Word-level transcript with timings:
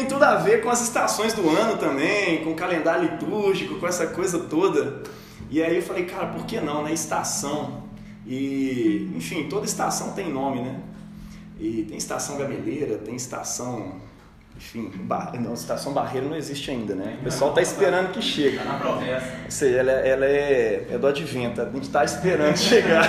tem 0.00 0.06
tudo 0.06 0.22
a 0.22 0.36
ver 0.36 0.62
com 0.62 0.70
as 0.70 0.80
estações 0.80 1.34
do 1.34 1.48
ano 1.50 1.76
também, 1.76 2.42
com 2.42 2.52
o 2.52 2.54
calendário 2.54 3.02
litúrgico, 3.02 3.78
com 3.78 3.86
essa 3.86 4.06
coisa 4.06 4.38
toda. 4.38 5.02
E 5.50 5.62
aí 5.62 5.76
eu 5.76 5.82
falei, 5.82 6.06
cara, 6.06 6.28
por 6.28 6.46
que 6.46 6.58
não, 6.60 6.82
né? 6.82 6.92
Estação. 6.92 7.82
E, 8.26 9.10
enfim, 9.14 9.48
toda 9.48 9.66
estação 9.66 10.12
tem 10.12 10.32
nome, 10.32 10.62
né? 10.62 10.80
E 11.58 11.84
tem 11.86 11.98
estação 11.98 12.38
gameleira, 12.38 12.96
tem 12.96 13.14
estação. 13.14 13.96
Enfim, 14.56 14.90
bar... 14.94 15.32
não, 15.38 15.52
estação 15.52 15.92
barreira 15.92 16.26
não 16.26 16.36
existe 16.36 16.70
ainda, 16.70 16.94
né? 16.94 17.18
O 17.20 17.24
pessoal 17.24 17.52
tá 17.52 17.60
esperando 17.60 18.12
que 18.12 18.22
chegue. 18.22 18.56
Tá 18.56 18.64
na 18.64 18.78
promessa. 18.78 19.26
Ou 19.44 19.50
seja, 19.50 19.76
ela, 19.78 19.92
ela 19.92 20.24
é, 20.24 20.86
é 20.90 20.98
do 20.98 21.06
advento, 21.06 21.60
a 21.60 21.68
gente 21.68 21.90
tá 21.90 22.04
esperando 22.04 22.56
chegar. 22.58 23.06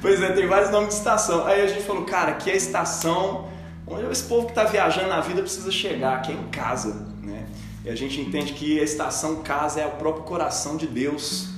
pois 0.00 0.22
é, 0.22 0.32
tem 0.32 0.46
vários 0.46 0.70
nomes 0.70 0.90
de 0.90 0.94
estação. 0.94 1.46
Aí 1.46 1.62
a 1.62 1.66
gente 1.66 1.82
falou, 1.82 2.04
cara, 2.04 2.32
aqui 2.32 2.50
é 2.50 2.52
a 2.52 2.56
estação 2.56 3.50
onde 3.90 4.06
esse 4.10 4.24
povo 4.24 4.46
que 4.46 4.52
está 4.52 4.64
viajando 4.64 5.08
na 5.08 5.20
vida 5.20 5.42
precisa 5.42 5.70
chegar, 5.70 6.22
que 6.22 6.30
é 6.30 6.34
em 6.34 6.48
casa, 6.48 7.06
né? 7.22 7.46
E 7.84 7.90
a 7.90 7.94
gente 7.94 8.20
entende 8.20 8.52
que 8.52 8.78
a 8.78 8.84
estação 8.84 9.36
casa 9.36 9.80
é 9.80 9.86
o 9.86 9.92
próprio 9.92 10.22
coração 10.24 10.76
de 10.76 10.86
Deus 10.86 11.48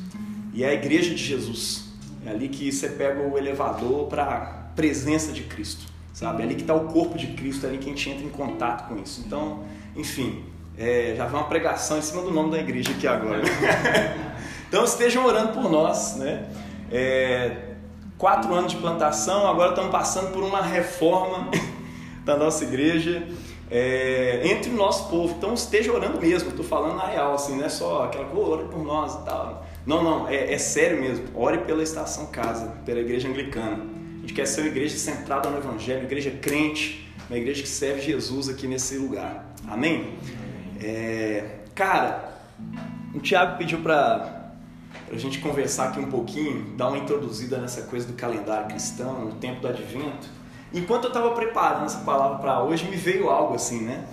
e 0.55 0.65
é 0.65 0.69
a 0.69 0.73
igreja 0.73 1.11
de 1.11 1.23
Jesus. 1.23 1.85
É 2.25 2.31
ali 2.31 2.49
que 2.49 2.71
você 2.71 2.89
pega 2.89 3.21
o 3.21 3.37
elevador 3.37 4.07
para 4.07 4.25
a 4.25 4.41
presença 4.75 5.33
de 5.33 5.43
Cristo, 5.43 5.85
sabe? 6.13 6.43
É 6.43 6.45
ali 6.47 6.55
que 6.55 6.63
está 6.63 6.75
o 6.75 6.87
corpo 6.87 7.19
de 7.19 7.27
Cristo, 7.29 7.67
é 7.67 7.69
ali 7.69 7.79
que 7.79 7.87
a 7.87 7.89
gente 7.89 8.09
entra 8.09 8.25
em 8.25 8.31
contato 8.31 8.89
com 8.89 9.03
isso. 9.03 9.23
Então, 9.27 9.65
enfim, 9.97 10.45
é, 10.79 11.15
já 11.17 11.27
vai 11.27 11.41
uma 11.41 11.49
pregação 11.49 11.99
em 11.99 12.03
cima 12.03 12.23
do 12.23 12.31
nome 12.31 12.53
da 12.53 12.59
igreja 12.59 12.93
aqui 12.93 13.07
agora. 13.07 13.43
então 14.69 14.85
estejam 14.85 15.27
orando 15.27 15.53
por 15.53 15.69
nós, 15.69 16.17
né? 16.17 16.49
É, 16.91 17.73
quatro 18.17 18.55
anos 18.55 18.71
de 18.71 18.79
plantação, 18.79 19.49
agora 19.49 19.71
estamos 19.71 19.91
passando 19.91 20.33
por 20.33 20.45
uma 20.45 20.63
reforma 20.63 21.51
da 22.25 22.37
nossa 22.37 22.65
igreja 22.65 23.27
é, 23.71 24.43
entre 24.45 24.71
o 24.71 24.75
nosso 24.75 25.09
povo. 25.09 25.35
Então 25.37 25.55
esteja 25.55 25.93
orando 25.93 26.21
mesmo, 26.21 26.51
estou 26.51 26.65
falando 26.65 26.97
na 26.97 27.07
real, 27.07 27.35
assim, 27.35 27.57
não 27.57 27.65
é 27.65 27.69
só 27.69 28.05
aquela 28.05 28.27
coisa, 28.27 28.51
ore 28.51 28.65
por 28.69 28.85
nós 28.85 29.15
e 29.15 29.25
tal. 29.25 29.67
Não, 29.87 30.05
não, 30.05 30.29
é, 30.29 30.53
é, 30.53 30.59
sério 30.59 31.01
mesmo. 31.01 31.25
Ore 31.35 31.59
pela 31.59 31.83
Estação 31.83 32.27
Casa, 32.27 32.67
pela 32.85 33.01
igreja 33.01 33.29
anglicana. 33.29 33.85
A 34.19 34.21
gente 34.21 34.35
quer 34.35 34.47
ser 34.47 34.61
uma 34.61 34.69
igreja 34.69 34.97
centrada 34.97 35.49
no 35.51 35.59
Evangelho, 35.59 36.01
uma 36.01 36.07
igreja 36.07 36.31
crente, 36.31 37.11
uma 37.29 37.37
igreja 37.37 37.63
que 37.63 37.69
serve 37.69 38.01
Jesus 38.03 38.49
aqui 38.49 38.69
nesse 38.69 38.97
lugar. 38.99 39.53
Amém? 39.67 40.15
É, 40.81 41.61
cara, 41.75 42.41
o 43.15 43.21
Tiago 43.21 43.57
pediu 43.59 43.81
para 43.81 44.53
a 45.11 45.17
gente 45.17 45.41
conversar 45.41 45.89
aqui 45.89 45.99
um 45.99 46.11
pouquinho, 46.11 46.77
dar 46.77 46.89
uma 46.89 46.99
introduzida 46.99 47.59
nessa 47.59 47.83
coisa 47.83 48.07
do 48.07 48.13
calendário 48.13 48.69
cristão, 48.69 49.25
no 49.25 49.33
tempo 49.33 49.61
do 49.61 49.69
advento. 49.69 50.42
Enquanto 50.75 51.05
eu 51.05 51.09
estava 51.09 51.31
preparando 51.33 51.87
essa 51.87 51.99
palavra 51.99 52.39
para 52.39 52.63
hoje, 52.63 52.89
me 52.89 52.97
veio 52.97 53.29
algo 53.29 53.55
assim, 53.55 53.83
né? 53.83 54.05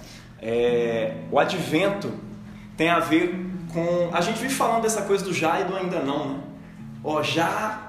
É, 0.41 1.16
o 1.31 1.39
advento 1.39 2.11
tem 2.75 2.89
a 2.89 2.99
ver 2.99 3.33
com. 3.73 4.09
A 4.13 4.21
gente 4.21 4.39
vive 4.39 4.53
falando 4.53 4.83
dessa 4.83 5.03
coisa 5.03 5.23
do 5.23 5.33
já 5.33 5.61
e 5.61 5.66
do 5.66 5.75
ainda 5.75 5.99
não, 5.99 6.29
né? 6.29 6.39
Ó, 7.03 7.21
já. 7.23 7.85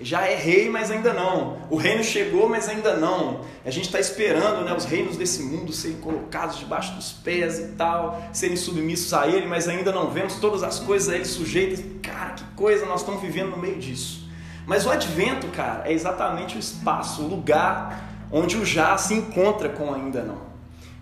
Já 0.00 0.26
é 0.26 0.34
rei, 0.34 0.68
mas 0.68 0.90
ainda 0.90 1.12
não. 1.12 1.58
O 1.70 1.76
reino 1.76 2.02
chegou, 2.02 2.48
mas 2.48 2.68
ainda 2.68 2.96
não. 2.96 3.42
A 3.64 3.70
gente 3.70 3.84
está 3.84 4.00
esperando 4.00 4.64
né, 4.64 4.74
os 4.74 4.84
reinos 4.84 5.16
desse 5.16 5.42
mundo 5.44 5.72
serem 5.72 5.98
colocados 5.98 6.58
debaixo 6.58 6.94
dos 6.94 7.12
pés 7.12 7.60
e 7.60 7.68
tal, 7.76 8.20
serem 8.32 8.56
submissos 8.56 9.12
a 9.14 9.28
ele, 9.28 9.46
mas 9.46 9.68
ainda 9.68 9.92
não 9.92 10.10
vemos 10.10 10.36
todas 10.36 10.64
as 10.64 10.80
coisas 10.80 11.08
a 11.08 11.14
ele 11.14 11.26
sujeitas. 11.26 11.84
Cara, 12.02 12.30
que 12.30 12.42
coisa, 12.56 12.84
nós 12.86 13.02
estamos 13.02 13.20
vivendo 13.20 13.50
no 13.50 13.58
meio 13.58 13.78
disso. 13.78 14.21
Mas 14.66 14.86
o 14.86 14.90
advento, 14.90 15.48
cara, 15.48 15.88
é 15.88 15.92
exatamente 15.92 16.56
o 16.56 16.58
espaço, 16.60 17.22
o 17.22 17.28
lugar 17.28 18.10
onde 18.30 18.56
o 18.56 18.64
já 18.64 18.96
se 18.96 19.14
encontra 19.14 19.68
com 19.68 19.90
o 19.90 19.94
ainda 19.94 20.22
não. 20.22 20.38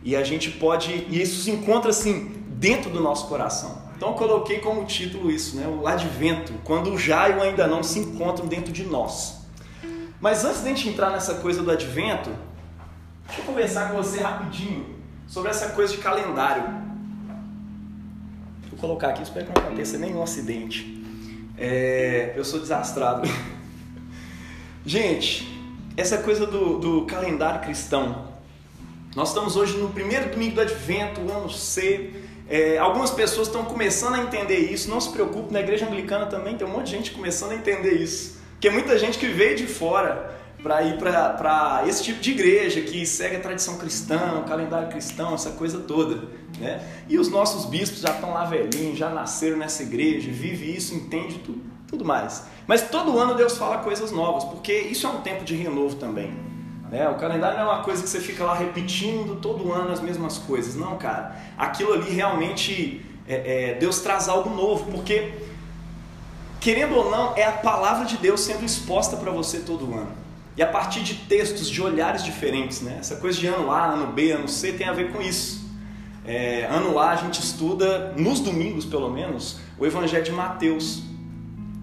E 0.03 0.16
a 0.16 0.25
gente 0.25 0.50
pode, 0.50 1.06
e 1.08 1.20
isso 1.20 1.42
se 1.42 1.50
encontra 1.50 1.91
assim 1.91 2.44
dentro 2.49 2.91
do 2.91 3.00
nosso 3.00 3.28
coração. 3.28 3.82
Então 3.97 4.10
eu 4.10 4.15
coloquei 4.15 4.59
como 4.60 4.84
título 4.84 5.31
isso, 5.31 5.56
né? 5.56 5.66
O 5.69 5.87
advento, 5.87 6.54
quando 6.65 6.93
o 6.93 6.99
já 6.99 7.28
e 7.28 7.34
o 7.37 7.43
ainda 7.43 7.66
não 7.66 7.82
se 7.82 7.99
encontram 7.99 8.47
dentro 8.47 8.72
de 8.72 8.84
nós. 8.84 9.41
Mas 10.20 10.44
antes 10.44 10.62
de 10.62 10.66
a 10.69 10.75
gente 10.75 10.88
entrar 10.88 11.10
nessa 11.10 11.34
coisa 11.34 11.62
do 11.62 11.70
advento, 11.70 12.31
deixa 13.26 13.43
eu 13.43 13.44
conversar 13.44 13.91
com 13.91 13.97
você 13.97 14.20
rapidinho 14.20 14.87
sobre 15.26 15.50
essa 15.50 15.70
coisa 15.70 15.94
de 15.94 15.99
calendário. 15.99 16.65
Vou 18.70 18.78
colocar 18.78 19.09
aqui, 19.09 19.22
espero 19.22 19.47
que 19.47 19.59
não 19.59 19.66
aconteça 19.66 19.99
nenhum 19.99 20.22
acidente. 20.22 21.00
É, 21.62 22.32
eu 22.37 22.43
sou 22.43 22.59
desastrado. 22.59 23.28
Gente, 24.87 25.47
essa 25.94 26.16
coisa 26.16 26.47
do, 26.47 26.78
do, 26.78 27.04
calendário 27.04 27.60
cristão. 27.60 28.31
Nós 29.15 29.28
estamos 29.28 29.56
hoje 29.56 29.76
no 29.76 29.91
primeiro 29.91 30.31
domingo 30.31 30.54
do 30.54 30.62
Advento, 30.62 31.20
ano 31.20 31.50
C. 31.50 32.15
É, 32.49 32.78
algumas 32.78 33.10
pessoas 33.10 33.49
estão 33.49 33.62
começando 33.66 34.15
a 34.15 34.22
entender 34.22 34.72
isso. 34.72 34.88
Não 34.88 34.99
se 35.03 35.10
preocupe, 35.10 35.53
na 35.53 35.60
igreja 35.60 35.87
anglicana 35.87 36.25
também 36.25 36.56
tem 36.56 36.66
um 36.66 36.70
monte 36.70 36.87
de 36.87 36.93
gente 36.93 37.10
começando 37.10 37.50
a 37.50 37.56
entender 37.56 37.93
isso. 37.93 38.41
Porque 38.53 38.70
muita 38.70 38.99
gente 38.99 39.19
que 39.19 39.28
veio 39.28 39.54
de 39.54 39.66
fora 39.66 40.39
para 40.62 40.82
ir 40.82 40.98
para 40.98 41.84
esse 41.87 42.03
tipo 42.03 42.21
de 42.21 42.31
igreja 42.32 42.81
que 42.81 43.04
segue 43.06 43.37
a 43.37 43.41
tradição 43.41 43.78
cristã, 43.78 44.38
o 44.41 44.48
calendário 44.48 44.88
cristão, 44.88 45.34
essa 45.34 45.50
coisa 45.50 45.78
toda. 45.78 46.28
Né? 46.59 46.82
E 47.09 47.19
os 47.19 47.28
nossos 47.28 47.66
bispos 47.66 48.00
já 48.00 48.10
estão 48.10 48.32
lá 48.32 48.44
velhinhos, 48.44 48.99
já 48.99 49.09
nasceram 49.09 49.56
nessa 49.56 49.82
igreja, 49.82 50.31
vive 50.31 50.75
isso, 50.76 50.94
entende 50.94 51.38
tudo, 51.38 51.62
tudo 51.88 52.04
mais. 52.04 52.44
Mas 52.66 52.82
todo 52.82 53.19
ano 53.19 53.34
Deus 53.34 53.56
fala 53.56 53.78
coisas 53.78 54.12
novas, 54.12 54.44
porque 54.44 54.72
isso 54.72 55.06
é 55.06 55.10
um 55.10 55.20
tempo 55.20 55.44
de 55.44 55.54
renovo 55.54 55.97
também. 55.97 56.32
Né? 56.91 57.09
O 57.09 57.15
calendário 57.15 57.59
não 57.59 57.70
é 57.70 57.75
uma 57.75 57.82
coisa 57.82 58.03
que 58.03 58.09
você 58.09 58.20
fica 58.20 58.44
lá 58.44 58.54
repetindo 58.54 59.41
todo 59.41 59.72
ano 59.72 59.93
as 59.93 60.00
mesmas 60.00 60.38
coisas. 60.38 60.75
Não, 60.75 60.97
cara. 60.99 61.37
Aquilo 61.56 61.93
ali 61.93 62.10
realmente 62.10 63.04
é, 63.26 63.70
é, 63.70 63.75
Deus 63.75 64.00
traz 64.00 64.28
algo 64.28 64.50
novo, 64.50 64.91
porque 64.91 65.32
querendo 66.60 66.97
ou 66.97 67.10
não, 67.10 67.34
é 67.37 67.44
a 67.44 67.53
palavra 67.53 68.04
de 68.04 68.16
Deus 68.16 68.41
sendo 68.41 68.65
exposta 68.65 69.16
para 69.16 69.31
você 69.31 69.60
todo 69.60 69.84
ano. 69.94 70.19
E 70.56 70.62
a 70.62 70.66
partir 70.66 71.00
de 71.03 71.15
textos, 71.15 71.71
de 71.71 71.81
olhares 71.81 72.25
diferentes, 72.25 72.81
né? 72.81 72.97
Essa 73.00 73.16
coisa 73.16 73.38
de 73.38 73.47
ano 73.47 73.71
A, 73.71 73.87
ano 73.87 74.12
B, 74.12 74.33
ano 74.33 74.49
C 74.49 74.72
tem 74.72 74.88
a 74.88 74.93
ver 74.93 75.12
com 75.12 75.21
isso. 75.21 75.69
É, 76.25 76.66
ano 76.71 76.99
A 76.99 77.11
a 77.11 77.16
gente 77.16 77.41
estuda, 77.41 78.12
nos 78.16 78.41
domingos 78.41 78.84
pelo 78.84 79.11
menos, 79.11 79.59
o 79.78 79.87
Evangelho 79.87 80.25
de 80.25 80.33
Mateus. 80.33 81.03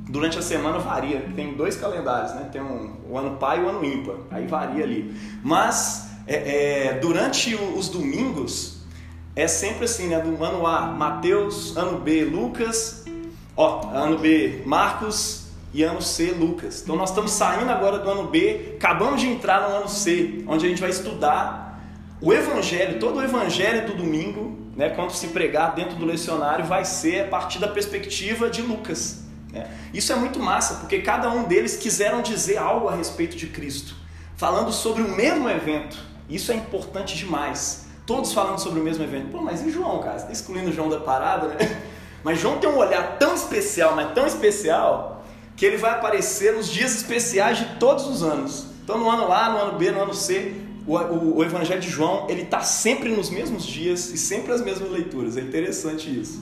Durante 0.10 0.38
a 0.38 0.42
semana 0.42 0.80
varia, 0.80 1.20
tem 1.36 1.54
dois 1.54 1.76
calendários, 1.76 2.34
né? 2.36 2.50
Tem 2.52 2.62
um, 2.62 2.96
o 3.10 3.18
ano 3.18 3.38
pai 3.38 3.60
e 3.60 3.64
o 3.64 3.70
ano 3.70 3.84
ímpar, 3.84 4.16
aí 4.32 4.48
varia 4.48 4.84
ali. 4.84 5.14
Mas 5.44 6.12
é, 6.26 6.36
é, 6.88 7.00
durante 7.00 7.56
os 7.56 7.90
domingos 7.90 8.78
é 9.36 9.48
sempre 9.48 9.86
assim, 9.86 10.08
né? 10.08 10.20
Do 10.20 10.42
ano 10.44 10.66
A, 10.66 10.88
Mateus, 10.88 11.76
ano 11.76 12.00
B, 12.00 12.24
Lucas, 12.24 13.06
ó, 13.56 13.90
ano 13.94 14.18
B, 14.18 14.62
Marcos, 14.66 15.47
e 15.74 15.84
ano 15.84 16.02
C, 16.02 16.32
Lucas. 16.32 16.82
Então 16.82 16.96
nós 16.96 17.10
estamos 17.10 17.32
saindo 17.32 17.70
agora 17.70 18.00
do 18.00 18.10
ano 18.10 18.28
B, 18.28 18.76
acabamos 18.76 19.22
de 19.22 19.28
entrar 19.28 19.70
no 19.70 19.76
ano 19.76 19.90
C, 19.90 20.44
onde 20.48 20.66
a 20.66 20.70
gente 20.70 20.82
vai 20.82 20.90
estudar 20.90 21.68
o 22.22 22.34
Evangelho, 22.34 23.00
todo 23.00 23.18
o 23.18 23.24
Evangelho 23.24 23.86
do 23.86 23.96
domingo, 23.96 24.58
né, 24.76 24.90
quando 24.90 25.12
se 25.12 25.28
pregar 25.28 25.76
dentro 25.76 25.96
do 25.96 26.06
lecionário, 26.06 26.66
vai 26.66 26.84
ser 26.84 27.26
a 27.26 27.28
partir 27.28 27.60
da 27.60 27.68
perspectiva 27.68 28.50
de 28.50 28.62
Lucas. 28.62 29.24
Né? 29.52 29.70
Isso 29.94 30.12
é 30.12 30.16
muito 30.16 30.40
massa, 30.40 30.76
porque 30.76 31.00
cada 31.00 31.30
um 31.30 31.44
deles 31.44 31.78
quiseram 31.78 32.22
dizer 32.22 32.58
algo 32.58 32.88
a 32.88 32.96
respeito 32.96 33.36
de 33.36 33.48
Cristo, 33.48 33.96
falando 34.36 34.72
sobre 34.72 35.04
o 35.04 35.10
mesmo 35.10 35.50
evento. 35.50 35.98
Isso 36.30 36.52
é 36.52 36.56
importante 36.56 37.16
demais. 37.16 37.88
Todos 38.06 38.34
falando 38.34 38.60
sobre 38.60 38.80
o 38.80 38.84
mesmo 38.84 39.04
evento. 39.04 39.30
Pô, 39.32 39.42
mas 39.42 39.62
e 39.62 39.70
João, 39.70 40.00
cara? 40.00 40.18
Você 40.18 40.24
está 40.24 40.32
excluindo 40.32 40.72
João 40.72 40.90
da 40.90 41.00
parada, 41.00 41.48
né? 41.50 41.58
Mas 42.24 42.40
João 42.40 42.58
tem 42.58 42.68
um 42.70 42.76
olhar 42.76 43.18
tão 43.20 43.36
especial, 43.36 43.96
mas 43.96 44.12
tão 44.14 44.26
especial, 44.26 45.17
que 45.57 45.66
ele 45.66 45.75
vai 45.75 45.91
aparecer 45.91 46.53
nos 46.53 46.69
dias 46.69 46.95
especiais 46.95 47.57
de 47.57 47.66
todos 47.79 48.06
os 48.06 48.24
anos. 48.24 48.68
Então, 48.83 48.98
no 48.98 49.09
ano 49.09 49.33
A, 49.33 49.50
no 49.50 49.57
ano 49.57 49.77
B, 49.77 49.92
no 49.92 50.04
ano 50.04 50.13
C, 50.13 50.54
o, 50.86 50.95
o, 50.95 51.38
o 51.38 51.44
Evangelho 51.44 51.81
de 51.81 51.89
João 51.89 52.27
ele 52.30 52.44
está 52.44 52.62
sempre 52.62 53.09
nos 53.09 53.30
mesmos 53.30 53.65
dias 53.65 54.09
e 54.12 54.18
sempre 54.18 54.54
as 54.54 54.62
mesmas 54.62 54.89
leituras. 54.89 55.36
É 55.36 55.42
interessante 55.42 56.07
isso. 56.07 56.42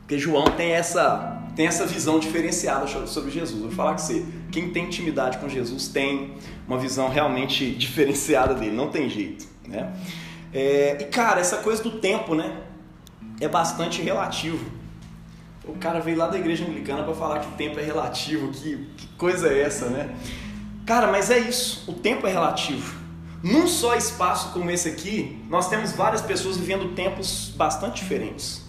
Porque 0.00 0.18
João 0.18 0.44
tem 0.44 0.70
essa, 0.70 1.42
tem 1.56 1.66
essa 1.66 1.84
visão 1.84 2.20
diferenciada 2.20 2.86
sobre 3.08 3.32
Jesus. 3.32 3.60
Vou 3.60 3.72
falar 3.72 3.92
com 3.92 3.98
você, 3.98 4.24
quem 4.52 4.70
tem 4.70 4.84
intimidade 4.84 5.38
com 5.38 5.48
Jesus 5.48 5.88
tem 5.88 6.36
uma 6.66 6.78
visão 6.78 7.08
realmente 7.08 7.70
diferenciada 7.74 8.54
dele, 8.54 8.74
não 8.74 8.88
tem 8.88 9.10
jeito. 9.10 9.46
Né? 9.66 9.92
É, 10.54 10.96
e 11.00 11.04
cara, 11.06 11.40
essa 11.40 11.56
coisa 11.56 11.82
do 11.82 11.98
tempo 11.98 12.36
né, 12.36 12.62
é 13.40 13.48
bastante 13.48 14.00
relativo. 14.00 14.64
O 15.66 15.74
cara 15.74 16.00
veio 16.00 16.16
lá 16.16 16.28
da 16.28 16.38
igreja 16.38 16.64
anglicana 16.64 17.02
para 17.02 17.14
falar 17.14 17.40
que 17.40 17.48
o 17.48 17.52
tempo 17.52 17.78
é 17.78 17.82
relativo, 17.82 18.48
que, 18.48 18.76
que 18.96 19.06
coisa 19.18 19.48
é 19.48 19.62
essa, 19.62 19.88
né? 19.88 20.14
Cara, 20.84 21.10
mas 21.10 21.30
é 21.30 21.38
isso, 21.38 21.90
o 21.90 21.92
tempo 21.92 22.26
é 22.26 22.30
relativo. 22.30 22.94
Num 23.42 23.66
só 23.66 23.94
espaço 23.94 24.52
como 24.52 24.70
esse 24.70 24.88
aqui, 24.88 25.42
nós 25.48 25.68
temos 25.68 25.92
várias 25.92 26.22
pessoas 26.22 26.56
vivendo 26.56 26.94
tempos 26.94 27.52
bastante 27.56 28.02
diferentes. 28.02 28.62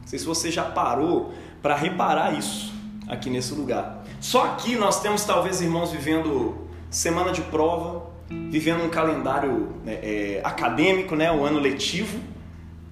Não 0.00 0.06
sei 0.06 0.18
se 0.18 0.24
você 0.24 0.50
já 0.50 0.64
parou 0.64 1.32
para 1.62 1.76
reparar 1.76 2.36
isso 2.36 2.72
aqui 3.08 3.30
nesse 3.30 3.54
lugar. 3.54 4.04
Só 4.20 4.46
aqui 4.46 4.76
nós 4.76 5.00
temos 5.00 5.24
talvez 5.24 5.60
irmãos 5.60 5.90
vivendo 5.92 6.68
semana 6.90 7.32
de 7.32 7.42
prova, 7.42 8.10
vivendo 8.50 8.84
um 8.84 8.88
calendário 8.88 9.72
é, 9.86 9.92
é, 9.92 10.40
acadêmico, 10.44 11.14
né, 11.16 11.30
o 11.32 11.44
ano 11.44 11.58
letivo, 11.58 12.18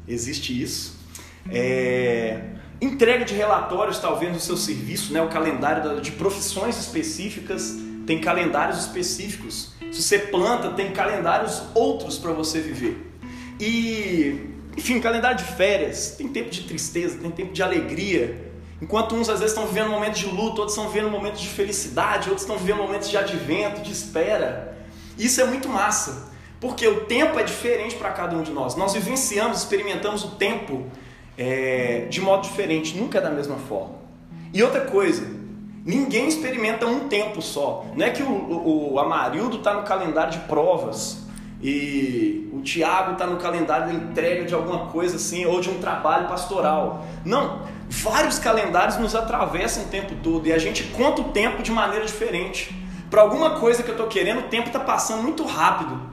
existe 0.07 0.61
isso. 0.61 0.99
É, 1.51 2.43
entrega 2.81 3.25
de 3.25 3.35
relatórios, 3.35 3.99
talvez, 3.99 4.33
no 4.33 4.41
seu 4.41 4.57
serviço, 4.57 5.13
né, 5.13 5.21
o 5.23 5.29
calendário 5.29 6.01
de 6.01 6.13
profissões 6.13 6.79
específicas, 6.79 7.77
tem 8.07 8.21
calendários 8.21 8.79
específicos. 8.79 9.73
Se 9.93 10.03
você 10.03 10.19
planta, 10.19 10.71
tem 10.71 10.93
calendários 10.93 11.63
outros 11.75 12.19
para 12.19 12.33
você 12.33 12.61
viver. 12.61 13.07
E, 13.59 14.49
enfim, 14.77 15.01
calendário 15.01 15.37
de 15.37 15.45
férias, 15.45 16.15
tem 16.17 16.29
tempo 16.29 16.51
de 16.51 16.63
tristeza, 16.63 17.19
tem 17.19 17.31
tempo 17.31 17.53
de 17.53 17.63
alegria. 17.63 18.51
Enquanto 18.81 19.15
uns 19.15 19.29
às 19.29 19.41
vezes 19.41 19.55
estão 19.55 19.67
vivendo 19.67 19.91
momentos 19.91 20.21
de 20.21 20.27
luto, 20.27 20.63
outros 20.63 20.71
estão 20.71 20.89
vivendo 20.89 21.11
momentos 21.11 21.41
de 21.41 21.49
felicidade, 21.49 22.31
outros 22.31 22.43
estão 22.43 22.57
vivendo 22.57 22.79
momentos 22.79 23.11
de 23.11 23.17
advento, 23.19 23.83
de 23.83 23.93
espera. 23.93 24.79
Isso 25.19 25.39
é 25.41 25.45
muito 25.45 25.69
massa, 25.69 26.31
porque 26.59 26.89
o 26.89 27.03
tempo 27.03 27.39
é 27.39 27.43
diferente 27.43 27.97
para 27.97 28.11
cada 28.11 28.35
um 28.35 28.43
de 28.43 28.53
nós. 28.53 28.75
Nós 28.77 28.95
vivenciamos, 28.95 29.59
experimentamos 29.59 30.25
o 30.25 30.31
tempo 30.31 30.87
é, 31.41 32.07
de 32.11 32.21
modo 32.21 32.43
diferente, 32.43 32.99
nunca 32.99 33.17
é 33.17 33.21
da 33.23 33.31
mesma 33.31 33.57
forma. 33.57 33.95
E 34.53 34.63
outra 34.63 34.83
coisa, 34.83 35.27
ninguém 35.87 36.29
experimenta 36.29 36.85
um 36.85 37.09
tempo 37.09 37.41
só. 37.41 37.87
Não 37.97 38.05
é 38.05 38.11
que 38.11 38.23
o, 38.23 38.31
o, 38.31 38.93
o 38.93 39.01
Amarildo 39.01 39.57
está 39.57 39.73
no 39.73 39.83
calendário 39.85 40.33
de 40.33 40.39
provas 40.41 41.27
e 41.63 42.51
o 42.53 42.61
Tiago 42.61 43.13
está 43.13 43.27
no 43.27 43.39
calendário 43.39 43.89
de 43.89 43.97
entrega 43.97 44.45
de 44.45 44.53
alguma 44.53 44.89
coisa 44.89 45.17
assim, 45.17 45.47
ou 45.47 45.63
de 45.63 45.71
um 45.71 45.79
trabalho 45.79 46.29
pastoral. 46.29 47.07
Não, 47.25 47.63
vários 47.89 48.39
calendários 48.39 48.99
nos 48.99 49.15
atravessam 49.15 49.85
o 49.85 49.87
tempo 49.87 50.15
todo 50.23 50.47
e 50.47 50.53
a 50.53 50.59
gente 50.59 50.85
conta 50.89 51.23
o 51.23 51.31
tempo 51.31 51.63
de 51.63 51.73
maneira 51.73 52.05
diferente. 52.05 52.79
Para 53.09 53.23
alguma 53.23 53.59
coisa 53.59 53.83
que 53.83 53.89
eu 53.89 53.95
estou 53.95 54.09
querendo, 54.09 54.41
o 54.41 54.49
tempo 54.49 54.67
está 54.67 54.79
passando 54.79 55.23
muito 55.23 55.43
rápido. 55.45 56.10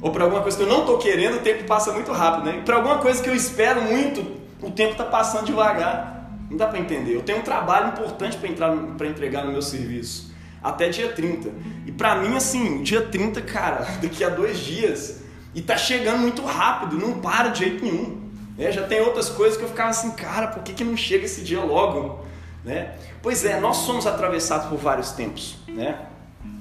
Ou 0.00 0.10
para 0.10 0.24
alguma 0.24 0.42
coisa 0.42 0.56
que 0.56 0.62
eu 0.62 0.68
não 0.68 0.80
estou 0.80 0.98
querendo, 0.98 1.36
o 1.36 1.40
tempo 1.40 1.64
passa 1.64 1.92
muito 1.92 2.12
rápido. 2.12 2.44
Né? 2.44 2.62
Para 2.64 2.76
alguma 2.76 2.98
coisa 2.98 3.22
que 3.22 3.28
eu 3.28 3.34
espero 3.34 3.82
muito, 3.82 4.20
o 4.60 4.70
tempo 4.70 4.92
está 4.92 5.04
passando 5.04 5.46
devagar. 5.46 6.30
Não 6.50 6.56
dá 6.56 6.66
para 6.66 6.78
entender. 6.78 7.14
Eu 7.14 7.22
tenho 7.22 7.38
um 7.38 7.42
trabalho 7.42 7.88
importante 7.88 8.36
para 8.36 9.06
entregar 9.06 9.44
no 9.44 9.52
meu 9.52 9.62
serviço. 9.62 10.32
Até 10.62 10.88
dia 10.88 11.12
30. 11.12 11.50
E 11.86 11.92
para 11.92 12.16
mim, 12.16 12.36
assim, 12.36 12.82
dia 12.82 13.02
30, 13.02 13.40
cara, 13.42 13.86
daqui 14.00 14.22
a 14.22 14.28
dois 14.28 14.58
dias. 14.58 15.22
E 15.54 15.62
tá 15.62 15.76
chegando 15.76 16.18
muito 16.18 16.44
rápido, 16.44 16.98
não 16.98 17.14
para 17.20 17.48
de 17.48 17.60
jeito 17.60 17.84
nenhum. 17.84 18.26
É, 18.58 18.70
já 18.70 18.82
tem 18.86 19.00
outras 19.00 19.28
coisas 19.28 19.56
que 19.56 19.64
eu 19.64 19.68
ficava 19.68 19.90
assim, 19.90 20.10
cara, 20.10 20.48
por 20.48 20.62
que, 20.62 20.72
que 20.72 20.84
não 20.84 20.96
chega 20.96 21.24
esse 21.24 21.42
dia 21.42 21.60
logo? 21.60 22.24
Né? 22.64 22.94
Pois 23.22 23.44
é, 23.44 23.60
nós 23.60 23.78
somos 23.78 24.06
atravessados 24.06 24.68
por 24.68 24.78
vários 24.78 25.12
tempos. 25.12 25.56
Né? 25.68 25.98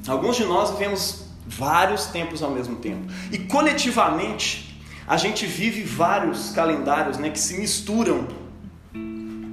Alguns 0.08 0.36
de 0.36 0.46
nós 0.46 0.72
vivemos 0.72 1.25
vários 1.48 2.08
tempos 2.08 2.42
ao 2.42 2.52
mesmo 2.52 2.78
tempo. 2.78 3.12
E 3.32 3.38
coletivamente, 3.38 4.82
a 5.08 5.18
gente 5.18 5.46
vive 5.46 5.84
vários 5.84 6.52
calendários 6.52 7.18
né, 7.18 7.30
que 7.30 7.40
se 7.40 7.60
misturam 7.60 8.28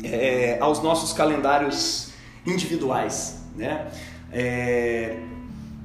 é, 0.03 0.59
aos 0.61 0.83
nossos 0.83 1.13
calendários 1.13 2.13
individuais. 2.47 3.43
Né? 3.55 3.87
É, 4.33 5.17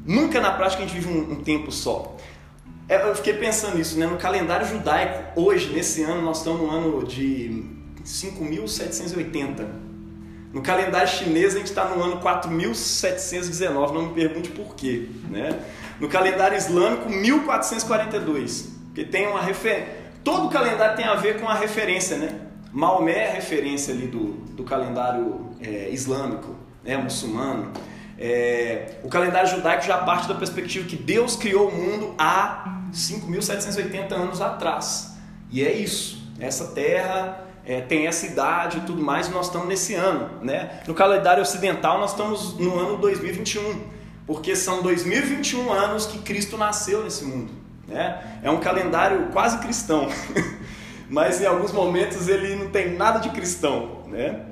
nunca 0.06 0.39
na 0.39 0.51
prática 0.51 0.83
a 0.83 0.88
gente 0.88 0.95
vive 0.95 1.09
um, 1.09 1.33
um 1.33 1.36
tempo 1.44 1.71
só. 1.71 2.15
É, 2.89 3.10
eu 3.10 3.13
fiquei 3.15 3.33
pensando 3.33 3.77
nisso, 3.77 4.00
né? 4.00 4.07
No 4.07 4.15
calendário 4.15 4.65
judaico, 4.65 5.42
hoje, 5.42 5.74
nesse 5.74 6.03
ano, 6.03 6.21
nós 6.21 6.38
estamos 6.38 6.62
no 6.62 6.71
ano 6.71 7.06
de 7.06 7.65
5.780. 8.06 9.87
No 10.54 10.62
calendário 10.62 11.08
chinês, 11.08 11.56
a 11.56 11.58
gente 11.58 11.68
está 11.68 11.86
no 11.86 12.02
ano 12.02 12.22
4.719, 12.22 13.94
não 13.94 14.08
me 14.08 14.14
pergunte 14.14 14.50
por 14.50 14.76
quê, 14.76 15.10
né? 15.30 15.60
No 16.00 16.08
calendário 16.08 16.58
islâmico, 16.58 17.10
1442, 17.10 18.72
que 18.96 19.04
tem 19.04 19.28
uma 19.28 19.42
referência. 19.42 20.08
Todo 20.24 20.50
calendário 20.50 20.96
tem 20.96 21.06
a 21.06 21.16
ver 21.16 21.40
com 21.40 21.48
a 21.48 21.54
referência, 21.54 22.18
né? 22.18 22.42
Maomé 22.72 23.14
é 23.14 23.32
a 23.32 23.34
referência 23.34 23.94
ali 23.94 24.08
do, 24.08 24.34
do 24.56 24.64
calendário 24.64 25.50
é, 25.60 25.90
islâmico, 25.90 26.56
né? 26.84 26.98
muçulmano. 26.98 27.72
É, 28.20 28.98
o 29.04 29.10
calendário 29.10 29.50
judaico 29.50 29.84
já 29.84 29.98
parte 30.00 30.28
da 30.28 30.36
perspectiva 30.36 30.88
que 30.88 30.96
Deus 30.96 31.36
criou 31.36 31.70
o 31.70 31.76
mundo 31.76 32.16
há 32.18 32.82
5.780 32.92 34.12
anos 34.14 34.42
atrás. 34.42 35.18
E 35.52 35.64
é 35.64 35.72
isso. 35.72 36.32
Essa 36.40 36.68
terra 36.68 37.47
é, 37.68 37.81
tem 37.81 38.08
essa 38.08 38.25
idade 38.25 38.78
e 38.78 38.81
tudo 38.81 39.04
mais, 39.04 39.28
e 39.28 39.31
nós 39.31 39.48
estamos 39.48 39.68
nesse 39.68 39.94
ano. 39.94 40.30
Né? 40.42 40.80
No 40.88 40.94
calendário 40.94 41.44
ocidental, 41.44 42.00
nós 42.00 42.12
estamos 42.12 42.58
no 42.58 42.80
ano 42.80 42.98
2021, 42.98 43.81
porque 44.25 44.56
são 44.56 44.81
2021 44.81 45.72
anos 45.72 46.06
que 46.06 46.19
Cristo 46.19 46.58
nasceu 46.58 47.04
nesse 47.04 47.25
mundo. 47.25 47.52
Né? 47.86 48.40
É 48.42 48.50
um 48.50 48.60
calendário 48.60 49.28
quase 49.34 49.58
cristão, 49.60 50.08
mas 51.10 51.42
em 51.42 51.46
alguns 51.46 51.74
momentos 51.74 52.30
ele 52.30 52.56
não 52.56 52.69
tem 52.69 52.94
nada 52.96 53.19
de 53.19 53.30
cristão. 53.31 54.04
Né? 54.08 54.46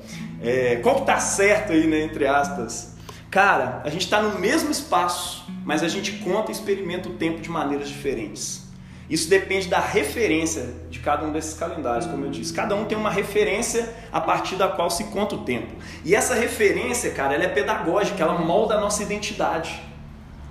É, 0.44 0.76
qual 0.84 0.96
que 0.96 1.02
está 1.02 1.18
certo 1.18 1.72
aí, 1.72 1.88
né, 1.88 2.02
entre 2.02 2.28
aspas? 2.28 2.96
Cara, 3.32 3.82
a 3.86 3.90
gente 3.90 4.04
está 4.04 4.22
no 4.22 4.38
mesmo 4.40 4.72
espaço, 4.72 5.46
mas 5.64 5.84
a 5.84 5.88
gente 5.88 6.14
conta 6.18 6.52
e 6.52 6.54
experimenta 6.54 7.08
o 7.08 7.14
tempo 7.14 7.40
de 7.40 7.50
maneiras 7.50 7.88
diferentes. 7.88 8.65
Isso 9.10 9.30
depende 9.30 9.68
da 9.68 9.80
referência 9.80 10.74
de 10.90 11.00
cada 11.00 11.26
um 11.26 11.32
desses 11.32 11.54
calendários, 11.54 12.08
como 12.08 12.26
eu 12.26 12.32
disse. 12.32 12.52
Cada 12.52 12.76
um 12.76 12.86
tem 12.86 12.98
uma 12.98 13.12
referência 13.12 13.94
a 14.12 14.20
partir 14.20 14.56
da 14.56 14.68
qual 14.68 14.90
se 14.90 15.06
conta 15.06 15.36
o 15.36 15.44
tempo. 15.44 15.74
E 16.04 16.16
essa 16.16 16.34
referência, 16.34 17.12
cara, 17.12 17.36
ela 17.36 17.44
é 17.44 17.48
pedagógica, 17.48 18.24
ela 18.24 18.40
molda 18.40 18.76
a 18.76 18.82
nossa 18.82 19.04
identidade. 19.04 19.80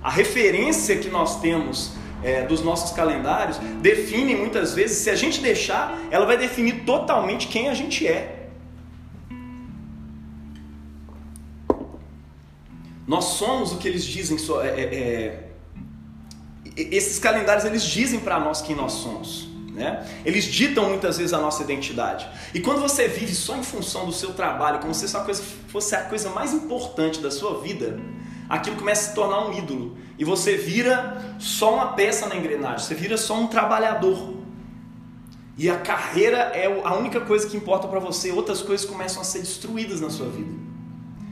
A 0.01 0.09
referência 0.09 0.95
que 0.97 1.09
nós 1.09 1.41
temos 1.41 1.93
é, 2.23 2.43
dos 2.43 2.61
nossos 2.63 2.91
calendários 2.91 3.57
define 3.81 4.35
muitas 4.35 4.73
vezes, 4.73 4.97
se 4.99 5.09
a 5.09 5.15
gente 5.15 5.41
deixar, 5.41 5.99
ela 6.09 6.25
vai 6.25 6.37
definir 6.37 6.85
totalmente 6.85 7.47
quem 7.47 7.67
a 7.67 7.73
gente 7.73 8.07
é. 8.07 8.47
Nós 13.07 13.25
somos 13.25 13.71
o 13.71 13.77
que 13.77 13.87
eles 13.87 14.03
dizem. 14.03 14.37
É, 14.63 14.67
é, 14.67 14.81
é, 14.81 15.44
esses 16.75 17.19
calendários 17.19 17.65
eles 17.65 17.83
dizem 17.83 18.19
para 18.19 18.39
nós 18.39 18.61
quem 18.61 18.75
nós 18.75 18.93
somos. 18.93 19.47
Né? 19.73 20.07
Eles 20.25 20.45
ditam 20.45 20.87
muitas 20.87 21.17
vezes 21.17 21.33
a 21.33 21.39
nossa 21.39 21.61
identidade. 21.61 22.27
E 22.53 22.61
quando 22.61 22.79
você 22.79 23.07
vive 23.09 23.35
só 23.35 23.57
em 23.57 23.63
função 23.63 24.05
do 24.05 24.13
seu 24.13 24.33
trabalho, 24.33 24.79
como 24.79 24.93
se 24.93 25.03
essa 25.03 25.19
coisa 25.19 25.43
fosse 25.67 25.93
a 25.95 26.01
coisa 26.03 26.29
mais 26.29 26.53
importante 26.53 27.19
da 27.19 27.29
sua 27.29 27.59
vida, 27.61 27.99
aquilo 28.47 28.77
começa 28.77 29.07
a 29.07 29.09
se 29.09 29.15
tornar 29.15 29.47
um 29.47 29.57
ídolo. 29.57 29.97
E 30.17 30.23
você 30.23 30.55
vira 30.55 31.35
só 31.39 31.73
uma 31.73 31.87
peça 31.93 32.27
na 32.27 32.37
engrenagem, 32.37 32.87
você 32.87 32.95
vira 32.95 33.17
só 33.17 33.37
um 33.37 33.47
trabalhador. 33.47 34.35
E 35.57 35.69
a 35.69 35.77
carreira 35.77 36.37
é 36.53 36.65
a 36.65 36.93
única 36.95 37.19
coisa 37.21 37.47
que 37.47 37.57
importa 37.57 37.87
para 37.87 37.99
você, 37.99 38.31
outras 38.31 38.61
coisas 38.61 38.85
começam 38.85 39.21
a 39.21 39.25
ser 39.25 39.39
destruídas 39.39 39.99
na 39.99 40.09
sua 40.09 40.29
vida. 40.29 40.53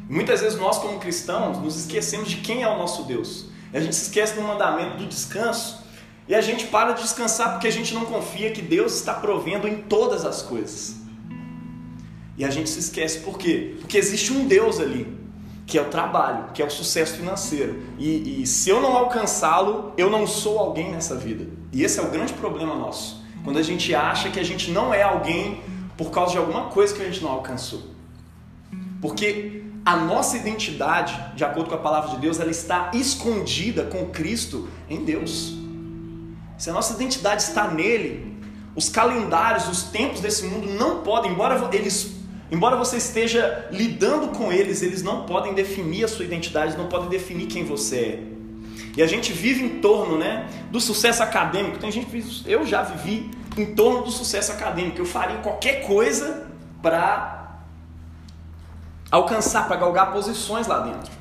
Muitas 0.10 0.42
vezes 0.42 0.60
nós, 0.60 0.78
como 0.80 1.00
cristãos, 1.00 1.60
nos 1.60 1.78
esquecemos 1.78 2.30
de 2.30 2.38
quem 2.38 2.62
é 2.62 2.68
o 2.68 2.78
nosso 2.78 3.04
Deus. 3.04 3.53
A 3.74 3.80
gente 3.80 3.96
se 3.96 4.04
esquece 4.04 4.36
do 4.36 4.42
mandamento 4.42 4.98
do 4.98 5.06
descanso 5.06 5.84
e 6.28 6.36
a 6.36 6.42
gente 6.42 6.68
para 6.68 6.94
de 6.94 7.02
descansar 7.02 7.54
porque 7.54 7.68
a 7.68 7.72
gente 7.72 7.94
não 7.94 8.06
confia 8.06 8.52
que 8.52 8.62
Deus 8.62 8.94
está 8.96 9.14
provendo 9.14 9.68
em 9.68 9.78
todas 9.78 10.26
as 10.26 10.42
coisas. 10.42 10.96
E 12.38 12.46
a 12.46 12.50
gente 12.50 12.70
se 12.70 12.80
esquece 12.80 13.20
por 13.20 13.38
quê? 13.38 13.76
Porque 13.80 13.98
existe 13.98 14.32
um 14.32 14.48
Deus 14.48 14.80
ali, 14.80 15.08
que 15.66 15.78
é 15.78 15.82
o 15.82 15.86
trabalho, 15.86 16.52
que 16.54 16.62
é 16.62 16.66
o 16.66 16.70
sucesso 16.70 17.16
financeiro. 17.16 17.82
E, 17.98 18.42
e 18.42 18.48
se 18.48 18.70
eu 18.70 18.82
não 18.82 18.96
alcançá-lo, 18.96 19.94
eu 19.98 20.10
não 20.10 20.26
sou 20.26 20.60
alguém 20.60 20.92
nessa 20.92 21.16
vida. 21.16 21.46
E 21.72 21.84
esse 21.84 22.00
é 22.00 22.04
o 22.04 22.10
grande 22.10 22.34
problema 22.34 22.76
nosso. 22.76 23.24
Quando 23.44 23.60
a 23.60 23.64
gente 23.64 23.94
acha 23.94 24.30
que 24.30 24.40
a 24.40 24.44
gente 24.44 24.72
não 24.72 24.94
é 24.94 25.04
alguém 25.04 25.62
por 25.98 26.10
causa 26.10 26.32
de 26.32 26.38
alguma 26.38 26.66
coisa 26.66 26.94
que 26.94 27.02
a 27.02 27.06
gente 27.06 27.22
não 27.22 27.32
alcançou. 27.32 27.84
Porque 29.02 29.64
a 29.86 29.98
nossa 29.98 30.38
identidade, 30.38 31.20
de 31.36 31.44
acordo 31.44 31.70
com 31.70 31.76
a 31.76 31.80
palavra 31.80 32.12
de 32.12 32.18
Deus, 32.18 32.40
ela 32.40 32.52
está 32.52 32.92
escondida 32.94 33.84
com 33.84 34.06
Cristo 34.06 34.70
em 34.90 35.04
Deus. 35.04 35.56
Se 36.58 36.70
a 36.70 36.74
nossa 36.74 36.94
identidade 36.94 37.42
está 37.42 37.70
nele, 37.70 38.38
os 38.76 38.88
calendários, 38.88 39.68
os 39.68 39.84
tempos 39.84 40.22
desse 40.22 40.46
mundo 40.46 40.70
não 40.70 41.02
podem, 41.02 41.32
embora 41.32 41.70
eles, 41.74 42.16
embora 42.50 42.78
você 42.78 42.98
esteja 42.98 43.68
lidando 43.72 44.30
com 44.30 44.52
eles, 44.52 44.82
eles 44.82 45.04
não 45.04 45.26
podem 45.26 45.54
definir 45.54 46.06
a 46.06 46.08
sua 46.08 46.24
identidade, 46.24 46.78
não 46.78 46.88
podem 46.88 47.10
definir 47.10 47.48
quem 47.48 47.66
você 47.66 47.98
é. 47.98 48.24
E 48.96 49.04
a 49.04 49.08
gente 49.08 49.34
vive 49.34 49.64
em 49.64 49.82
torno, 49.82 50.18
né, 50.18 50.48
do 50.72 50.80
sucesso 50.80 51.22
acadêmico. 51.22 51.80
Tem 51.80 51.92
gente 51.92 52.06
que 52.06 52.44
eu 52.46 52.66
já 52.66 52.84
vivi 52.84 53.30
em 53.58 53.76
torno 53.76 54.04
do 54.04 54.12
sucesso 54.12 54.52
acadêmico. 54.52 55.00
Eu 55.00 55.06
faria 55.06 55.38
qualquer 55.38 55.86
coisa 55.86 56.48
para 56.82 57.43
alcançar, 59.14 59.68
para 59.68 59.76
galgar 59.76 60.12
posições 60.12 60.66
lá 60.66 60.80
dentro. 60.80 61.12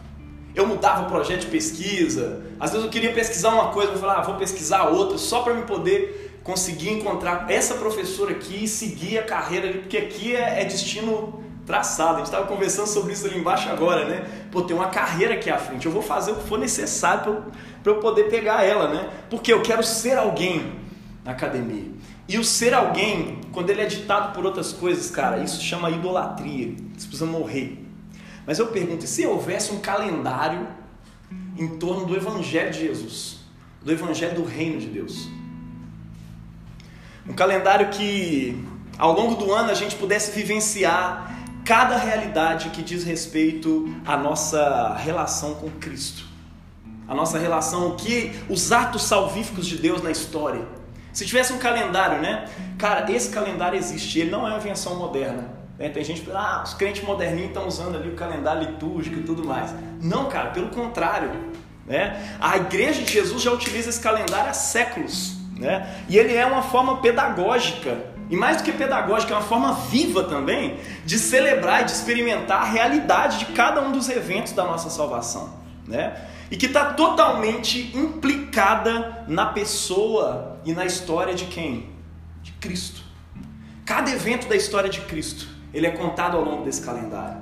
Eu 0.54 0.66
mudava 0.66 1.02
o 1.02 1.06
projeto 1.10 1.42
de 1.42 1.46
pesquisa, 1.48 2.42
às 2.58 2.70
vezes 2.70 2.84
eu 2.84 2.90
queria 2.90 3.12
pesquisar 3.12 3.50
uma 3.50 3.68
coisa, 3.68 3.92
eu 3.92 3.98
falava, 3.98 4.20
ah, 4.20 4.22
vou 4.22 4.36
pesquisar 4.36 4.84
outra, 4.84 5.18
só 5.18 5.42
para 5.42 5.52
me 5.52 5.62
poder 5.62 6.40
conseguir 6.42 6.90
encontrar 6.90 7.50
essa 7.50 7.74
professora 7.74 8.32
aqui 8.32 8.64
e 8.64 8.68
seguir 8.68 9.18
a 9.18 9.22
carreira 9.22 9.68
ali, 9.68 9.78
porque 9.80 9.98
aqui 9.98 10.34
é, 10.34 10.62
é 10.62 10.64
destino 10.64 11.44
traçado. 11.66 12.14
A 12.14 12.16
gente 12.18 12.26
estava 12.26 12.46
conversando 12.46 12.86
sobre 12.86 13.12
isso 13.12 13.26
ali 13.26 13.38
embaixo 13.38 13.68
agora, 13.68 14.06
né? 14.06 14.26
Pô, 14.50 14.62
tem 14.62 14.74
uma 14.74 14.88
carreira 14.88 15.34
aqui 15.34 15.50
à 15.50 15.58
frente. 15.58 15.86
Eu 15.86 15.92
vou 15.92 16.02
fazer 16.02 16.32
o 16.32 16.36
que 16.36 16.48
for 16.48 16.58
necessário 16.58 17.22
para 17.82 17.92
eu, 17.92 17.96
eu 17.96 18.00
poder 18.00 18.24
pegar 18.24 18.64
ela, 18.64 18.88
né? 18.88 19.10
Porque 19.30 19.52
eu 19.52 19.62
quero 19.62 19.82
ser 19.82 20.16
alguém 20.16 20.72
na 21.24 21.32
academia. 21.32 21.90
E 22.28 22.38
o 22.38 22.44
ser 22.44 22.72
alguém, 22.72 23.40
quando 23.52 23.70
ele 23.70 23.82
é 23.82 23.86
ditado 23.86 24.32
por 24.32 24.44
outras 24.46 24.72
coisas, 24.72 25.10
cara, 25.10 25.38
isso 25.38 25.62
chama 25.62 25.90
idolatria. 25.90 26.74
Você 26.96 27.06
precisa 27.06 27.26
morrer. 27.26 27.81
Mas 28.46 28.58
eu 28.58 28.68
pergunto, 28.68 29.04
e 29.04 29.08
se 29.08 29.26
houvesse 29.26 29.72
um 29.72 29.80
calendário 29.80 30.66
em 31.56 31.68
torno 31.78 32.06
do 32.06 32.16
Evangelho 32.16 32.70
de 32.70 32.80
Jesus, 32.80 33.38
do 33.82 33.92
Evangelho 33.92 34.34
do 34.34 34.44
Reino 34.44 34.80
de 34.80 34.86
Deus? 34.86 35.28
Um 37.28 37.32
calendário 37.34 37.88
que 37.90 38.64
ao 38.98 39.12
longo 39.12 39.36
do 39.36 39.52
ano 39.52 39.70
a 39.70 39.74
gente 39.74 39.94
pudesse 39.94 40.32
vivenciar 40.32 41.32
cada 41.64 41.96
realidade 41.96 42.70
que 42.70 42.82
diz 42.82 43.04
respeito 43.04 43.94
à 44.04 44.16
nossa 44.16 44.94
relação 44.94 45.54
com 45.54 45.70
Cristo. 45.70 46.24
A 47.06 47.14
nossa 47.14 47.38
relação, 47.38 47.88
o 47.88 47.96
que 47.96 48.32
os 48.48 48.72
atos 48.72 49.02
salvíficos 49.02 49.66
de 49.66 49.76
Deus 49.76 50.02
na 50.02 50.10
história. 50.10 50.66
Se 51.12 51.26
tivesse 51.26 51.52
um 51.52 51.58
calendário, 51.58 52.20
né? 52.20 52.48
Cara, 52.78 53.10
esse 53.12 53.30
calendário 53.30 53.78
existe, 53.78 54.18
ele 54.18 54.30
não 54.30 54.46
é 54.46 54.50
uma 54.50 54.58
invenção 54.58 54.96
moderna. 54.96 55.61
Né? 55.82 55.88
Tem 55.88 56.04
gente 56.04 56.20
que 56.20 56.30
ah, 56.30 56.62
os 56.64 56.74
crentes 56.74 57.02
moderninhos 57.02 57.48
estão 57.48 57.66
usando 57.66 57.96
ali 57.96 58.08
o 58.08 58.14
calendário 58.14 58.70
litúrgico 58.70 59.18
e 59.18 59.22
tudo 59.24 59.44
mais. 59.44 59.74
Não, 60.00 60.28
cara, 60.28 60.50
pelo 60.50 60.68
contrário. 60.68 61.28
Né? 61.84 62.36
A 62.40 62.56
igreja 62.56 63.02
de 63.02 63.12
Jesus 63.12 63.42
já 63.42 63.50
utiliza 63.50 63.90
esse 63.90 64.00
calendário 64.00 64.48
há 64.48 64.54
séculos. 64.54 65.38
Né? 65.58 66.04
E 66.08 66.16
ele 66.16 66.36
é 66.36 66.46
uma 66.46 66.62
forma 66.62 66.98
pedagógica 66.98 68.12
e 68.30 68.36
mais 68.36 68.58
do 68.58 68.62
que 68.62 68.72
pedagógica, 68.72 69.34
é 69.34 69.36
uma 69.36 69.42
forma 69.42 69.74
viva 69.90 70.22
também 70.22 70.78
de 71.04 71.18
celebrar 71.18 71.82
e 71.82 71.84
de 71.86 71.92
experimentar 71.92 72.62
a 72.62 72.64
realidade 72.64 73.40
de 73.40 73.46
cada 73.46 73.82
um 73.82 73.90
dos 73.90 74.08
eventos 74.08 74.52
da 74.52 74.64
nossa 74.64 74.88
salvação. 74.88 75.52
Né? 75.86 76.16
E 76.48 76.56
que 76.56 76.66
está 76.66 76.94
totalmente 76.94 77.90
implicada 77.94 79.24
na 79.26 79.46
pessoa 79.46 80.60
e 80.64 80.72
na 80.72 80.86
história 80.86 81.34
de 81.34 81.46
quem? 81.46 81.90
De 82.40 82.52
Cristo. 82.52 83.02
Cada 83.84 84.12
evento 84.12 84.48
da 84.48 84.54
história 84.54 84.88
de 84.88 85.00
Cristo, 85.00 85.46
ele 85.72 85.86
é 85.86 85.90
contado 85.90 86.36
ao 86.36 86.44
longo 86.44 86.64
desse 86.64 86.82
calendário. 86.82 87.38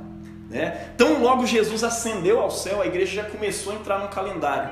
Né? 0.48 0.90
Então, 0.94 1.22
logo 1.22 1.46
Jesus 1.46 1.84
ascendeu 1.84 2.40
ao 2.40 2.50
céu, 2.50 2.82
a 2.82 2.86
igreja 2.86 3.22
já 3.22 3.24
começou 3.24 3.72
a 3.72 3.76
entrar 3.76 3.98
no 4.00 4.08
calendário. 4.08 4.70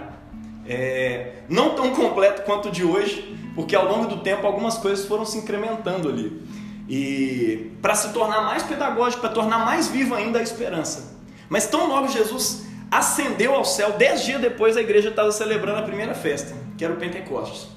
É, 0.67 1.35
não 1.49 1.75
tão 1.75 1.95
completo 1.95 2.43
quanto 2.43 2.69
o 2.69 2.71
de 2.71 2.85
hoje, 2.85 3.37
porque 3.55 3.75
ao 3.75 3.87
longo 3.87 4.07
do 4.07 4.19
tempo 4.19 4.47
algumas 4.47 4.77
coisas 4.77 5.07
foram 5.07 5.25
se 5.25 5.39
incrementando 5.39 6.09
ali. 6.09 6.43
E 6.89 7.73
para 7.81 7.95
se 7.95 8.13
tornar 8.13 8.43
mais 8.43 8.63
pedagógico, 8.63 9.21
para 9.21 9.31
tornar 9.31 9.65
mais 9.65 9.89
viva 9.89 10.17
ainda 10.17 10.39
a 10.39 10.43
esperança. 10.43 11.17
Mas 11.49 11.67
tão 11.67 11.89
logo 11.89 12.09
Jesus 12.09 12.67
ascendeu 12.91 13.55
ao 13.55 13.65
céu, 13.65 13.93
dez 13.93 14.25
dias 14.25 14.41
depois 14.41 14.77
a 14.77 14.81
igreja 14.81 15.11
estava 15.11 15.31
celebrando 15.31 15.79
a 15.79 15.83
primeira 15.83 16.15
festa, 16.15 16.55
que 16.77 16.85
era 16.85 16.93
o 16.93 16.97
Pentecostes. 16.97 17.69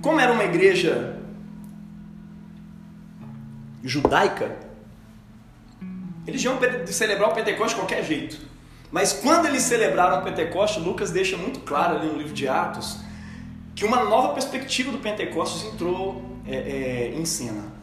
Como 0.00 0.20
era 0.20 0.32
uma 0.32 0.44
igreja 0.44 1.16
judaica, 3.82 4.65
eles 6.26 6.42
iam 6.42 6.58
celebrar 6.86 7.30
o 7.30 7.34
Pentecostes 7.34 7.74
de 7.74 7.80
qualquer 7.80 8.04
jeito. 8.04 8.38
Mas 8.90 9.12
quando 9.12 9.46
eles 9.46 9.62
celebraram 9.62 10.20
o 10.20 10.22
Pentecostes, 10.22 10.82
Lucas 10.82 11.10
deixa 11.10 11.36
muito 11.36 11.60
claro 11.60 11.96
ali 11.96 12.06
no 12.06 12.18
livro 12.18 12.32
de 12.32 12.48
Atos 12.48 12.98
que 13.74 13.84
uma 13.84 14.04
nova 14.04 14.32
perspectiva 14.32 14.90
do 14.90 14.98
Pentecostes 14.98 15.70
entrou 15.70 16.22
é, 16.46 16.56
é, 16.56 17.14
em 17.14 17.24
cena. 17.24 17.76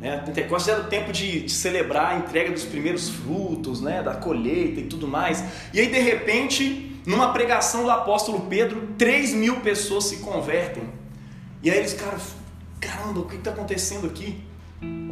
Né? 0.00 0.18
Pentecostes 0.18 0.72
era 0.72 0.82
o 0.82 0.84
tempo 0.84 1.12
de, 1.12 1.42
de, 1.42 1.52
celebrar 1.52 2.12
a 2.12 2.18
entrega 2.18 2.52
dos 2.52 2.64
primeiros 2.64 3.08
frutos, 3.08 3.80
né? 3.80 4.02
da 4.02 4.14
colheita 4.14 4.80
e 4.80 4.84
tudo 4.84 5.08
mais. 5.08 5.44
E 5.74 5.80
aí, 5.80 5.88
de 5.88 5.98
repente, 5.98 7.00
numa 7.04 7.32
pregação 7.32 7.82
do 7.82 7.90
apóstolo 7.90 8.46
Pedro, 8.48 8.88
3 8.96 9.34
mil 9.34 9.60
pessoas 9.60 10.04
se 10.04 10.18
convertem. 10.18 10.84
E 11.62 11.70
aí 11.70 11.78
eles, 11.78 11.94
cara, 11.94 12.18
caramba, 12.80 13.20
o 13.20 13.26
que 13.26 13.36
está 13.36 13.50
acontecendo 13.50 14.06
aqui? 14.06 14.40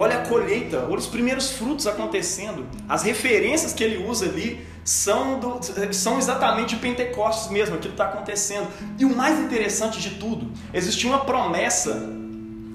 Olha 0.02 0.16
a 0.16 0.26
colheita, 0.26 0.86
olha 0.88 0.96
os 0.96 1.06
primeiros 1.06 1.50
frutos 1.50 1.86
acontecendo. 1.86 2.66
As 2.88 3.02
referências 3.02 3.74
que 3.74 3.84
ele 3.84 4.02
usa 4.02 4.24
ali 4.24 4.66
são, 4.82 5.38
do, 5.38 5.60
são 5.92 6.16
exatamente 6.16 6.74
Pentecostes 6.76 7.50
mesmo, 7.50 7.74
aquilo 7.74 7.92
está 7.92 8.06
acontecendo. 8.06 8.66
E 8.98 9.04
o 9.04 9.14
mais 9.14 9.38
interessante 9.38 10.00
de 10.00 10.12
tudo, 10.12 10.50
existia 10.72 11.10
uma 11.10 11.26
promessa 11.26 12.08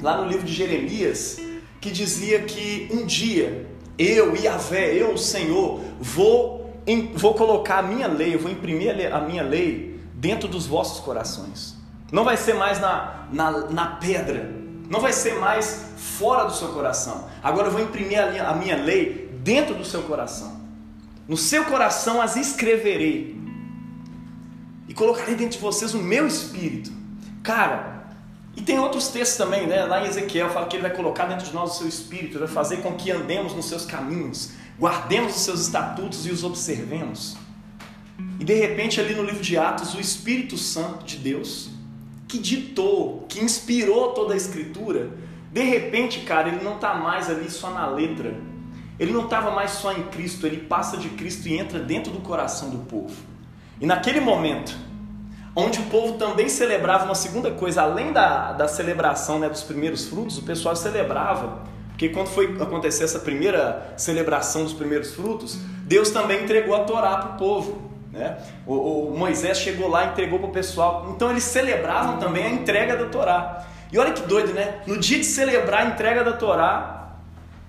lá 0.04 0.22
no 0.22 0.28
livro 0.28 0.46
de 0.46 0.54
Jeremias 0.54 1.40
que 1.82 1.90
dizia 1.90 2.44
que 2.44 2.88
um 2.94 3.08
dia 3.08 3.72
eu, 3.98 4.36
Yahvé, 4.36 4.94
eu, 4.94 5.14
o 5.14 5.18
Senhor, 5.18 5.82
vou, 6.00 6.80
em, 6.86 7.12
vou 7.16 7.34
colocar 7.34 7.80
a 7.80 7.82
minha 7.82 8.08
lei, 8.08 8.36
eu 8.36 8.40
vou 8.40 8.52
imprimir 8.52 9.12
a 9.12 9.22
minha 9.22 9.42
lei 9.42 10.00
dentro 10.14 10.48
dos 10.48 10.68
vossos 10.68 11.00
corações. 11.00 11.76
Não 12.12 12.24
vai 12.24 12.38
ser 12.38 12.54
mais 12.54 12.80
na, 12.80 13.26
na, 13.34 13.52
na 13.72 13.86
pedra, 13.96 14.64
não 14.90 15.00
vai 15.00 15.14
ser 15.14 15.36
mais 15.36 15.86
fora 15.98 16.46
do 16.46 16.54
seu 16.54 16.70
coração. 16.70 17.28
Agora 17.44 17.68
eu 17.68 17.72
vou 17.72 17.82
imprimir 17.82 18.20
a, 18.20 18.50
a 18.50 18.56
minha 18.56 18.78
lei 18.78 19.30
dentro 19.44 19.76
do 19.76 19.86
seu 19.86 20.04
coração. 20.04 20.60
No 21.28 21.38
seu 21.38 21.66
coração 21.66 22.22
as 22.22 22.36
escreverei 22.36 23.36
e 24.88 24.94
colocarei 24.94 25.36
dentro 25.36 25.58
de 25.58 25.62
vocês 25.62 25.94
o 25.94 25.98
meu 25.98 26.28
espírito. 26.28 26.92
Cara, 27.42 27.96
e 28.56 28.62
tem 28.62 28.80
outros 28.80 29.10
textos 29.10 29.38
também, 29.38 29.68
né? 29.68 29.84
Lá 29.86 30.04
em 30.04 30.08
Ezequiel 30.08 30.50
fala 30.50 30.68
que 30.68 30.76
ele 30.76 30.84
vai 30.84 30.96
colocar 30.96 31.26
dentro 31.26 31.46
de 31.46 31.54
nós 31.54 31.74
o 31.74 31.78
seu 31.80 31.88
espírito, 31.88 32.40
vai 32.40 32.48
fazer 32.48 32.78
com 32.78 32.94
que 32.94 33.12
andemos 33.12 33.54
nos 33.54 33.66
seus 33.66 33.86
caminhos, 33.86 34.52
guardemos 34.80 35.36
os 35.36 35.42
seus 35.42 35.62
estatutos 35.62 36.26
e 36.26 36.32
os 36.32 36.44
observemos. 36.44 37.36
E 38.40 38.44
de 38.44 38.54
repente, 38.54 39.00
ali 39.02 39.14
no 39.14 39.24
livro 39.24 39.42
de 39.42 39.58
Atos, 39.58 39.94
o 39.94 40.00
Espírito 40.00 40.58
Santo 40.58 41.06
de 41.06 41.18
Deus, 41.18 41.70
que 42.28 42.38
ditou, 42.38 43.26
que 43.30 43.40
inspirou 43.40 44.14
toda 44.14 44.34
a 44.34 44.38
Escritura, 44.38 45.10
de 45.52 45.64
repente, 45.64 46.22
cara, 46.22 46.50
ele 46.50 46.64
não 46.64 46.76
está 46.76 46.94
mais 46.94 47.30
ali 47.30 47.50
só 47.50 47.70
na 47.70 47.88
letra, 47.88 48.36
ele 49.00 49.12
não 49.12 49.26
estava 49.26 49.52
mais 49.52 49.72
só 49.72 49.94
em 49.94 50.04
Cristo, 50.04 50.46
ele 50.46 50.58
passa 50.58 50.98
de 50.98 51.10
Cristo 51.10 51.48
e 51.48 51.58
entra 51.58 51.80
dentro 51.80 52.12
do 52.12 52.20
coração 52.20 52.70
do 52.70 52.80
povo. 52.80 53.16
E 53.80 53.86
naquele 53.86 54.20
momento, 54.20 54.76
onde 55.56 55.80
o 55.80 55.84
povo 55.84 56.18
também 56.18 56.50
celebrava 56.50 57.06
uma 57.06 57.16
segunda 57.16 57.52
coisa, 57.52 57.82
além 57.82 58.12
da, 58.12 58.54
da 58.54 58.68
celebração 58.68 59.40
né, 59.40 59.50
dos 59.50 59.64
primeiros 59.64 60.08
frutos, 60.08 60.38
o 60.38 60.44
pessoal 60.44 60.76
celebrava, 60.76 61.64
porque 61.90 62.10
quando 62.10 62.28
foi 62.28 62.58
acontecer 62.62 63.06
essa 63.06 63.20
primeira 63.20 63.94
celebração 63.96 64.64
dos 64.64 64.74
primeiros 64.74 65.14
frutos, 65.14 65.58
Deus 65.84 66.10
também 66.10 66.44
entregou 66.44 66.76
a 66.76 66.84
Torá 66.84 67.16
para 67.18 67.36
o 67.36 67.38
povo. 67.38 67.95
Né? 68.16 68.38
O, 68.66 69.10
o, 69.10 69.18
Moisés 69.18 69.60
chegou 69.60 69.90
lá 69.90 70.06
e 70.06 70.08
entregou 70.08 70.40
para 70.40 70.48
o 70.48 70.52
pessoal. 70.52 71.12
Então 71.14 71.30
eles 71.30 71.44
celebravam 71.44 72.18
também 72.18 72.46
a 72.46 72.50
entrega 72.50 72.96
da 72.96 73.10
Torá. 73.10 73.66
E 73.92 74.00
olha 74.00 74.14
que 74.14 74.22
doido, 74.22 74.54
né? 74.54 74.80
No 74.88 74.98
dia 74.98 75.20
de 75.20 75.26
celebrar 75.26 75.86
a 75.86 75.90
entrega 75.90 76.24
da 76.24 76.32
Torá, 76.32 77.18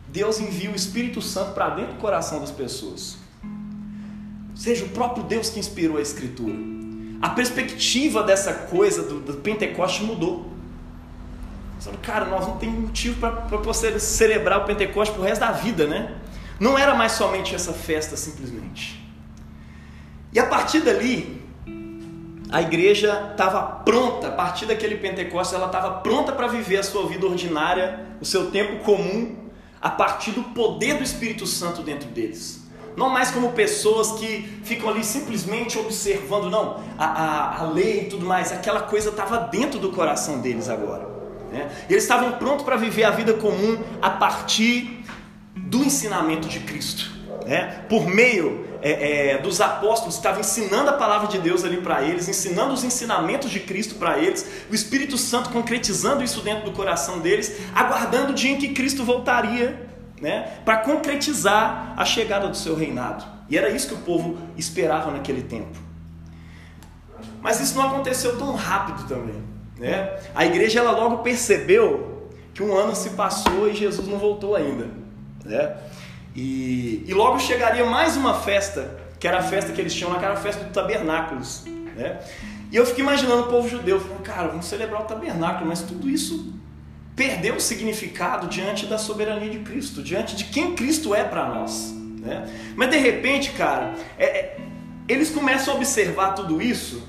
Deus 0.06 0.38
envia 0.38 0.70
o 0.70 0.74
Espírito 0.76 1.20
Santo 1.20 1.52
para 1.52 1.70
dentro 1.70 1.94
do 1.94 1.98
coração 1.98 2.38
das 2.38 2.52
pessoas. 2.52 3.18
Seja 4.54 4.84
o 4.84 4.88
próprio 4.90 5.24
Deus 5.24 5.50
que 5.50 5.58
inspirou 5.58 5.98
a 5.98 6.00
Escritura. 6.00 6.54
A 7.20 7.30
perspectiva 7.30 8.22
dessa 8.22 8.54
coisa 8.54 9.02
do, 9.02 9.20
do 9.20 9.34
Pentecoste 9.34 10.04
mudou. 10.04 10.46
Falando, 11.80 12.00
cara, 12.00 12.24
nós 12.24 12.46
não 12.46 12.56
temos 12.56 12.80
motivo 12.80 13.18
para 13.20 13.58
você 13.58 13.98
celebrar 13.98 14.60
o 14.60 14.64
Pentecoste 14.64 15.12
pro 15.12 15.24
resto 15.24 15.40
da 15.40 15.50
vida, 15.50 15.86
né? 15.88 16.14
Não 16.60 16.78
era 16.78 16.94
mais 16.94 17.12
somente 17.12 17.54
essa 17.54 17.72
festa 17.72 18.16
simplesmente. 18.16 19.05
E 20.36 20.38
a 20.38 20.44
partir 20.44 20.80
dali, 20.80 21.42
a 22.50 22.60
igreja 22.60 23.30
estava 23.30 23.62
pronta, 23.62 24.28
a 24.28 24.32
partir 24.32 24.66
daquele 24.66 24.96
Pentecoste, 24.96 25.54
ela 25.54 25.64
estava 25.64 25.92
pronta 26.00 26.30
para 26.30 26.46
viver 26.46 26.76
a 26.76 26.82
sua 26.82 27.06
vida 27.06 27.24
ordinária, 27.24 28.00
o 28.20 28.24
seu 28.26 28.50
tempo 28.50 28.84
comum, 28.84 29.34
a 29.80 29.88
partir 29.88 30.32
do 30.32 30.42
poder 30.42 30.98
do 30.98 31.02
Espírito 31.02 31.46
Santo 31.46 31.80
dentro 31.80 32.10
deles. 32.10 32.68
Não 32.98 33.08
mais 33.08 33.30
como 33.30 33.52
pessoas 33.52 34.12
que 34.20 34.42
ficam 34.62 34.90
ali 34.90 35.02
simplesmente 35.02 35.78
observando, 35.78 36.50
não, 36.50 36.84
a, 36.98 37.06
a, 37.06 37.60
a 37.62 37.70
lei 37.70 38.02
e 38.02 38.04
tudo 38.10 38.26
mais, 38.26 38.52
aquela 38.52 38.82
coisa 38.82 39.08
estava 39.08 39.38
dentro 39.38 39.78
do 39.78 39.90
coração 39.90 40.42
deles 40.42 40.68
agora. 40.68 41.08
Né? 41.50 41.66
Eles 41.88 42.02
estavam 42.02 42.32
prontos 42.32 42.62
para 42.62 42.76
viver 42.76 43.04
a 43.04 43.10
vida 43.10 43.32
comum 43.32 43.78
a 44.02 44.10
partir 44.10 45.02
do 45.56 45.82
ensinamento 45.82 46.46
de 46.46 46.60
Cristo. 46.60 47.15
Né? 47.46 47.84
Por 47.88 48.06
meio 48.08 48.66
é, 48.82 49.34
é, 49.34 49.38
dos 49.38 49.60
apóstolos 49.60 50.14
que 50.14 50.18
estavam 50.18 50.40
ensinando 50.40 50.90
a 50.90 50.94
palavra 50.94 51.28
de 51.28 51.38
Deus 51.38 51.64
ali 51.64 51.76
para 51.76 52.02
eles, 52.02 52.28
ensinando 52.28 52.74
os 52.74 52.82
ensinamentos 52.82 53.50
de 53.50 53.60
Cristo 53.60 53.94
para 53.94 54.18
eles, 54.18 54.44
o 54.68 54.74
Espírito 54.74 55.16
Santo 55.16 55.50
concretizando 55.50 56.24
isso 56.24 56.40
dentro 56.40 56.64
do 56.64 56.72
coração 56.72 57.20
deles, 57.20 57.56
aguardando 57.72 58.32
o 58.32 58.34
dia 58.34 58.50
em 58.50 58.58
que 58.58 58.70
Cristo 58.70 59.04
voltaria 59.04 59.88
né, 60.20 60.58
para 60.64 60.78
concretizar 60.78 61.94
a 61.96 62.04
chegada 62.04 62.48
do 62.48 62.56
seu 62.56 62.74
reinado. 62.74 63.24
E 63.48 63.56
era 63.56 63.70
isso 63.70 63.88
que 63.88 63.94
o 63.94 63.98
povo 63.98 64.38
esperava 64.56 65.12
naquele 65.12 65.42
tempo. 65.42 65.78
Mas 67.40 67.60
isso 67.60 67.76
não 67.76 67.86
aconteceu 67.86 68.36
tão 68.36 68.56
rápido 68.56 69.06
também. 69.06 69.40
Né? 69.78 70.18
A 70.34 70.44
igreja 70.44 70.80
ela 70.80 70.90
logo 70.90 71.18
percebeu 71.18 72.28
que 72.52 72.60
um 72.60 72.74
ano 72.76 72.96
se 72.96 73.10
passou 73.10 73.68
e 73.68 73.74
Jesus 73.74 74.08
não 74.08 74.18
voltou 74.18 74.56
ainda. 74.56 74.88
Né? 75.44 75.76
E, 76.36 77.02
e 77.06 77.14
logo 77.14 77.40
chegaria 77.40 77.86
mais 77.86 78.14
uma 78.14 78.34
festa, 78.34 78.94
que 79.18 79.26
era 79.26 79.38
a 79.38 79.42
festa 79.42 79.72
que 79.72 79.80
eles 79.80 79.94
tinham 79.94 80.12
lá, 80.12 80.18
que 80.18 80.24
era 80.26 80.34
a 80.34 80.36
festa 80.36 80.64
do 80.64 80.70
tabernáculos. 80.70 81.64
Né? 81.96 82.20
E 82.70 82.76
eu 82.76 82.84
fiquei 82.84 83.02
imaginando 83.02 83.44
o 83.44 83.46
povo 83.46 83.66
judeu, 83.66 83.98
falando, 83.98 84.22
cara, 84.22 84.48
vamos 84.48 84.66
celebrar 84.66 85.00
o 85.00 85.04
tabernáculo, 85.04 85.66
mas 85.66 85.80
tudo 85.80 86.10
isso 86.10 86.52
perdeu 87.16 87.56
o 87.56 87.60
significado 87.60 88.48
diante 88.48 88.84
da 88.84 88.98
soberania 88.98 89.48
de 89.48 89.60
Cristo, 89.60 90.02
diante 90.02 90.36
de 90.36 90.44
quem 90.44 90.74
Cristo 90.74 91.14
é 91.14 91.24
para 91.24 91.48
nós. 91.48 91.94
Né? 92.20 92.46
Mas 92.76 92.90
de 92.90 92.98
repente, 92.98 93.52
cara, 93.52 93.94
é, 94.18 94.24
é, 94.26 94.58
eles 95.08 95.30
começam 95.30 95.72
a 95.72 95.76
observar 95.78 96.34
tudo 96.34 96.60
isso, 96.60 97.02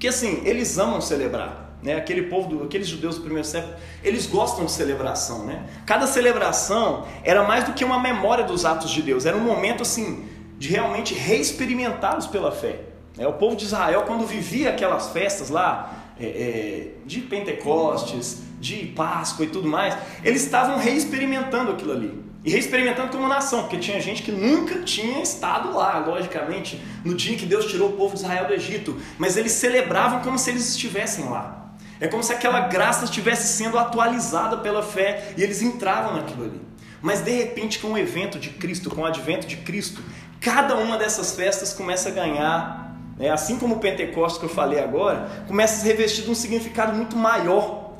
que 0.00 0.08
assim, 0.08 0.40
eles 0.46 0.78
amam 0.78 0.98
celebrar. 1.02 1.63
Né? 1.84 1.94
Aquele 1.94 2.22
povo, 2.22 2.64
aqueles 2.64 2.88
judeus 2.88 3.16
do 3.16 3.20
primeiro 3.20 3.46
século, 3.46 3.74
eles 4.02 4.26
gostam 4.26 4.64
de 4.64 4.72
celebração. 4.72 5.44
Né? 5.44 5.62
Cada 5.84 6.06
celebração 6.06 7.06
era 7.22 7.44
mais 7.44 7.64
do 7.64 7.74
que 7.74 7.84
uma 7.84 8.00
memória 8.00 8.42
dos 8.42 8.64
atos 8.64 8.90
de 8.90 9.02
Deus, 9.02 9.26
era 9.26 9.36
um 9.36 9.42
momento 9.44 9.82
assim 9.82 10.24
de 10.58 10.68
realmente 10.68 11.12
reexperimentá-los 11.12 12.26
pela 12.26 12.50
fé. 12.50 12.80
É, 13.18 13.28
o 13.28 13.34
povo 13.34 13.54
de 13.54 13.64
Israel, 13.64 14.04
quando 14.06 14.26
vivia 14.26 14.70
aquelas 14.70 15.10
festas 15.10 15.50
lá, 15.50 15.92
é, 16.18 16.24
é, 16.24 16.88
de 17.04 17.20
Pentecostes, 17.20 18.42
de 18.58 18.86
Páscoa 18.86 19.44
e 19.44 19.48
tudo 19.48 19.68
mais, 19.68 19.96
eles 20.24 20.42
estavam 20.42 20.78
reexperimentando 20.78 21.72
aquilo 21.72 21.92
ali. 21.92 22.24
E 22.44 22.50
reexperimentando 22.50 23.08
como 23.10 23.28
nação, 23.28 23.62
porque 23.62 23.78
tinha 23.78 24.00
gente 24.00 24.22
que 24.22 24.32
nunca 24.32 24.80
tinha 24.82 25.22
estado 25.22 25.72
lá, 25.74 25.98
logicamente, 25.98 26.80
no 27.04 27.14
dia 27.14 27.36
que 27.36 27.46
Deus 27.46 27.66
tirou 27.66 27.90
o 27.90 27.92
povo 27.92 28.14
de 28.14 28.20
Israel 28.20 28.46
do 28.46 28.54
Egito. 28.54 28.96
Mas 29.18 29.36
eles 29.36 29.52
celebravam 29.52 30.20
como 30.20 30.38
se 30.38 30.50
eles 30.50 30.68
estivessem 30.70 31.28
lá. 31.28 31.63
É 32.00 32.08
como 32.08 32.22
se 32.22 32.32
aquela 32.32 32.60
graça 32.60 33.04
estivesse 33.04 33.56
sendo 33.56 33.78
atualizada 33.78 34.56
pela 34.58 34.82
fé 34.82 35.32
e 35.36 35.42
eles 35.42 35.62
entravam 35.62 36.14
naquilo 36.14 36.44
ali. 36.44 36.60
Mas 37.00 37.20
de 37.20 37.30
repente, 37.30 37.78
com 37.78 37.92
o 37.92 37.98
evento 37.98 38.38
de 38.38 38.50
Cristo, 38.50 38.90
com 38.90 39.02
o 39.02 39.06
advento 39.06 39.46
de 39.46 39.58
Cristo, 39.58 40.02
cada 40.40 40.74
uma 40.76 40.96
dessas 40.96 41.34
festas 41.34 41.72
começa 41.72 42.08
a 42.08 42.12
ganhar, 42.12 42.96
né, 43.16 43.30
assim 43.30 43.58
como 43.58 43.76
o 43.76 43.78
Pentecostes 43.78 44.38
que 44.38 44.46
eu 44.46 44.50
falei 44.50 44.80
agora, 44.80 45.44
começa 45.46 45.76
a 45.76 45.78
se 45.78 45.86
revestir 45.86 46.24
de 46.24 46.30
um 46.30 46.34
significado 46.34 46.94
muito 46.94 47.16
maior. 47.16 47.92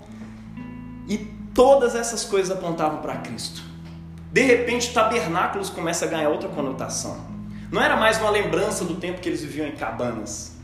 E 1.06 1.18
todas 1.54 1.94
essas 1.94 2.24
coisas 2.24 2.50
apontavam 2.50 3.00
para 3.00 3.16
Cristo. 3.16 3.62
De 4.32 4.42
repente, 4.42 4.92
tabernáculos 4.92 5.70
começa 5.70 6.04
a 6.06 6.08
ganhar 6.08 6.28
outra 6.30 6.48
conotação. 6.48 7.16
Não 7.70 7.80
era 7.80 7.96
mais 7.96 8.18
uma 8.18 8.30
lembrança 8.30 8.84
do 8.84 8.96
tempo 8.96 9.20
que 9.20 9.28
eles 9.28 9.42
viviam 9.42 9.66
em 9.66 9.72
cabanas. 9.72 10.56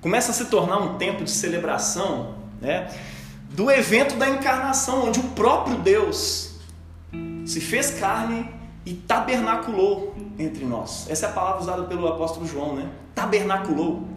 Começa 0.00 0.32
a 0.32 0.34
se 0.34 0.46
tornar 0.46 0.78
um 0.78 0.96
tempo 0.96 1.22
de 1.22 1.30
celebração 1.30 2.43
né, 2.64 2.90
do 3.50 3.70
evento 3.70 4.16
da 4.16 4.28
encarnação, 4.28 5.06
onde 5.06 5.20
o 5.20 5.24
próprio 5.30 5.76
Deus 5.76 6.54
se 7.44 7.60
fez 7.60 7.90
carne 7.90 8.48
e 8.86 8.94
tabernaculou 8.94 10.16
entre 10.38 10.64
nós. 10.64 11.06
Essa 11.08 11.26
é 11.26 11.28
a 11.28 11.32
palavra 11.32 11.60
usada 11.60 11.82
pelo 11.84 12.08
apóstolo 12.08 12.46
João, 12.46 12.74
né? 12.74 12.90
Tabernaculou. 13.14 14.08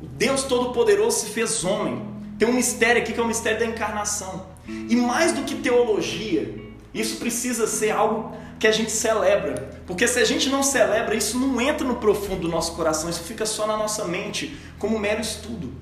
O 0.00 0.06
Deus 0.06 0.44
Todo-Poderoso 0.44 1.20
se 1.20 1.30
fez 1.30 1.64
homem. 1.64 2.06
Tem 2.38 2.46
um 2.46 2.52
mistério 2.52 3.02
aqui 3.02 3.12
que 3.12 3.18
é 3.18 3.22
o 3.22 3.26
mistério 3.26 3.58
da 3.58 3.66
encarnação. 3.66 4.46
E 4.68 4.94
mais 4.94 5.32
do 5.32 5.42
que 5.42 5.56
teologia, 5.56 6.54
isso 6.92 7.16
precisa 7.16 7.66
ser 7.66 7.90
algo 7.90 8.36
que 8.58 8.66
a 8.66 8.72
gente 8.72 8.92
celebra. 8.92 9.80
Porque 9.86 10.06
se 10.06 10.18
a 10.18 10.24
gente 10.24 10.48
não 10.48 10.62
celebra, 10.62 11.16
isso 11.16 11.38
não 11.38 11.60
entra 11.60 11.86
no 11.86 11.96
profundo 11.96 12.42
do 12.42 12.48
nosso 12.48 12.74
coração, 12.76 13.10
isso 13.10 13.24
fica 13.24 13.44
só 13.44 13.66
na 13.66 13.76
nossa 13.76 14.04
mente, 14.04 14.56
como 14.78 14.98
mero 14.98 15.20
estudo. 15.20 15.72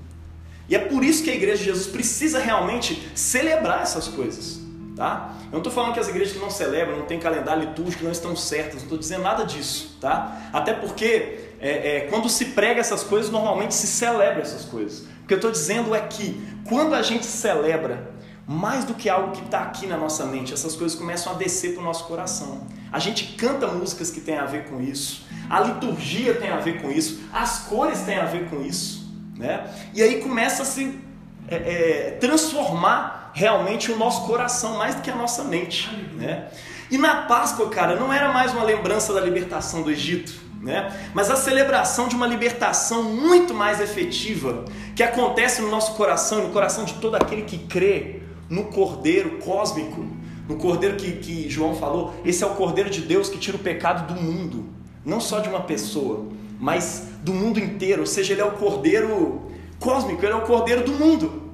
E 0.72 0.74
é 0.74 0.78
por 0.78 1.04
isso 1.04 1.22
que 1.22 1.28
a 1.28 1.34
igreja 1.34 1.58
de 1.58 1.64
Jesus 1.64 1.86
precisa 1.86 2.38
realmente 2.38 3.06
celebrar 3.14 3.82
essas 3.82 4.08
coisas. 4.08 4.58
Tá? 4.96 5.34
Eu 5.44 5.52
não 5.52 5.58
estou 5.58 5.70
falando 5.70 5.92
que 5.92 6.00
as 6.00 6.08
igrejas 6.08 6.32
que 6.32 6.38
não 6.38 6.48
celebram, 6.48 6.96
não 6.96 7.04
têm 7.04 7.20
calendário 7.20 7.64
litúrgico, 7.68 8.02
não 8.02 8.10
estão 8.10 8.34
certas, 8.34 8.76
não 8.76 8.84
estou 8.84 8.96
dizendo 8.96 9.22
nada 9.22 9.44
disso. 9.44 9.98
Tá? 10.00 10.48
Até 10.50 10.72
porque 10.72 11.40
é, 11.60 11.96
é, 11.96 12.00
quando 12.08 12.26
se 12.30 12.46
prega 12.46 12.80
essas 12.80 13.02
coisas, 13.02 13.30
normalmente 13.30 13.74
se 13.74 13.86
celebra 13.86 14.40
essas 14.40 14.64
coisas. 14.64 15.00
O 15.22 15.26
que 15.26 15.34
eu 15.34 15.36
estou 15.36 15.50
dizendo 15.50 15.94
é 15.94 16.00
que 16.00 16.42
quando 16.66 16.94
a 16.94 17.02
gente 17.02 17.26
celebra, 17.26 18.10
mais 18.46 18.86
do 18.86 18.94
que 18.94 19.10
algo 19.10 19.32
que 19.32 19.44
está 19.44 19.60
aqui 19.60 19.86
na 19.86 19.98
nossa 19.98 20.24
mente, 20.24 20.54
essas 20.54 20.74
coisas 20.74 20.96
começam 20.96 21.34
a 21.34 21.36
descer 21.36 21.74
para 21.74 21.82
o 21.82 21.84
nosso 21.84 22.04
coração. 22.04 22.66
A 22.90 22.98
gente 22.98 23.34
canta 23.34 23.66
músicas 23.66 24.10
que 24.10 24.22
têm 24.22 24.38
a 24.38 24.46
ver 24.46 24.64
com 24.70 24.80
isso, 24.80 25.26
a 25.50 25.60
liturgia 25.60 26.32
tem 26.32 26.48
a 26.48 26.56
ver 26.56 26.80
com 26.80 26.90
isso, 26.90 27.20
as 27.30 27.58
cores 27.58 28.00
têm 28.00 28.16
a 28.16 28.24
ver 28.24 28.48
com 28.48 28.62
isso. 28.62 29.01
Né? 29.42 29.68
E 29.92 30.00
aí 30.00 30.20
começa 30.20 30.62
a 30.62 30.64
se 30.64 31.00
é, 31.48 31.56
é, 31.56 32.10
transformar 32.20 33.32
realmente 33.34 33.90
o 33.90 33.98
nosso 33.98 34.24
coração 34.24 34.78
mais 34.78 34.94
do 34.94 35.02
que 35.02 35.10
a 35.10 35.16
nossa 35.16 35.42
mente. 35.42 35.90
Né? 36.14 36.46
E 36.88 36.96
na 36.96 37.22
Páscoa, 37.22 37.68
cara, 37.68 37.96
não 37.96 38.12
era 38.12 38.32
mais 38.32 38.52
uma 38.52 38.62
lembrança 38.62 39.12
da 39.12 39.20
libertação 39.20 39.82
do 39.82 39.90
Egito, 39.90 40.32
né? 40.60 40.96
mas 41.12 41.28
a 41.28 41.34
celebração 41.34 42.06
de 42.06 42.14
uma 42.14 42.26
libertação 42.26 43.02
muito 43.02 43.52
mais 43.52 43.80
efetiva 43.80 44.64
que 44.94 45.02
acontece 45.02 45.60
no 45.60 45.68
nosso 45.68 45.96
coração, 45.96 46.44
no 46.44 46.50
coração 46.52 46.84
de 46.84 46.94
todo 46.94 47.16
aquele 47.16 47.42
que 47.42 47.58
crê 47.58 48.20
no 48.48 48.66
Cordeiro 48.66 49.38
cósmico, 49.38 50.06
no 50.48 50.54
Cordeiro 50.56 50.94
que, 50.96 51.12
que 51.12 51.50
João 51.50 51.74
falou. 51.74 52.14
Esse 52.24 52.44
é 52.44 52.46
o 52.46 52.50
Cordeiro 52.50 52.90
de 52.90 53.00
Deus 53.00 53.28
que 53.28 53.38
tira 53.38 53.56
o 53.56 53.60
pecado 53.60 54.14
do 54.14 54.20
mundo, 54.20 54.66
não 55.04 55.20
só 55.20 55.40
de 55.40 55.48
uma 55.48 55.62
pessoa 55.62 56.28
mas 56.62 57.08
do 57.24 57.34
mundo 57.34 57.58
inteiro. 57.58 58.02
Ou 58.02 58.06
seja, 58.06 58.32
ele 58.32 58.40
é 58.40 58.44
o 58.44 58.52
cordeiro 58.52 59.50
cósmico, 59.80 60.24
ele 60.24 60.32
é 60.32 60.36
o 60.36 60.42
cordeiro 60.42 60.84
do 60.84 60.92
mundo. 60.92 61.50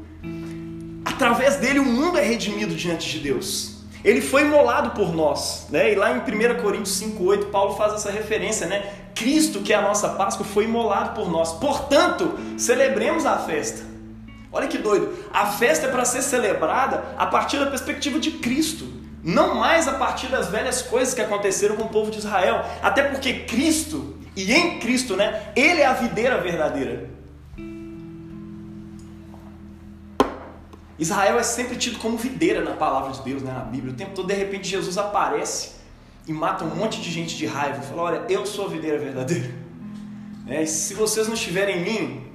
Através 1.02 1.56
dele 1.56 1.78
o 1.78 1.84
mundo 1.84 2.18
é 2.18 2.22
redimido 2.22 2.74
diante 2.74 3.08
de 3.08 3.18
Deus. 3.20 3.78
Ele 4.04 4.20
foi 4.20 4.42
imolado 4.42 4.90
por 4.90 5.14
nós, 5.14 5.66
né? 5.70 5.90
E 5.92 5.94
lá 5.94 6.14
em 6.14 6.20
1 6.20 6.60
Coríntios 6.62 7.00
5:8, 7.00 7.46
Paulo 7.46 7.74
faz 7.74 7.94
essa 7.94 8.10
referência, 8.10 8.66
né? 8.66 8.84
Cristo, 9.14 9.60
que 9.60 9.72
é 9.72 9.76
a 9.76 9.82
nossa 9.82 10.10
Páscoa, 10.10 10.44
foi 10.44 10.64
imolado 10.64 11.14
por 11.14 11.30
nós. 11.30 11.54
Portanto, 11.54 12.38
celebremos 12.58 13.24
a 13.24 13.38
festa. 13.38 13.82
Olha 14.52 14.68
que 14.68 14.76
doido. 14.76 15.10
A 15.32 15.46
festa 15.46 15.86
é 15.86 15.90
para 15.90 16.04
ser 16.04 16.20
celebrada 16.20 17.14
a 17.16 17.26
partir 17.26 17.58
da 17.58 17.66
perspectiva 17.66 18.20
de 18.20 18.32
Cristo, 18.32 18.86
não 19.24 19.54
mais 19.54 19.88
a 19.88 19.94
partir 19.94 20.26
das 20.26 20.48
velhas 20.48 20.82
coisas 20.82 21.14
que 21.14 21.22
aconteceram 21.22 21.76
com 21.76 21.84
o 21.84 21.88
povo 21.88 22.10
de 22.10 22.18
Israel. 22.18 22.62
Até 22.82 23.02
porque 23.02 23.32
Cristo 23.40 24.17
e 24.38 24.52
em 24.52 24.78
Cristo, 24.78 25.16
né? 25.16 25.52
Ele 25.56 25.80
é 25.80 25.86
a 25.86 25.94
videira 25.94 26.40
verdadeira. 26.40 27.10
Israel 30.96 31.40
é 31.40 31.42
sempre 31.42 31.76
tido 31.76 31.98
como 31.98 32.16
videira 32.16 32.62
na 32.62 32.72
palavra 32.72 33.10
de 33.12 33.20
Deus, 33.22 33.42
né, 33.42 33.52
na 33.52 33.64
Bíblia. 33.64 33.92
O 33.92 33.96
tempo 33.96 34.12
todo, 34.14 34.28
de 34.28 34.34
repente, 34.34 34.68
Jesus 34.68 34.96
aparece 34.96 35.72
e 36.24 36.32
mata 36.32 36.64
um 36.64 36.72
monte 36.74 37.00
de 37.00 37.10
gente 37.10 37.36
de 37.36 37.46
raiva. 37.46 37.82
Fala: 37.82 38.02
Olha, 38.02 38.24
eu 38.28 38.46
sou 38.46 38.66
a 38.66 38.68
videira 38.68 38.98
verdadeira. 38.98 39.50
É, 40.50 40.64
se 40.64 40.94
vocês 40.94 41.26
não 41.26 41.34
estiverem 41.34 41.76
em 41.76 41.84
mim, 41.84 42.32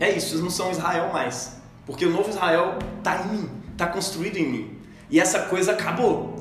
é 0.00 0.10
isso, 0.10 0.30
vocês 0.30 0.40
não 0.40 0.48
são 0.48 0.70
Israel 0.70 1.12
mais. 1.12 1.58
Porque 1.84 2.06
o 2.06 2.10
novo 2.10 2.30
Israel 2.30 2.78
está 2.96 3.20
em 3.20 3.28
mim, 3.28 3.50
está 3.70 3.86
construído 3.86 4.38
em 4.38 4.48
mim. 4.48 4.78
E 5.10 5.20
essa 5.20 5.40
coisa 5.40 5.72
acabou. 5.72 6.33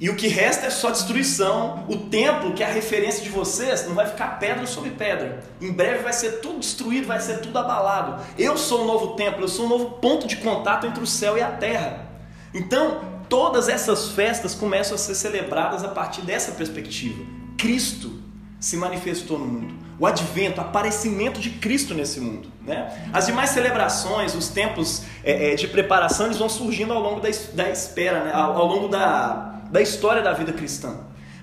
E 0.00 0.08
o 0.08 0.16
que 0.16 0.28
resta 0.28 0.66
é 0.66 0.70
só 0.70 0.90
destruição. 0.90 1.84
O 1.86 1.96
templo, 1.96 2.54
que 2.54 2.62
é 2.62 2.66
a 2.66 2.72
referência 2.72 3.22
de 3.22 3.28
vocês, 3.28 3.86
não 3.86 3.94
vai 3.94 4.06
ficar 4.06 4.38
pedra 4.38 4.66
sobre 4.66 4.90
pedra. 4.90 5.44
Em 5.60 5.70
breve 5.70 6.02
vai 6.02 6.14
ser 6.14 6.40
tudo 6.40 6.58
destruído, 6.58 7.06
vai 7.06 7.20
ser 7.20 7.40
tudo 7.40 7.58
abalado. 7.58 8.24
Eu 8.38 8.56
sou 8.56 8.82
o 8.82 8.86
novo 8.86 9.08
templo, 9.08 9.44
eu 9.44 9.48
sou 9.48 9.66
o 9.66 9.68
novo 9.68 9.90
ponto 9.98 10.26
de 10.26 10.36
contato 10.36 10.86
entre 10.86 11.02
o 11.02 11.06
céu 11.06 11.36
e 11.36 11.42
a 11.42 11.50
terra. 11.50 12.06
Então, 12.54 13.02
todas 13.28 13.68
essas 13.68 14.08
festas 14.08 14.54
começam 14.54 14.94
a 14.94 14.98
ser 14.98 15.14
celebradas 15.14 15.84
a 15.84 15.88
partir 15.88 16.22
dessa 16.22 16.52
perspectiva. 16.52 17.22
Cristo 17.58 18.22
se 18.58 18.78
manifestou 18.78 19.38
no 19.38 19.44
mundo. 19.44 19.74
O 19.98 20.06
advento, 20.06 20.62
o 20.62 20.64
aparecimento 20.64 21.38
de 21.40 21.50
Cristo 21.50 21.92
nesse 21.92 22.20
mundo. 22.20 22.50
Né? 22.62 23.10
As 23.12 23.26
demais 23.26 23.50
celebrações, 23.50 24.34
os 24.34 24.48
tempos 24.48 25.02
é, 25.22 25.52
é, 25.52 25.54
de 25.54 25.68
preparação, 25.68 26.24
eles 26.24 26.38
vão 26.38 26.48
surgindo 26.48 26.90
ao 26.94 27.02
longo 27.02 27.20
da, 27.20 27.28
espera, 27.68 28.24
né? 28.24 28.32
ao 28.32 28.66
longo 28.66 28.88
da, 28.88 29.49
da 29.70 29.80
história 29.80 30.22
da 30.22 30.32
vida 30.32 30.52
cristã. 30.52 30.98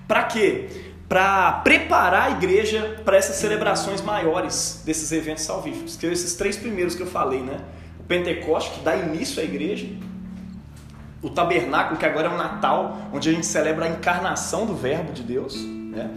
Para 0.06 0.24
quê? 0.24 0.68
Para 1.08 1.52
preparar 1.64 2.28
a 2.28 2.30
igreja 2.30 3.00
para 3.04 3.16
essas 3.16 3.36
celebrações 3.36 4.02
maiores 4.02 4.82
desses 4.84 5.10
eventos 5.12 5.44
salvíficos, 5.44 5.96
que 5.96 6.02
são 6.02 6.12
esses 6.12 6.34
três 6.34 6.56
primeiros 6.56 6.94
que 6.94 7.02
eu 7.02 7.06
falei, 7.06 7.40
né? 7.40 7.60
O 7.98 8.02
Pentecoste, 8.04 8.70
que 8.72 8.80
dá 8.80 8.96
início 8.96 9.40
à 9.40 9.44
igreja, 9.44 9.86
o 11.22 11.30
tabernáculo, 11.30 11.98
que 11.98 12.06
agora 12.06 12.28
é 12.28 12.30
o 12.30 12.36
Natal, 12.36 12.98
onde 13.12 13.28
a 13.28 13.32
gente 13.32 13.46
celebra 13.46 13.86
a 13.86 13.88
encarnação 13.88 14.66
do 14.66 14.74
Verbo 14.74 15.12
de 15.12 15.22
Deus, 15.22 15.56
né? 15.56 16.10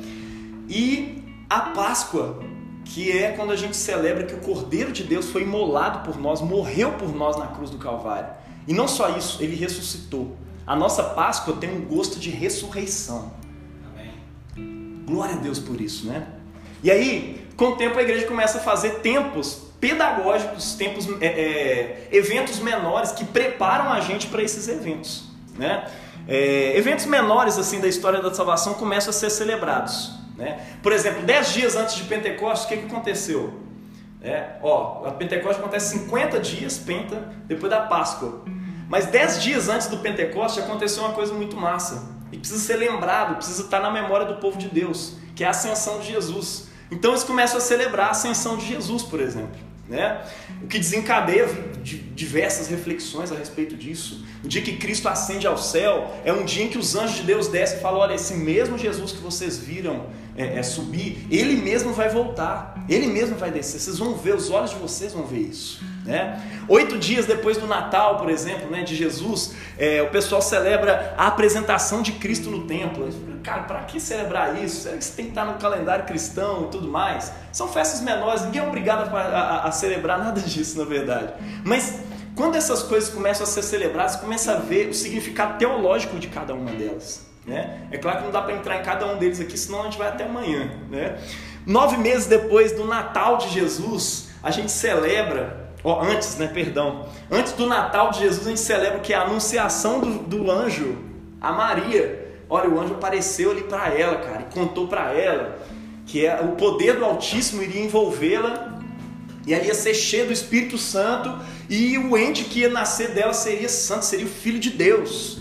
E 0.69 1.23
a 1.49 1.59
Páscoa, 1.59 2.39
que 2.85 3.11
é 3.11 3.31
quando 3.31 3.51
a 3.51 3.55
gente 3.55 3.75
celebra 3.75 4.23
que 4.23 4.33
o 4.33 4.39
Cordeiro 4.39 4.91
de 4.91 5.03
Deus 5.03 5.29
foi 5.29 5.43
imolado 5.43 5.99
por 5.99 6.19
nós, 6.19 6.41
morreu 6.41 6.91
por 6.93 7.13
nós 7.15 7.37
na 7.37 7.47
cruz 7.47 7.69
do 7.69 7.77
Calvário. 7.77 8.29
E 8.67 8.73
não 8.73 8.87
só 8.87 9.17
isso, 9.17 9.41
ele 9.41 9.55
ressuscitou. 9.55 10.37
A 10.65 10.75
nossa 10.75 11.03
Páscoa 11.03 11.55
tem 11.55 11.69
um 11.69 11.85
gosto 11.85 12.19
de 12.19 12.29
ressurreição. 12.29 13.33
Amém. 13.91 15.03
Glória 15.05 15.35
a 15.35 15.37
Deus 15.37 15.59
por 15.59 15.79
isso, 15.79 16.07
né? 16.07 16.27
E 16.83 16.89
aí, 16.89 17.47
com 17.55 17.69
o 17.69 17.75
tempo, 17.75 17.97
a 17.99 18.01
igreja 18.01 18.25
começa 18.27 18.57
a 18.57 18.61
fazer 18.61 18.99
tempos 18.99 19.69
pedagógicos, 19.79 20.75
tempos, 20.75 21.07
é, 21.19 21.25
é, 21.25 22.07
eventos 22.11 22.59
menores 22.59 23.11
que 23.11 23.25
preparam 23.25 23.91
a 23.91 23.99
gente 23.99 24.27
para 24.27 24.43
esses 24.43 24.67
eventos, 24.67 25.23
né? 25.57 25.85
é, 26.27 26.77
eventos 26.77 27.05
menores 27.05 27.57
assim 27.57 27.79
da 27.79 27.87
história 27.87 28.21
da 28.21 28.33
salvação 28.33 28.73
começam 28.75 29.09
a 29.09 29.13
ser 29.13 29.29
celebrados. 29.29 30.11
Né? 30.37 30.59
Por 30.81 30.91
exemplo, 30.91 31.23
dez 31.23 31.53
dias 31.53 31.75
antes 31.75 31.95
de 31.95 32.03
Pentecostes, 32.03 32.65
o 32.65 32.67
que, 32.69 32.77
que 32.77 32.85
aconteceu? 32.85 33.53
É, 34.21 34.57
ó, 34.61 35.07
a 35.07 35.11
Pentecostes 35.11 35.59
acontece 35.59 35.97
50 35.97 36.39
dias, 36.39 36.77
penta, 36.77 37.17
depois 37.45 37.71
da 37.71 37.81
Páscoa. 37.81 38.43
Mas 38.91 39.05
10 39.05 39.41
dias 39.41 39.69
antes 39.69 39.87
do 39.87 39.99
Pentecostes 39.99 40.61
aconteceu 40.61 41.03
uma 41.03 41.13
coisa 41.13 41.33
muito 41.33 41.55
massa. 41.55 42.09
E 42.29 42.37
precisa 42.37 42.59
ser 42.59 42.75
lembrado, 42.75 43.37
precisa 43.37 43.63
estar 43.63 43.79
na 43.79 43.89
memória 43.89 44.25
do 44.25 44.35
povo 44.41 44.57
de 44.57 44.67
Deus, 44.67 45.15
que 45.33 45.45
é 45.45 45.47
a 45.47 45.51
ascensão 45.51 46.01
de 46.01 46.11
Jesus. 46.11 46.67
Então 46.91 47.11
eles 47.11 47.23
começam 47.23 47.57
a 47.57 47.61
celebrar 47.61 48.07
a 48.07 48.11
ascensão 48.11 48.57
de 48.57 48.67
Jesus, 48.67 49.01
por 49.01 49.21
exemplo. 49.21 49.55
Né? 49.87 50.21
O 50.61 50.67
que 50.67 50.77
desencadeia 50.77 51.47
diversas 51.81 52.67
reflexões 52.67 53.31
a 53.31 53.35
respeito 53.35 53.77
disso. 53.77 54.25
O 54.43 54.47
dia 54.49 54.61
que 54.61 54.75
Cristo 54.75 55.07
ascende 55.07 55.47
ao 55.47 55.57
céu 55.57 56.13
é 56.25 56.33
um 56.33 56.43
dia 56.43 56.65
em 56.65 56.67
que 56.67 56.77
os 56.77 56.93
anjos 56.93 57.15
de 57.15 57.23
Deus 57.23 57.47
descem 57.47 57.77
e 57.77 57.81
falam: 57.81 58.01
olha, 58.01 58.15
esse 58.15 58.33
mesmo 58.33 58.77
Jesus 58.77 59.13
que 59.13 59.19
vocês 59.19 59.57
viram 59.57 60.07
é, 60.35 60.59
é 60.59 60.63
subir, 60.63 61.25
ele 61.31 61.55
mesmo 61.55 61.93
vai 61.93 62.09
voltar, 62.09 62.85
ele 62.89 63.07
mesmo 63.07 63.37
vai 63.37 63.51
descer. 63.51 63.79
Vocês 63.79 63.97
vão 63.97 64.15
ver, 64.15 64.35
os 64.35 64.49
olhos 64.49 64.71
de 64.71 64.75
vocês 64.75 65.13
vão 65.13 65.23
ver 65.23 65.39
isso. 65.39 65.81
Né? 66.05 66.41
Oito 66.67 66.97
dias 66.97 67.25
depois 67.25 67.57
do 67.57 67.67
Natal, 67.67 68.17
por 68.17 68.29
exemplo, 68.29 68.69
né, 68.71 68.81
de 68.81 68.95
Jesus, 68.95 69.53
é, 69.77 70.01
o 70.01 70.09
pessoal 70.09 70.41
celebra 70.41 71.13
a 71.17 71.27
apresentação 71.27 72.01
de 72.01 72.13
Cristo 72.13 72.49
no 72.49 72.65
templo. 72.65 73.07
Cara, 73.43 73.63
para 73.63 73.79
que 73.81 73.99
celebrar 73.99 74.63
isso? 74.63 74.83
Será 74.83 74.97
que 74.97 75.03
isso 75.03 75.15
tem 75.15 75.25
que 75.25 75.31
estar 75.31 75.45
no 75.45 75.59
calendário 75.59 76.05
cristão 76.05 76.65
e 76.65 76.67
tudo 76.71 76.87
mais? 76.87 77.31
São 77.51 77.67
festas 77.67 78.01
menores, 78.01 78.43
ninguém 78.43 78.61
é 78.61 78.67
obrigado 78.67 79.15
a, 79.15 79.19
a, 79.19 79.67
a 79.67 79.71
celebrar 79.71 80.17
nada 80.23 80.41
disso, 80.41 80.77
na 80.79 80.85
verdade. 80.85 81.33
Mas 81.63 81.99
quando 82.35 82.55
essas 82.55 82.81
coisas 82.81 83.09
começam 83.09 83.43
a 83.43 83.47
ser 83.47 83.61
celebradas, 83.61 84.15
começa 84.15 84.53
a 84.53 84.57
ver 84.57 84.89
o 84.89 84.93
significado 84.93 85.57
teológico 85.57 86.17
de 86.17 86.27
cada 86.27 86.53
uma 86.53 86.71
delas. 86.71 87.29
Né? 87.45 87.87
É 87.91 87.97
claro 87.97 88.19
que 88.19 88.23
não 88.25 88.31
dá 88.31 88.41
para 88.41 88.53
entrar 88.53 88.79
em 88.79 88.83
cada 88.83 89.05
um 89.05 89.17
deles 89.17 89.39
aqui, 89.39 89.57
senão 89.57 89.81
a 89.81 89.83
gente 89.85 89.97
vai 89.97 90.07
até 90.07 90.23
amanhã. 90.23 90.71
Né? 90.89 91.17
Nove 91.65 91.97
meses 91.97 92.27
depois 92.27 92.71
do 92.71 92.85
Natal 92.85 93.37
de 93.37 93.49
Jesus, 93.49 94.29
a 94.41 94.49
gente 94.51 94.71
celebra, 94.71 95.60
ó, 95.83 96.01
antes, 96.03 96.37
né, 96.37 96.47
perdão, 96.47 97.07
antes 97.29 97.53
do 97.53 97.65
Natal 97.65 98.11
de 98.11 98.19
Jesus, 98.19 98.45
a 98.45 98.49
gente 98.49 98.59
celebra 98.59 98.99
que 98.99 99.13
é 99.13 99.17
a 99.17 99.23
anunciação 99.23 99.99
do, 99.99 100.19
do 100.19 100.51
anjo 100.51 100.97
a 101.39 101.51
Maria. 101.51 102.33
Olha, 102.49 102.69
o 102.69 102.79
anjo 102.79 102.93
apareceu 102.93 103.51
ali 103.51 103.63
para 103.63 103.87
ela, 103.89 104.17
cara, 104.17 104.47
e 104.49 104.53
contou 104.53 104.87
para 104.87 105.11
ela 105.13 105.59
que 106.05 106.25
é, 106.25 106.41
o 106.41 106.49
poder 106.55 106.97
do 106.97 107.05
Altíssimo 107.05 107.63
iria 107.63 107.83
envolvê-la 107.83 108.79
e 109.47 109.53
ela 109.53 109.63
ia 109.63 109.73
ser 109.73 109.93
cheia 109.93 110.25
do 110.25 110.33
Espírito 110.33 110.77
Santo 110.77 111.33
e 111.69 111.97
o 111.97 112.17
ente 112.17 112.43
que 112.43 112.59
ia 112.59 112.69
nascer 112.69 113.11
dela 113.11 113.33
seria 113.33 113.69
santo, 113.69 114.03
seria 114.03 114.25
o 114.25 114.29
Filho 114.29 114.59
de 114.59 114.69
Deus. 114.69 115.39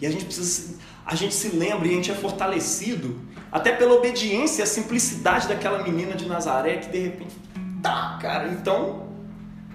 E 0.00 0.06
a 0.06 0.10
gente 0.10 0.24
precisa 0.24 0.74
a 1.06 1.14
gente 1.14 1.34
se 1.34 1.48
lembra 1.48 1.86
e 1.86 1.90
a 1.90 1.94
gente 1.94 2.10
é 2.10 2.14
fortalecido 2.14 3.20
até 3.52 3.72
pela 3.72 3.94
obediência 3.94 4.62
e 4.62 4.64
a 4.64 4.66
simplicidade 4.66 5.46
daquela 5.46 5.82
menina 5.82 6.14
de 6.14 6.26
Nazaré 6.26 6.78
que 6.78 6.88
de 6.88 6.98
repente, 6.98 7.36
tá, 7.82 8.18
cara, 8.20 8.48
então, 8.48 9.03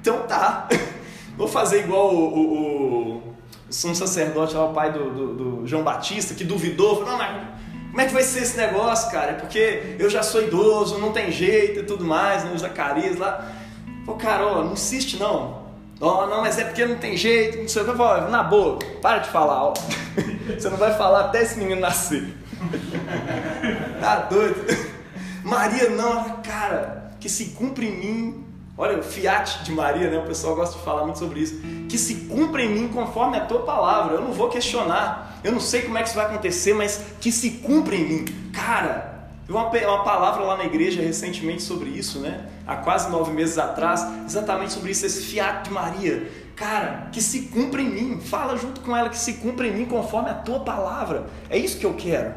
então 0.10 0.28
tá. 0.28 0.67
Vou 1.38 1.48
fazer 1.48 1.84
igual 1.84 2.13
o, 2.13 2.39
o, 2.39 3.36
o 3.69 3.95
sacerdote 3.95 4.56
lá, 4.56 4.65
o 4.65 4.74
pai 4.74 4.91
do, 4.91 5.10
do, 5.10 5.34
do, 5.34 5.67
João 5.67 5.84
Batista, 5.84 6.34
que 6.34 6.43
duvidou, 6.43 6.98
falou, 6.98 7.12
não, 7.12 7.17
mas 7.17 7.48
como 7.89 8.02
é 8.02 8.06
que 8.06 8.13
vai 8.13 8.24
ser 8.24 8.41
esse 8.41 8.58
negócio, 8.58 9.10
cara? 9.10 9.32
É 9.32 9.34
porque 9.36 9.95
eu 9.98 10.10
já 10.10 10.22
sou 10.22 10.43
idoso, 10.43 10.98
não 10.98 11.12
tem 11.12 11.32
jeito 11.32 11.80
e 11.80 11.84
tudo 11.84 12.04
mais, 12.04 12.43
né? 12.43 12.52
O 12.54 12.58
Zacarias 12.58 13.17
lá. 13.17 13.52
Pô, 14.06 14.15
cara, 14.15 14.45
ó, 14.45 14.63
não 14.63 14.74
insiste 14.74 15.17
não. 15.17 15.69
Oh, 16.02 16.26
não, 16.28 16.41
mas 16.41 16.58
é 16.58 16.65
porque 16.65 16.86
não 16.86 16.98
tem 16.98 17.17
jeito, 17.17 17.58
não 17.58 17.67
sei 17.67 17.84
o 17.84 17.86
que. 17.86 18.32
Na 18.32 18.43
boa, 18.43 18.80
para 19.02 19.19
de 19.19 19.30
falar, 19.30 19.63
ó. 19.63 19.74
Você 20.58 20.69
não 20.69 20.78
vai 20.78 20.95
falar 20.98 21.26
até 21.26 21.41
esse 21.41 21.58
menino 21.58 21.80
nascer. 21.80 22.34
tá 24.00 24.17
doido? 24.30 24.65
Maria 25.43 25.89
não, 25.89 26.41
cara, 26.41 27.12
que 27.19 27.30
se 27.30 27.48
cumpre 27.52 27.88
em 27.88 27.98
mim. 27.98 28.48
Olha, 28.82 28.98
o 28.98 29.04
fiat 29.04 29.65
de 29.65 29.74
Maria, 29.74 30.10
né? 30.10 30.18
O 30.20 30.26
pessoal 30.26 30.56
gosta 30.56 30.78
de 30.78 30.86
falar 30.86 31.04
muito 31.04 31.20
sobre 31.20 31.42
isso. 31.42 31.60
Que 31.89 31.98
se 31.98 32.15
cumpre 32.30 32.63
em 32.63 32.70
mim 32.70 32.88
conforme 32.88 33.36
a 33.36 33.42
tua 33.42 33.63
palavra. 33.63 34.15
Eu 34.15 34.22
não 34.22 34.32
vou 34.32 34.48
questionar. 34.48 35.38
Eu 35.44 35.52
não 35.52 35.60
sei 35.60 35.82
como 35.82 35.98
é 35.98 36.02
que 36.02 36.08
isso 36.08 36.15
vai 36.15 36.28
acontecer, 36.28 36.74
mas 36.74 37.04
que 37.20 37.30
se 37.30 37.52
cumpre 37.58 37.98
em 37.98 38.08
mim. 38.08 38.26
Cara, 38.54 39.28
uma, 39.50 39.70
uma 39.70 40.04
palavra 40.06 40.44
lá 40.46 40.56
na 40.56 40.63
igreja 40.63 41.02
recentemente 41.02 41.62
sobre 41.62 41.89
isso, 41.89 42.20
né? 42.20 42.48
Há 42.65 42.78
quase 42.78 43.12
nove 43.12 43.34
meses 43.34 43.58
atrás, 43.58 44.02
exatamente 44.26 44.72
sobre 44.72 44.92
isso, 44.92 45.06
esse 45.06 45.24
fiat 45.24 45.68
de 45.68 45.72
Maria. 45.72 46.32
Cara, 46.56 47.10
que 47.12 47.22
se 47.22 47.48
cumpra 47.48 47.82
em 47.82 47.89
mim. 47.89 48.22
Fala 48.22 48.56
junto 48.56 48.80
com 48.80 48.96
ela 48.96 49.10
que 49.10 49.18
se 49.18 49.34
cumpra 49.34 49.68
em 49.68 49.74
mim 49.74 49.86
conforme 49.88 50.30
a 50.30 50.36
tua 50.36 50.62
palavra. 50.62 51.26
É 51.50 51.58
isso 51.58 51.78
que 51.78 51.86
eu 51.86 51.96
quero. 51.96 52.34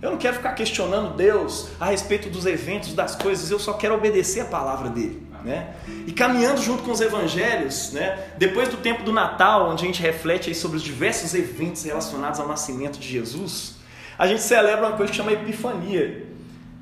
Eu 0.00 0.12
não 0.12 0.16
quero 0.16 0.36
ficar 0.36 0.54
questionando 0.54 1.14
Deus 1.14 1.68
a 1.78 1.86
respeito 1.86 2.30
dos 2.30 2.46
eventos, 2.46 2.94
das 2.94 3.14
coisas. 3.16 3.50
Eu 3.50 3.58
só 3.58 3.74
quero 3.74 3.94
obedecer 3.94 4.40
a 4.40 4.46
palavra 4.46 4.88
dele. 4.88 5.27
Né? 5.48 5.66
E 6.06 6.12
caminhando 6.12 6.60
junto 6.60 6.82
com 6.82 6.90
os 6.90 7.00
evangelhos, 7.00 7.90
né? 7.92 8.22
depois 8.36 8.68
do 8.68 8.76
tempo 8.76 9.02
do 9.02 9.10
Natal, 9.10 9.70
onde 9.70 9.82
a 9.82 9.86
gente 9.86 10.02
reflete 10.02 10.54
sobre 10.54 10.76
os 10.76 10.82
diversos 10.82 11.32
eventos 11.32 11.84
relacionados 11.84 12.38
ao 12.38 12.46
nascimento 12.46 12.98
de 12.98 13.08
Jesus, 13.08 13.76
a 14.18 14.26
gente 14.26 14.42
celebra 14.42 14.88
uma 14.88 14.96
coisa 14.96 15.10
que 15.10 15.16
chama 15.16 15.32
Epifania. 15.32 16.26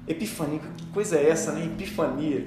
Epifania, 0.09 0.59
que 0.77 0.87
coisa 0.87 1.17
é 1.17 1.31
essa, 1.31 1.53
né? 1.53 1.65
Epifania. 1.65 2.47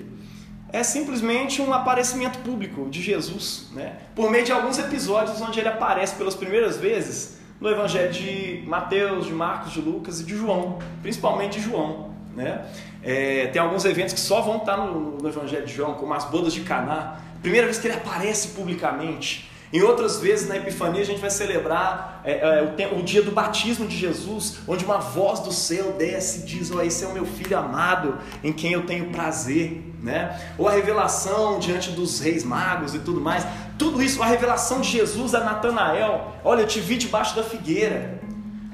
É 0.74 0.84
simplesmente 0.84 1.62
um 1.62 1.74
aparecimento 1.74 2.40
público 2.40 2.90
de 2.90 3.02
Jesus, 3.02 3.70
né? 3.72 4.00
Por 4.14 4.30
meio 4.30 4.44
de 4.44 4.52
alguns 4.52 4.78
episódios 4.78 5.40
onde 5.40 5.58
ele 5.58 5.70
aparece 5.70 6.16
pelas 6.16 6.36
primeiras 6.36 6.76
vezes 6.76 7.38
no 7.62 7.70
Evangelho 7.70 8.12
de 8.12 8.62
Mateus, 8.68 9.26
de 9.26 9.34
Marcos, 9.34 9.72
de 9.72 9.80
Lucas 9.80 10.20
e 10.20 10.26
de 10.26 10.36
João, 10.36 10.80
principalmente 11.02 11.60
de 11.60 11.66
João, 11.66 12.09
né? 12.40 12.66
É, 13.04 13.48
tem 13.48 13.62
alguns 13.62 13.84
eventos 13.86 14.14
que 14.14 14.20
só 14.20 14.42
vão 14.42 14.58
estar 14.58 14.78
no, 14.78 15.18
no 15.18 15.28
Evangelho 15.28 15.66
de 15.66 15.74
João, 15.74 15.94
como 15.96 16.14
as 16.14 16.26
bodas 16.26 16.54
de 16.54 16.62
Caná. 16.62 17.20
Primeira 17.42 17.68
vez 17.68 17.78
que 17.78 17.88
ele 17.88 17.96
aparece 17.96 18.50
publicamente. 18.50 19.50
Em 19.72 19.84
outras 19.84 20.20
vezes, 20.20 20.50
na 20.50 20.58
Epifania, 20.58 21.02
a 21.02 21.06
gente 21.06 21.22
vai 21.22 21.30
celebrar 21.30 22.22
é, 22.24 22.32
é, 22.32 22.88
o, 22.92 23.00
o, 23.00 23.04
dia 23.04 23.22
do 23.22 23.32
batismo 23.32 23.86
de 23.86 23.96
Jesus, 23.96 24.60
onde 24.68 24.84
uma 24.84 24.98
voz 24.98 25.42
do 25.42 25.52
céu 25.52 25.94
desce 25.94 26.40
e 26.40 26.44
diz: 26.44 26.72
oh, 26.72 26.82
Esse 26.82 27.04
é 27.04 27.08
o 27.08 27.14
meu 27.14 27.26
filho 27.26 27.58
amado, 27.58 28.18
em 28.44 28.52
quem 28.52 28.72
eu 28.72 28.86
tenho 28.86 29.12
prazer. 29.12 29.84
Né? 30.02 30.40
Ou 30.58 30.68
a 30.68 30.72
revelação 30.72 31.60
diante 31.60 31.92
dos 31.92 32.22
reis 32.22 32.44
magos 32.44 32.96
e 32.96 33.00
tudo 33.00 33.20
mais. 33.20 33.46
Tudo 33.78 34.02
isso, 34.02 34.24
a 34.24 34.26
revelação 34.26 34.82
de 34.82 34.90
Jesus 34.90 35.36
a 35.36 35.42
Natanael: 35.42 36.36
Olha, 36.44 36.62
eu 36.62 36.68
te 36.68 36.80
vi 36.80 36.98
debaixo 36.98 37.36
da 37.36 37.44
figueira. 37.44 38.20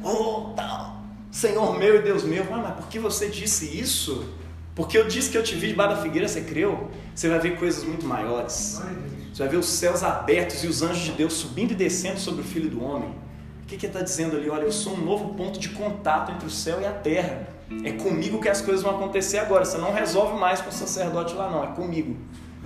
Oh, 0.02 0.54
tal. 0.56 0.85
Senhor 1.36 1.78
meu 1.78 1.98
e 1.98 2.02
Deus 2.02 2.24
meu. 2.24 2.46
Ah, 2.50 2.60
mas 2.60 2.76
por 2.76 2.88
que 2.88 2.98
você 2.98 3.28
disse 3.28 3.66
isso? 3.78 4.26
Porque 4.74 4.98
eu 4.98 5.06
disse 5.06 5.30
que 5.30 5.38
eu 5.38 5.44
te 5.44 5.54
vi 5.54 5.68
debaixo 5.68 5.98
da 5.98 6.02
figueira, 6.02 6.30
você 6.30 6.40
creu? 6.40 6.90
Você 7.14 7.28
vai 7.28 7.40
ver 7.40 7.60
coisas 7.60 7.84
muito 7.84 8.06
maiores. 8.06 8.82
Você 9.34 9.44
vai 9.44 9.50
ver 9.50 9.58
os 9.58 9.66
céus 9.66 10.02
abertos 10.02 10.64
e 10.64 10.68
os 10.68 10.82
anjos 10.82 11.04
de 11.04 11.12
Deus 11.12 11.34
subindo 11.34 11.72
e 11.72 11.76
descendo 11.76 12.22
sobre 12.22 12.40
o 12.40 12.44
Filho 12.46 12.70
do 12.70 12.82
Homem. 12.82 13.10
O 13.62 13.66
que, 13.66 13.76
ele 13.76 13.86
está 13.86 14.00
dizendo 14.00 14.38
ali? 14.38 14.50
Olha, 14.50 14.64
eu 14.64 14.72
sou 14.72 14.94
um 14.94 15.04
novo 15.04 15.34
ponto 15.34 15.60
de 15.60 15.68
contato 15.70 16.32
entre 16.32 16.48
o 16.48 16.50
céu 16.50 16.80
e 16.80 16.86
a 16.86 16.94
terra. 16.94 17.50
É 17.84 17.92
comigo 17.92 18.40
que 18.40 18.48
as 18.48 18.62
coisas 18.62 18.82
vão 18.82 18.96
acontecer 18.96 19.40
agora. 19.40 19.66
Você 19.66 19.78
não 19.78 19.92
resolve 19.92 20.40
mais 20.40 20.62
com 20.62 20.70
o 20.70 20.72
sacerdote 20.74 21.34
lá, 21.34 21.50
não. 21.52 21.66
É 21.66 21.68
comigo. 21.76 22.16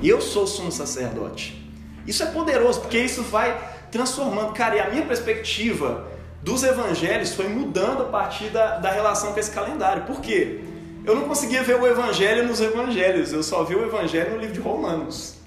Eu 0.03 0.21
sou 0.21 0.43
o 0.43 0.47
sumo 0.47 0.71
sacerdote. 0.71 1.59
Isso 2.05 2.21
é 2.21 2.27
poderoso, 2.27 2.81
porque 2.81 2.99
isso 2.99 3.23
vai 3.23 3.87
transformando. 3.89 4.53
Cara, 4.53 4.75
e 4.75 4.79
a 4.79 4.91
minha 4.91 5.05
perspectiva 5.07 6.18
dos 6.43 6.63
evangelhos 6.63 7.33
foi 7.33 7.47
mudando 7.47 8.03
a 8.03 8.05
partir 8.05 8.49
da, 8.49 8.77
da 8.77 8.91
relação 8.91 9.33
com 9.33 9.39
esse 9.39 9.51
calendário. 9.51 10.03
Por 10.03 10.21
quê? 10.21 10.61
Eu 11.05 11.15
não 11.15 11.23
conseguia 11.23 11.63
ver 11.63 11.79
o 11.79 11.87
evangelho 11.87 12.47
nos 12.47 12.61
evangelhos, 12.61 13.33
eu 13.33 13.41
só 13.41 13.63
vi 13.63 13.75
o 13.75 13.85
evangelho 13.85 14.31
no 14.31 14.37
livro 14.37 14.53
de 14.53 14.59
Romanos. 14.59 15.39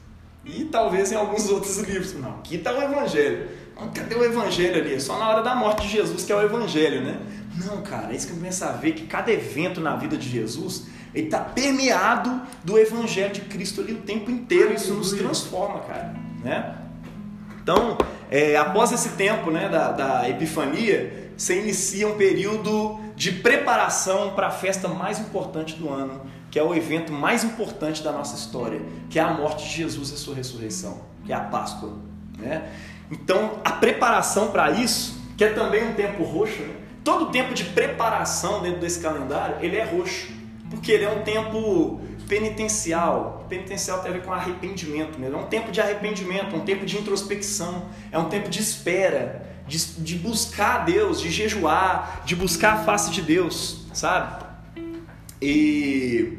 E 0.45 0.65
talvez 0.65 1.13
em 1.13 1.15
alguns 1.15 1.49
outros 1.49 1.79
livros. 1.79 2.15
Não, 2.15 2.31
aqui 2.31 2.57
está 2.57 2.73
o 2.73 2.83
Evangelho. 2.83 3.49
Cadê 3.95 4.15
o 4.15 4.25
Evangelho 4.25 4.83
ali? 4.83 4.95
É 4.95 5.01
só 5.01 5.19
na 5.19 5.29
hora 5.29 5.43
da 5.43 5.55
morte 5.55 5.83
de 5.83 5.89
Jesus 5.89 6.25
que 6.25 6.33
é 6.33 6.37
o 6.37 6.43
Evangelho, 6.43 7.03
né? 7.03 7.21
Não, 7.65 7.81
cara, 7.83 8.13
é 8.13 8.17
isso 8.17 8.27
que 8.27 8.33
eu 8.33 8.37
começo 8.37 8.65
a 8.65 8.73
ver 8.73 8.93
que 8.93 9.07
cada 9.07 9.31
evento 9.31 9.81
na 9.81 9.97
vida 9.97 10.17
de 10.17 10.29
Jesus 10.29 10.87
ele 11.15 11.27
está 11.27 11.41
permeado 11.41 12.43
do 12.65 12.79
Evangelho 12.79 13.33
de 13.33 13.43
Cristo 13.43 13.83
ali 13.83 13.93
o 13.93 13.99
tempo 13.99 14.31
inteiro. 14.31 14.73
Isso 14.73 14.95
nos 14.95 15.13
transforma, 15.13 15.81
cara. 15.81 16.15
Né? 16.43 16.75
Então, 17.63 17.97
é, 18.33 18.57
após 18.57 18.91
esse 18.93 19.11
tempo 19.11 19.51
né, 19.51 19.69
da, 19.69 19.93
da 19.93 20.27
Epifania, 20.27 21.33
você 21.37 21.61
inicia 21.61 22.09
um 22.09 22.17
período 22.17 22.99
de 23.15 23.31
preparação 23.31 24.31
para 24.31 24.47
a 24.47 24.51
festa 24.51 24.89
mais 24.89 25.21
importante 25.21 25.75
do 25.75 25.91
ano, 25.91 26.23
que 26.51 26.59
é 26.59 26.63
o 26.63 26.75
evento 26.75 27.13
mais 27.13 27.45
importante 27.45 28.03
da 28.03 28.11
nossa 28.11 28.35
história, 28.35 28.81
que 29.11 29.19
é 29.19 29.23
a 29.23 29.35
morte 29.35 29.65
de 29.69 29.77
Jesus 29.77 30.11
e 30.11 30.15
a 30.15 30.17
sua 30.17 30.35
ressurreição, 30.35 31.03
que 31.27 31.31
é 31.31 31.37
a 31.37 31.41
Páscoa. 31.41 31.93
Né? 32.39 32.71
Então, 33.11 33.59
a 33.63 33.73
preparação 33.73 34.51
para 34.51 34.71
isso, 34.71 35.21
que 35.37 35.45
é 35.45 35.51
também 35.51 35.87
um 35.91 35.93
tempo 35.93 36.23
roxo, 36.25 36.63
né? 36.63 36.75
todo 37.05 37.27
tempo 37.27 37.53
de 37.53 37.65
preparação 37.65 38.63
dentro 38.63 38.81
desse 38.81 39.01
calendário, 39.01 39.57
ele 39.61 39.77
é 39.77 39.85
roxo, 39.85 40.29
porque 40.71 40.91
ele 40.91 41.05
é 41.05 41.11
um 41.11 41.23
tempo 41.23 42.01
penitencial. 42.33 43.45
Penitencial 43.47 44.01
tem 44.01 44.11
a 44.11 44.15
ver 44.15 44.23
com 44.23 44.33
arrependimento 44.33 45.19
mesmo. 45.19 45.37
É 45.37 45.41
um 45.41 45.47
tempo 45.47 45.71
de 45.71 45.83
arrependimento, 45.83 46.57
um 46.57 46.61
tempo 46.61 46.87
de 46.87 46.97
introspecção, 46.97 47.91
é 48.11 48.19
um 48.19 48.31
tempo 48.31 48.49
de 48.49 48.59
espera, 48.59 49.45
de, 49.69 49.77
de 49.99 50.15
buscar 50.17 50.87
Deus, 50.87 51.21
de 51.21 51.31
jejuar, 51.31 52.23
de 52.25 52.35
buscar 52.35 52.73
a 52.73 52.85
face 52.85 53.11
de 53.11 53.21
Deus, 53.21 53.87
sabe? 53.93 54.47
E 55.43 56.39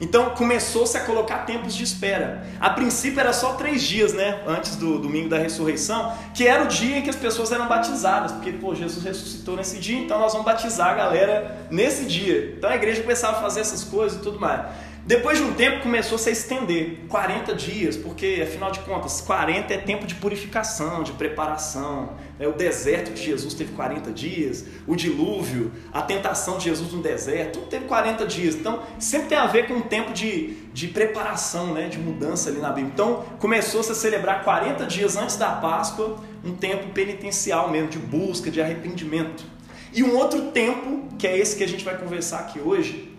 então 0.00 0.30
começou-se 0.30 0.96
a 0.96 1.00
colocar 1.00 1.38
tempos 1.38 1.74
de 1.74 1.82
espera. 1.82 2.46
A 2.60 2.70
princípio 2.70 3.18
era 3.18 3.32
só 3.32 3.54
três 3.54 3.82
dias, 3.82 4.12
né? 4.12 4.42
Antes 4.46 4.76
do 4.76 4.98
domingo 4.98 5.28
da 5.28 5.38
ressurreição, 5.38 6.16
que 6.34 6.46
era 6.46 6.64
o 6.64 6.66
dia 6.68 6.98
em 6.98 7.02
que 7.02 7.10
as 7.10 7.16
pessoas 7.16 7.50
eram 7.50 7.66
batizadas, 7.66 8.32
porque 8.32 8.52
pô, 8.52 8.74
Jesus 8.74 9.04
ressuscitou 9.04 9.56
nesse 9.56 9.78
dia, 9.78 9.98
então 9.98 10.18
nós 10.18 10.32
vamos 10.32 10.46
batizar 10.46 10.90
a 10.90 10.94
galera 10.94 11.66
nesse 11.70 12.04
dia. 12.04 12.54
Então 12.56 12.70
a 12.70 12.76
igreja 12.76 13.02
começava 13.02 13.38
a 13.38 13.40
fazer 13.40 13.60
essas 13.60 13.82
coisas 13.84 14.18
e 14.18 14.22
tudo 14.22 14.38
mais. 14.38 14.66
Depois 15.08 15.38
de 15.38 15.44
um 15.44 15.54
tempo 15.54 15.80
começou 15.80 16.18
-se 16.18 16.28
a 16.28 16.32
estender 16.32 16.98
40 17.08 17.54
dias, 17.54 17.96
porque 17.96 18.40
afinal 18.42 18.70
de 18.70 18.80
contas, 18.80 19.22
40 19.22 19.72
é 19.72 19.78
tempo 19.78 20.06
de 20.06 20.14
purificação, 20.14 21.02
de 21.02 21.12
preparação. 21.12 22.10
É 22.38 22.46
o 22.46 22.52
deserto 22.52 23.14
de 23.14 23.22
Jesus 23.24 23.54
teve 23.54 23.72
40 23.72 24.12
dias, 24.12 24.66
o 24.86 24.94
dilúvio, 24.94 25.72
a 25.94 26.02
tentação 26.02 26.58
de 26.58 26.64
Jesus 26.64 26.92
no 26.92 27.00
deserto, 27.00 27.54
tudo 27.54 27.68
teve 27.68 27.86
40 27.86 28.26
dias. 28.26 28.54
Então, 28.54 28.82
sempre 28.98 29.28
tem 29.28 29.38
a 29.38 29.46
ver 29.46 29.66
com 29.66 29.76
um 29.76 29.80
tempo 29.80 30.12
de, 30.12 30.58
de 30.74 30.88
preparação, 30.88 31.72
né, 31.72 31.88
de 31.88 31.98
mudança 31.98 32.50
ali 32.50 32.58
na 32.58 32.68
Bíblia. 32.68 32.92
Então, 32.92 33.24
começou-se 33.38 33.90
a 33.90 33.94
celebrar 33.94 34.44
40 34.44 34.84
dias 34.84 35.16
antes 35.16 35.36
da 35.36 35.52
Páscoa, 35.52 36.22
um 36.44 36.54
tempo 36.54 36.92
penitencial 36.92 37.70
mesmo, 37.70 37.88
de 37.88 37.98
busca, 37.98 38.50
de 38.50 38.60
arrependimento. 38.60 39.42
E 39.90 40.02
um 40.02 40.14
outro 40.18 40.50
tempo, 40.50 41.08
que 41.16 41.26
é 41.26 41.34
esse 41.34 41.56
que 41.56 41.64
a 41.64 41.68
gente 41.68 41.82
vai 41.82 41.96
conversar 41.96 42.40
aqui 42.40 42.60
hoje, 42.60 43.16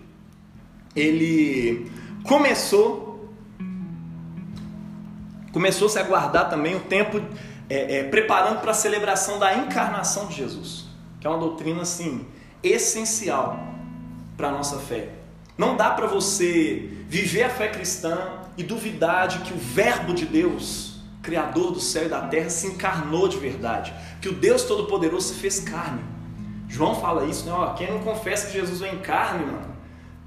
ele 0.99 1.91
começou 2.23 3.07
começou-se 5.51 5.97
a 5.97 6.03
guardar 6.03 6.49
também 6.49 6.75
o 6.75 6.81
tempo 6.81 7.21
é, 7.69 7.99
é, 7.99 8.03
preparando 8.03 8.62
para 8.62 8.71
a 8.71 8.73
celebração 8.73 9.39
da 9.39 9.55
encarnação 9.55 10.27
de 10.27 10.35
Jesus, 10.35 10.85
que 11.19 11.25
é 11.25 11.29
uma 11.29 11.39
doutrina 11.39 11.81
assim 11.81 12.25
essencial 12.62 13.59
para 14.38 14.49
a 14.49 14.51
nossa 14.51 14.77
fé. 14.79 15.09
Não 15.57 15.75
dá 15.75 15.89
para 15.91 16.07
você 16.07 16.89
viver 17.07 17.43
a 17.43 17.49
fé 17.49 17.67
cristã 17.67 18.39
e 18.57 18.63
duvidar 18.63 19.27
de 19.27 19.39
que 19.39 19.53
o 19.53 19.57
Verbo 19.57 20.13
de 20.13 20.25
Deus, 20.25 21.01
Criador 21.21 21.71
do 21.71 21.79
céu 21.79 22.05
e 22.05 22.09
da 22.09 22.21
terra, 22.21 22.49
se 22.49 22.67
encarnou 22.67 23.27
de 23.27 23.38
verdade, 23.38 23.93
que 24.21 24.29
o 24.29 24.33
Deus 24.33 24.63
Todo-Poderoso 24.63 25.33
se 25.33 25.39
fez 25.39 25.59
carne. 25.59 26.01
João 26.67 26.95
fala 26.95 27.25
isso, 27.25 27.45
né? 27.45 27.51
Ó, 27.51 27.73
quem 27.73 27.91
não 27.91 27.99
confessa 27.99 28.47
que 28.47 28.53
Jesus 28.53 28.79
vem 28.79 28.95
em 28.95 28.99
carne, 28.99 29.45
mano, 29.45 29.78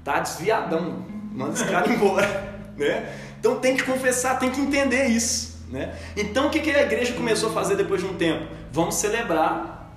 tá 0.03 0.19
desviadão, 0.19 1.05
manda 1.31 1.53
esse 1.53 1.65
cara 1.65 1.91
embora, 1.91 2.27
né? 2.77 3.13
Então 3.39 3.59
tem 3.59 3.75
que 3.75 3.83
confessar, 3.83 4.39
tem 4.39 4.49
que 4.51 4.61
entender 4.61 5.05
isso, 5.07 5.65
né? 5.69 5.95
Então 6.15 6.47
o 6.47 6.49
que, 6.49 6.59
que 6.59 6.71
a 6.71 6.83
igreja 6.83 7.13
começou 7.13 7.49
a 7.49 7.53
fazer 7.53 7.75
depois 7.75 8.01
de 8.01 8.07
um 8.07 8.15
tempo? 8.15 8.47
Vamos 8.71 8.95
celebrar 8.95 9.91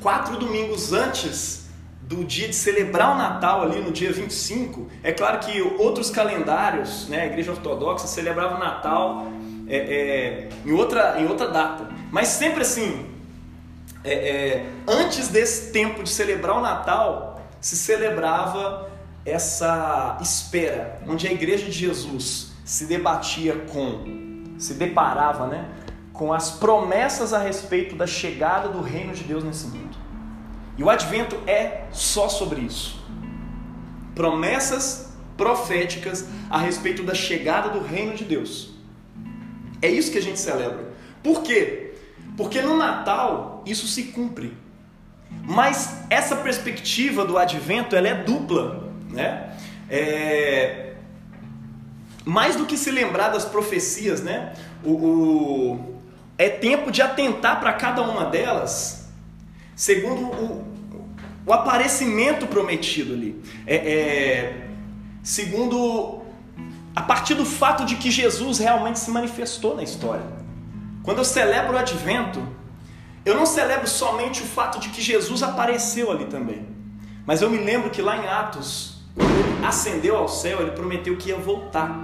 quatro 0.00 0.36
domingos 0.36 0.92
antes 0.92 1.68
do 2.02 2.24
dia 2.24 2.48
de 2.48 2.54
celebrar 2.54 3.14
o 3.14 3.18
Natal 3.18 3.62
ali 3.62 3.80
no 3.80 3.92
dia 3.92 4.10
25. 4.10 4.88
É 5.02 5.12
claro 5.12 5.38
que 5.40 5.60
outros 5.60 6.10
calendários, 6.10 7.06
né, 7.08 7.22
a 7.22 7.26
igreja 7.26 7.52
ortodoxa 7.52 8.06
celebrava 8.06 8.56
o 8.56 8.58
Natal 8.58 9.28
é, 9.68 9.76
é, 9.76 10.48
em, 10.64 10.72
outra, 10.72 11.20
em 11.20 11.26
outra 11.26 11.48
data. 11.48 11.88
Mas 12.10 12.28
sempre 12.28 12.62
assim, 12.62 13.06
é, 14.02 14.12
é 14.12 14.66
antes 14.86 15.28
desse 15.28 15.70
tempo 15.70 16.02
de 16.02 16.08
celebrar 16.08 16.56
o 16.56 16.62
Natal, 16.62 17.42
se 17.60 17.76
celebrava 17.76 18.87
essa 19.28 20.18
espera, 20.20 21.00
onde 21.06 21.26
a 21.26 21.32
igreja 21.32 21.66
de 21.66 21.72
Jesus 21.72 22.52
se 22.64 22.86
debatia 22.86 23.54
com, 23.70 24.44
se 24.58 24.74
deparava, 24.74 25.46
né, 25.46 25.68
com 26.12 26.32
as 26.32 26.50
promessas 26.50 27.32
a 27.32 27.38
respeito 27.38 27.94
da 27.94 28.06
chegada 28.06 28.68
do 28.68 28.80
reino 28.80 29.14
de 29.14 29.24
Deus 29.24 29.44
nesse 29.44 29.66
mundo. 29.66 29.96
E 30.76 30.82
o 30.82 30.90
advento 30.90 31.36
é 31.46 31.84
só 31.90 32.28
sobre 32.28 32.60
isso. 32.60 33.00
Promessas 34.14 35.12
proféticas 35.36 36.28
a 36.50 36.58
respeito 36.58 37.02
da 37.02 37.14
chegada 37.14 37.68
do 37.70 37.80
reino 37.80 38.14
de 38.14 38.24
Deus. 38.24 38.74
É 39.80 39.88
isso 39.88 40.10
que 40.10 40.18
a 40.18 40.22
gente 40.22 40.38
celebra. 40.38 40.92
Por 41.22 41.42
quê? 41.42 41.94
Porque 42.36 42.60
no 42.60 42.76
Natal 42.76 43.62
isso 43.64 43.86
se 43.86 44.04
cumpre. 44.04 44.56
Mas 45.44 46.02
essa 46.10 46.36
perspectiva 46.36 47.24
do 47.24 47.38
advento 47.38 47.94
ela 47.94 48.08
é 48.08 48.22
dupla 48.22 48.87
né? 49.18 49.50
É... 49.90 50.92
Mais 52.24 52.56
do 52.56 52.64
que 52.64 52.76
se 52.76 52.90
lembrar 52.90 53.28
das 53.28 53.44
profecias, 53.44 54.22
né? 54.22 54.54
O, 54.84 54.92
o... 54.92 56.00
É 56.38 56.48
tempo 56.48 56.90
de 56.90 57.02
atentar 57.02 57.58
para 57.58 57.72
cada 57.72 58.00
uma 58.02 58.26
delas, 58.26 59.10
segundo 59.74 60.22
o, 60.22 60.64
o 61.44 61.52
aparecimento 61.52 62.46
prometido 62.46 63.12
ali. 63.12 63.42
É, 63.66 63.76
é... 63.76 64.68
Segundo 65.22 66.22
a 66.94 67.02
partir 67.02 67.34
do 67.34 67.44
fato 67.44 67.84
de 67.84 67.96
que 67.96 68.10
Jesus 68.10 68.58
realmente 68.58 68.98
se 68.98 69.10
manifestou 69.10 69.74
na 69.76 69.82
história. 69.82 70.24
Quando 71.02 71.18
eu 71.18 71.24
celebro 71.24 71.74
o 71.74 71.78
advento, 71.78 72.40
eu 73.24 73.34
não 73.34 73.46
celebro 73.46 73.86
somente 73.86 74.42
o 74.42 74.46
fato 74.46 74.80
de 74.80 74.88
que 74.88 75.02
Jesus 75.02 75.42
apareceu 75.42 76.10
ali 76.10 76.26
também. 76.26 76.66
Mas 77.26 77.42
eu 77.42 77.50
me 77.50 77.58
lembro 77.58 77.90
que 77.90 78.00
lá 78.00 78.16
em 78.16 78.26
Atos, 78.26 78.97
ascendeu 79.66 80.16
ao 80.16 80.28
céu, 80.28 80.60
ele 80.60 80.70
prometeu 80.72 81.16
que 81.16 81.30
ia 81.30 81.36
voltar. 81.36 81.98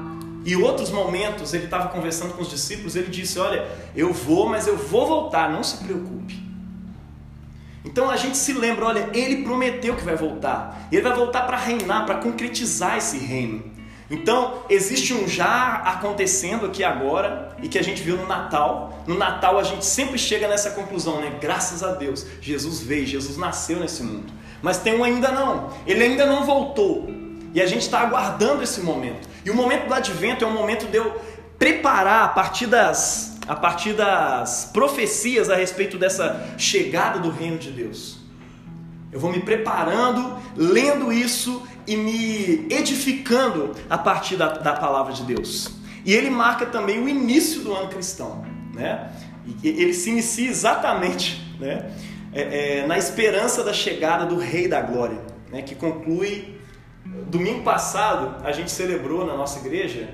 E 0.45 0.55
outros 0.57 0.91
momentos 0.91 1.55
ele 1.55 1.65
estava 1.65 1.89
conversando 1.89 2.35
com 2.35 2.43
os 2.43 2.51
discípulos, 2.51 2.97
ele 2.97 3.09
disse: 3.09 3.39
Olha, 3.39 3.67
eu 3.97 4.13
vou, 4.13 4.49
mas 4.49 4.67
eu 4.67 4.77
vou 4.77 5.07
voltar, 5.07 5.51
não 5.51 5.63
se 5.63 5.83
preocupe. 5.85 6.45
Então 7.85 8.11
a 8.11 8.17
gente 8.17 8.37
se 8.37 8.53
lembra: 8.53 8.87
olha, 8.87 9.11
ele 9.13 9.43
prometeu 9.43 9.95
que 9.95 10.05
vai 10.05 10.17
voltar, 10.17 10.89
ele 10.91 11.03
vai 11.03 11.15
voltar 11.15 11.43
para 11.43 11.57
reinar, 11.57 12.07
para 12.07 12.17
concretizar 12.17 12.97
esse 12.97 13.19
reino. 13.19 13.73
Então, 14.11 14.65
existe 14.69 15.15
um 15.15 15.27
já 15.27 15.77
acontecendo 15.77 16.67
aqui 16.67 16.85
agora 16.85 17.57
e 17.63 17.69
que 17.69 17.79
a 17.79 17.83
gente 17.83 18.03
viu 18.03 18.17
no 18.17 18.27
Natal. 18.27 19.03
No 19.07 19.17
Natal 19.17 19.59
a 19.59 19.63
gente 19.63 19.85
sempre 19.85 20.19
chega 20.19 20.47
nessa 20.47 20.71
conclusão, 20.71 21.21
né? 21.21 21.39
Graças 21.41 21.83
a 21.83 21.93
Deus, 21.93 22.27
Jesus 22.41 22.81
veio, 22.81 23.07
Jesus 23.07 23.39
nasceu 23.39 23.81
nesse 23.81 24.03
mundo. 24.03 24.31
Mas 24.65 24.79
tem 24.79 24.99
um 24.99 25.05
ainda 25.05 25.31
não, 25.31 25.69
ele 25.87 26.03
ainda 26.03 26.25
não 26.25 26.47
voltou. 26.47 27.07
E 27.53 27.61
a 27.61 27.67
gente 27.67 27.83
está 27.83 28.01
aguardando 28.01 28.63
esse 28.63 28.81
momento. 28.81 29.29
E 29.45 29.51
o 29.51 29.55
momento 29.55 29.87
do 29.87 29.93
advento 29.93 30.43
é 30.43 30.49
um 30.49 30.55
momento 30.55 30.87
de 30.87 30.97
eu 30.97 31.21
preparar 31.59 32.25
a 32.25 32.29
partir 32.29 32.67
das, 32.67 33.39
a 33.47 33.55
partir 33.55 33.93
das 33.93 34.71
profecias 34.73 35.51
a 35.51 35.55
respeito 35.55 35.99
dessa 35.99 36.55
chegada 36.57 37.19
do 37.19 37.29
reino 37.29 37.59
de 37.59 37.71
Deus. 37.71 38.21
Eu 39.13 39.21
vou 39.21 39.31
me 39.31 39.41
preparando, 39.41 40.35
lendo 40.57 41.13
isso 41.13 41.63
e 41.87 41.95
me 41.95 42.67
edificando 42.71 43.73
a 43.91 43.99
partir 43.99 44.37
da, 44.37 44.49
da 44.49 44.73
palavra 44.73 45.13
de 45.13 45.25
Deus. 45.25 45.73
E 46.07 46.15
ele 46.15 46.31
marca 46.31 46.65
também 46.65 46.99
o 47.05 47.07
início 47.07 47.61
do 47.61 47.75
ano 47.75 47.91
cristão. 47.91 48.47
Né? 48.73 49.13
Ele 49.63 49.93
se 49.93 50.09
inicia 50.09 50.49
exatamente 50.49 51.45
né? 51.59 51.91
É, 52.35 52.81
é, 52.81 52.87
na 52.87 52.99
esperança 52.99 53.63
da 53.63 53.73
chegada 53.73 54.27
do 54.27 54.37
Rei 54.37 54.67
da 54.67 54.81
Glória, 54.81 55.19
né? 55.51 55.63
que 55.63 55.75
conclui 55.75 56.55
Domingo 57.27 57.63
passado, 57.63 58.43
a 58.45 58.51
gente 58.51 58.71
celebrou 58.71 59.27
na 59.27 59.37
nossa 59.37 59.59
igreja 59.59 60.09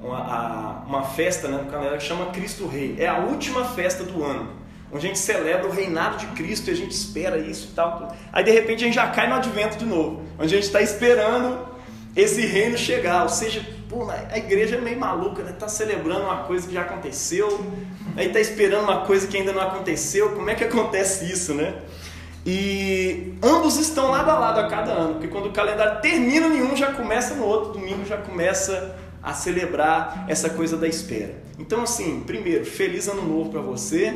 uma, 0.00 0.18
a, 0.18 0.84
uma 0.86 1.02
festa 1.02 1.46
né, 1.46 1.58
no 1.58 1.70
calendário 1.70 1.98
que 1.98 2.04
chama 2.04 2.26
Cristo 2.26 2.66
Rei. 2.66 2.96
É 2.98 3.06
a 3.06 3.18
última 3.18 3.64
festa 3.64 4.02
do 4.02 4.24
ano, 4.24 4.50
onde 4.90 5.04
a 5.04 5.08
gente 5.08 5.18
celebra 5.18 5.68
o 5.68 5.70
reinado 5.70 6.16
de 6.16 6.26
Cristo 6.28 6.68
e 6.68 6.72
a 6.72 6.76
gente 6.76 6.92
espera 6.92 7.36
isso 7.36 7.68
e 7.72 7.74
tal. 7.74 8.14
Aí 8.32 8.42
de 8.42 8.50
repente 8.50 8.82
a 8.82 8.86
gente 8.86 8.94
já 8.94 9.08
cai 9.08 9.28
no 9.28 9.34
advento 9.34 9.76
de 9.76 9.84
novo, 9.84 10.22
onde 10.38 10.54
a 10.54 10.56
gente 10.56 10.66
está 10.66 10.80
esperando 10.80 11.71
esse 12.14 12.42
reino 12.42 12.76
chegar. 12.76 13.22
Ou 13.22 13.28
seja, 13.28 13.64
pô, 13.88 14.08
a 14.10 14.38
igreja 14.38 14.76
é 14.76 14.80
meio 14.80 14.98
maluca, 14.98 15.42
né? 15.42 15.52
Tá 15.52 15.68
celebrando 15.68 16.24
uma 16.24 16.44
coisa 16.44 16.66
que 16.66 16.74
já 16.74 16.82
aconteceu, 16.82 17.64
aí 18.16 18.28
tá 18.28 18.40
esperando 18.40 18.84
uma 18.84 19.04
coisa 19.04 19.26
que 19.26 19.36
ainda 19.36 19.52
não 19.52 19.62
aconteceu. 19.62 20.30
Como 20.30 20.48
é 20.48 20.54
que 20.54 20.64
acontece 20.64 21.30
isso, 21.30 21.54
né? 21.54 21.74
E 22.44 23.34
ambos 23.42 23.76
estão 23.76 24.10
lado 24.10 24.30
a 24.30 24.38
lado 24.38 24.60
a 24.60 24.68
cada 24.68 24.90
ano, 24.92 25.14
porque 25.14 25.28
quando 25.28 25.46
o 25.46 25.52
calendário 25.52 26.00
termina 26.00 26.48
em 26.48 26.62
um, 26.62 26.74
já 26.74 26.92
começa 26.92 27.34
no 27.34 27.44
outro, 27.44 27.74
domingo 27.74 28.04
já 28.04 28.16
começa 28.16 28.96
a 29.22 29.32
celebrar 29.32 30.24
essa 30.28 30.50
coisa 30.50 30.76
da 30.76 30.88
espera. 30.88 31.34
Então, 31.56 31.82
assim, 31.82 32.24
primeiro, 32.26 32.64
feliz 32.64 33.06
ano 33.06 33.22
novo 33.22 33.50
para 33.50 33.60
você, 33.60 34.10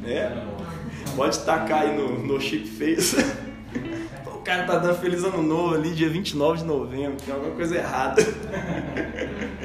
né? 0.00 0.42
Pode 1.14 1.38
tacar 1.40 1.82
aí 1.82 1.96
no, 1.96 2.18
no 2.18 2.40
chip 2.40 2.66
face. 2.66 3.16
Cara 4.46 4.62
tá 4.62 4.78
dando 4.78 4.96
feliz 5.00 5.24
ano 5.24 5.42
novo 5.42 5.74
ali, 5.74 5.92
dia 5.92 6.08
29 6.08 6.58
de 6.58 6.64
novembro, 6.64 7.16
tem 7.16 7.34
alguma 7.34 7.52
coisa 7.56 7.78
errada. 7.78 8.22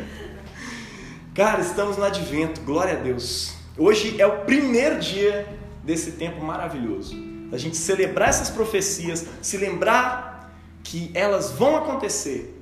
Cara, 1.36 1.62
estamos 1.62 1.98
no 1.98 2.04
advento, 2.04 2.62
glória 2.62 2.94
a 2.94 2.96
Deus. 2.96 3.54
Hoje 3.78 4.20
é 4.20 4.26
o 4.26 4.40
primeiro 4.40 4.98
dia 4.98 5.48
desse 5.84 6.14
tempo 6.14 6.44
maravilhoso 6.44 7.16
da 7.52 7.60
gente 7.60 7.78
celebrar 7.78 8.30
essas 8.30 8.50
profecias, 8.50 9.28
se 9.40 9.56
lembrar 9.56 10.52
que 10.84 11.12
elas 11.14 11.52
vão 11.52 11.78
acontecer, 11.78 12.60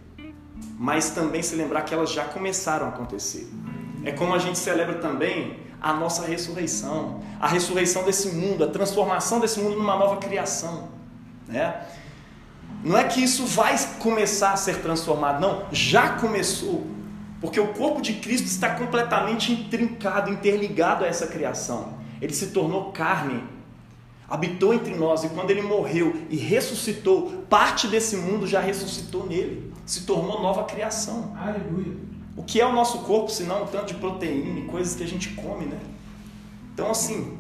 mas 0.78 1.12
também 1.12 1.42
se 1.42 1.56
lembrar 1.56 1.84
que 1.84 1.94
elas 1.94 2.12
já 2.12 2.26
começaram 2.26 2.88
a 2.88 2.90
acontecer. 2.90 3.50
É 4.04 4.12
como 4.12 4.34
a 4.34 4.40
gente 4.40 4.60
celebra 4.60 4.96
também 4.96 5.58
a 5.80 5.94
nossa 5.94 6.26
ressurreição, 6.26 7.22
a 7.40 7.48
ressurreição 7.48 8.04
desse 8.04 8.36
mundo, 8.36 8.66
a 8.66 8.68
transformação 8.68 9.40
desse 9.40 9.62
mundo 9.62 9.78
numa 9.78 9.96
nova 9.96 10.18
criação. 10.18 10.90
Né? 11.48 11.82
Não 12.84 12.98
é 12.98 13.04
que 13.04 13.22
isso 13.22 13.46
vai 13.46 13.78
começar 14.00 14.54
a 14.54 14.58
ser 14.58 14.82
transformado, 14.82 15.42
não, 15.42 15.66
já 15.72 16.10
começou. 16.10 16.88
Porque 17.42 17.60
o 17.60 17.74
corpo 17.74 18.02
de 18.02 18.14
Cristo 18.14 18.48
está 18.48 18.76
completamente 18.76 19.52
intrincado, 19.52 20.32
interligado 20.32 21.06
a 21.06 21.08
essa 21.08 21.28
criação. 21.28 21.94
Ele 22.22 22.34
se 22.34 22.48
tornou 22.48 22.92
carne, 22.92 23.44
habitou 24.30 24.74
entre 24.74 24.94
nós 24.96 25.24
e 25.24 25.30
quando 25.30 25.52
ele 25.52 25.62
morreu 25.62 26.24
e 26.30 26.36
ressuscitou, 26.36 27.46
parte 27.50 27.88
desse 27.88 28.18
mundo 28.18 28.46
já 28.46 28.60
ressuscitou 28.60 29.26
nele, 29.26 29.74
se 29.86 30.06
tornou 30.06 30.42
nova 30.42 30.64
criação. 30.66 31.36
Aleluia. 31.40 31.96
O 32.36 32.44
que 32.44 32.62
é 32.62 32.66
o 32.66 32.74
nosso 32.74 33.00
corpo, 33.00 33.30
senão 33.30 33.64
um 33.64 33.68
tanto 33.68 33.88
de 33.88 33.96
proteína 33.96 34.60
e 34.60 34.66
coisas 34.66 34.96
que 34.96 35.04
a 35.04 35.08
gente 35.08 35.30
come, 35.30 35.66
né? 35.66 35.80
Então, 36.74 36.92
assim, 36.92 37.38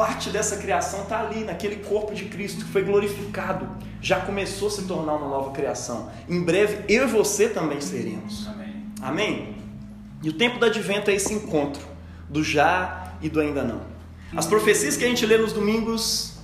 parte 0.00 0.30
dessa 0.30 0.56
criação 0.56 1.02
está 1.02 1.20
ali, 1.20 1.44
naquele 1.44 1.76
corpo 1.76 2.14
de 2.14 2.24
Cristo 2.24 2.64
que 2.64 2.72
foi 2.72 2.82
glorificado, 2.82 3.68
já 4.00 4.18
começou 4.18 4.68
a 4.68 4.70
se 4.70 4.84
tornar 4.84 5.16
uma 5.16 5.28
nova 5.28 5.50
criação. 5.50 6.10
Em 6.26 6.42
breve, 6.42 6.86
eu 6.88 7.06
e 7.06 7.06
você 7.06 7.50
também 7.50 7.82
seremos. 7.82 8.48
Amém. 8.48 8.86
Amém? 9.02 9.56
E 10.22 10.30
o 10.30 10.32
tempo 10.32 10.58
do 10.58 10.64
advento 10.64 11.10
é 11.10 11.14
esse 11.14 11.34
encontro 11.34 11.82
do 12.30 12.42
já 12.42 13.12
e 13.20 13.28
do 13.28 13.42
ainda 13.42 13.62
não. 13.62 13.82
As 14.34 14.46
profecias 14.46 14.96
que 14.96 15.04
a 15.04 15.06
gente 15.06 15.26
lê 15.26 15.36
nos 15.36 15.52
domingos, 15.52 16.38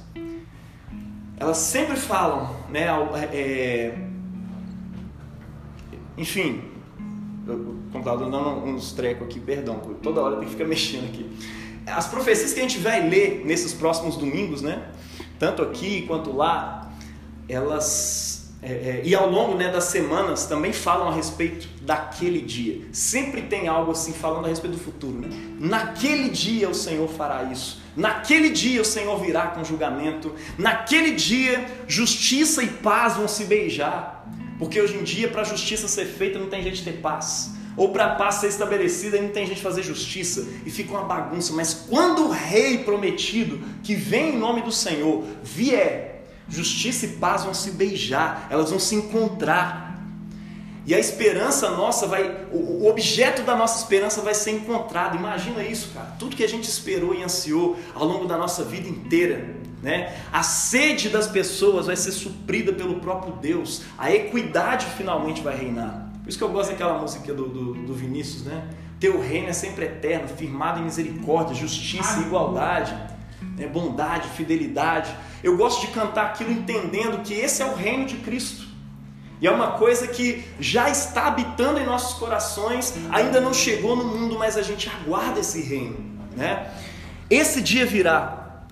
elas 1.38 1.56
sempre 1.56 1.96
falam, 1.96 2.54
né? 2.68 2.88
É, 3.32 3.96
enfim, 6.18 6.60
eu 7.46 7.78
estava 7.94 8.18
dando 8.18 8.36
uns 8.66 8.92
trecos 8.92 9.26
aqui, 9.26 9.40
perdão, 9.40 9.78
toda 10.02 10.20
hora 10.20 10.36
tem 10.36 10.44
que 10.44 10.50
ficar 10.50 10.66
mexendo 10.68 11.06
aqui. 11.06 11.64
As 11.86 12.06
profecias 12.06 12.52
que 12.52 12.60
a 12.60 12.62
gente 12.62 12.78
vai 12.78 13.08
ler 13.08 13.42
nesses 13.44 13.72
próximos 13.72 14.16
domingos, 14.16 14.60
né? 14.60 14.82
Tanto 15.38 15.62
aqui 15.62 16.02
quanto 16.02 16.34
lá, 16.34 16.90
elas 17.48 18.36
é, 18.62 18.72
é, 18.72 19.02
e 19.04 19.14
ao 19.14 19.30
longo 19.30 19.54
né, 19.54 19.70
das 19.70 19.84
semanas 19.84 20.46
também 20.46 20.72
falam 20.72 21.08
a 21.08 21.14
respeito 21.14 21.68
daquele 21.82 22.40
dia. 22.40 22.80
Sempre 22.90 23.42
tem 23.42 23.68
algo 23.68 23.92
assim 23.92 24.12
falando 24.12 24.46
a 24.46 24.48
respeito 24.48 24.76
do 24.76 24.82
futuro. 24.82 25.20
Né? 25.20 25.28
Naquele 25.60 26.30
dia 26.30 26.68
o 26.68 26.74
Senhor 26.74 27.08
fará 27.08 27.44
isso. 27.44 27.80
Naquele 27.94 28.50
dia 28.50 28.80
o 28.80 28.84
Senhor 28.84 29.20
virá 29.20 29.48
com 29.48 29.62
julgamento. 29.62 30.34
Naquele 30.58 31.12
dia 31.12 31.64
justiça 31.86 32.62
e 32.62 32.66
paz 32.68 33.16
vão 33.16 33.28
se 33.28 33.44
beijar. 33.44 34.26
Porque 34.58 34.80
hoje 34.80 34.96
em 34.96 35.04
dia, 35.04 35.28
para 35.28 35.42
a 35.42 35.44
justiça 35.44 35.86
ser 35.86 36.06
feita, 36.06 36.38
não 36.38 36.48
tem 36.48 36.62
jeito 36.62 36.76
de 36.76 36.82
ter 36.82 36.94
paz. 36.94 37.52
Ou 37.76 37.90
para 37.90 38.06
a 38.06 38.14
paz 38.14 38.36
ser 38.36 38.48
estabelecida, 38.48 39.20
não 39.20 39.28
tem 39.28 39.46
de 39.46 39.54
fazer 39.56 39.82
justiça. 39.82 40.46
E 40.64 40.70
fica 40.70 40.92
uma 40.92 41.04
bagunça. 41.04 41.52
Mas 41.52 41.74
quando 41.88 42.26
o 42.26 42.30
rei 42.30 42.78
prometido, 42.78 43.60
que 43.82 43.94
vem 43.94 44.34
em 44.34 44.38
nome 44.38 44.62
do 44.62 44.72
Senhor, 44.72 45.24
vier 45.42 46.16
Justiça 46.48 47.06
e 47.06 47.08
paz 47.08 47.42
vão 47.42 47.52
se 47.52 47.72
beijar, 47.72 48.46
elas 48.50 48.70
vão 48.70 48.78
se 48.78 48.94
encontrar. 48.94 50.00
E 50.86 50.94
a 50.94 50.98
esperança 51.00 51.70
nossa 51.70 52.06
vai, 52.06 52.46
o 52.52 52.86
objeto 52.86 53.42
da 53.42 53.56
nossa 53.56 53.78
esperança 53.78 54.22
vai 54.22 54.34
ser 54.34 54.52
encontrado. 54.52 55.16
Imagina 55.16 55.64
isso, 55.64 55.90
cara. 55.92 56.14
Tudo 56.16 56.36
que 56.36 56.44
a 56.44 56.48
gente 56.48 56.68
esperou 56.68 57.12
e 57.12 57.24
ansiou 57.24 57.76
ao 57.92 58.04
longo 58.04 58.26
da 58.26 58.38
nossa 58.38 58.62
vida 58.62 58.88
inteira, 58.88 59.56
né? 59.82 60.16
A 60.32 60.44
sede 60.44 61.08
das 61.08 61.26
pessoas 61.26 61.86
vai 61.86 61.96
ser 61.96 62.12
suprida 62.12 62.72
pelo 62.72 63.00
próprio 63.00 63.32
Deus. 63.32 63.82
A 63.98 64.12
equidade 64.12 64.86
finalmente 64.96 65.40
vai 65.40 65.56
reinar. 65.56 66.05
Por 66.26 66.30
isso 66.30 66.38
que 66.38 66.42
eu 66.42 66.48
gosto 66.48 66.70
daquela 66.70 66.98
música 66.98 67.32
do, 67.32 67.48
do, 67.48 67.74
do 67.86 67.94
Vinícius, 67.94 68.42
né? 68.42 68.68
Teu 68.98 69.20
reino 69.20 69.48
é 69.48 69.52
sempre 69.52 69.84
eterno, 69.84 70.26
firmado 70.26 70.80
em 70.80 70.82
misericórdia, 70.82 71.54
justiça 71.54 72.18
e 72.18 72.22
igualdade, 72.22 72.92
né? 73.56 73.68
bondade, 73.68 74.28
fidelidade. 74.30 75.14
Eu 75.40 75.56
gosto 75.56 75.82
de 75.82 75.92
cantar 75.92 76.26
aquilo 76.26 76.50
entendendo 76.50 77.22
que 77.22 77.32
esse 77.32 77.62
é 77.62 77.66
o 77.66 77.76
reino 77.76 78.06
de 78.06 78.16
Cristo. 78.16 78.66
E 79.40 79.46
é 79.46 79.50
uma 79.52 79.72
coisa 79.78 80.08
que 80.08 80.42
já 80.58 80.90
está 80.90 81.28
habitando 81.28 81.78
em 81.78 81.86
nossos 81.86 82.18
corações, 82.18 82.92
ainda 83.12 83.40
não 83.40 83.54
chegou 83.54 83.94
no 83.94 84.02
mundo, 84.04 84.36
mas 84.36 84.56
a 84.56 84.62
gente 84.62 84.90
aguarda 84.90 85.38
esse 85.38 85.62
reino, 85.62 85.96
né? 86.34 86.72
Esse 87.30 87.62
dia 87.62 87.86
virá, 87.86 88.64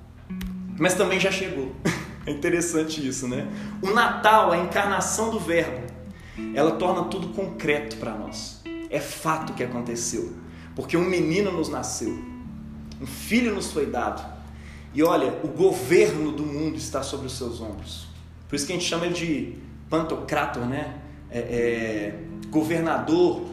mas 0.76 0.94
também 0.94 1.20
já 1.20 1.30
chegou. 1.30 1.72
É 2.26 2.30
interessante 2.30 3.06
isso, 3.06 3.28
né? 3.28 3.46
O 3.82 3.90
Natal, 3.90 4.50
a 4.50 4.56
encarnação 4.56 5.28
do 5.28 5.38
Verbo, 5.38 5.83
ela 6.54 6.72
torna 6.72 7.04
tudo 7.04 7.28
concreto 7.28 7.96
para 7.96 8.14
nós. 8.14 8.62
É 8.90 9.00
fato 9.00 9.52
que 9.54 9.62
aconteceu, 9.62 10.32
porque 10.74 10.96
um 10.96 11.04
menino 11.04 11.52
nos 11.52 11.68
nasceu, 11.68 12.16
um 13.00 13.06
filho 13.06 13.54
nos 13.54 13.72
foi 13.72 13.86
dado, 13.86 14.24
e 14.94 15.02
olha, 15.02 15.40
o 15.42 15.48
governo 15.48 16.30
do 16.30 16.44
mundo 16.44 16.76
está 16.76 17.02
sobre 17.02 17.26
os 17.26 17.36
seus 17.36 17.60
ombros. 17.60 18.06
Por 18.48 18.54
isso 18.54 18.66
que 18.66 18.72
a 18.72 18.76
gente 18.76 18.86
chama 18.86 19.06
ele 19.06 19.14
de 19.14 19.58
pantocrator, 19.90 20.64
né? 20.64 21.00
É, 21.28 21.38
é, 21.38 22.20
governador 22.48 23.44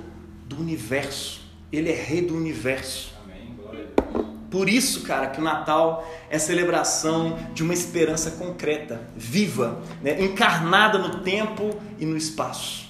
do 0.48 0.60
universo. 0.60 1.42
Ele 1.72 1.90
é 1.90 1.96
rei 1.96 2.22
do 2.22 2.36
universo. 2.36 3.12
Amém. 3.24 3.56
Glória 3.58 3.88
a 3.98 4.12
Deus. 4.12 4.28
Por 4.52 4.68
isso, 4.68 5.04
cara, 5.04 5.28
que 5.28 5.40
o 5.40 5.44
Natal 5.44 6.06
é 6.30 6.38
celebração 6.38 7.40
de 7.54 7.64
uma 7.64 7.74
esperança 7.74 8.32
concreta, 8.32 9.02
viva, 9.16 9.82
né? 10.02 10.22
encarnada 10.22 10.98
no 10.98 11.22
tempo 11.22 11.74
e 11.98 12.06
no 12.06 12.18
espaço. 12.18 12.90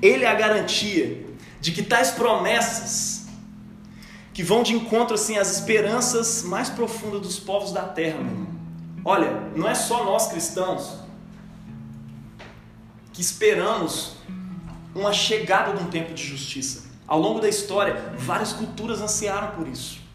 Ele 0.00 0.24
é 0.24 0.28
a 0.28 0.34
garantia 0.34 1.26
de 1.60 1.72
que 1.72 1.82
tais 1.82 2.12
promessas 2.12 3.26
que 4.32 4.44
vão 4.44 4.62
de 4.62 4.72
encontro 4.72 5.16
assim 5.16 5.36
às 5.36 5.52
esperanças 5.52 6.44
mais 6.44 6.70
profundas 6.70 7.22
dos 7.22 7.40
povos 7.40 7.72
da 7.72 7.82
terra, 7.82 8.18
meu 8.18 8.30
irmão. 8.30 8.48
Olha, 9.04 9.50
não 9.56 9.68
é 9.68 9.74
só 9.74 10.04
nós 10.04 10.28
cristãos 10.28 11.00
que 13.12 13.20
esperamos 13.20 14.12
uma 14.94 15.12
chegada 15.12 15.76
de 15.76 15.82
um 15.82 15.88
tempo 15.88 16.14
de 16.14 16.22
justiça. 16.22 16.86
Ao 17.04 17.18
longo 17.18 17.40
da 17.40 17.48
história, 17.48 18.14
várias 18.16 18.52
culturas 18.52 19.00
ansiaram 19.00 19.56
por 19.56 19.66
isso. 19.66 20.06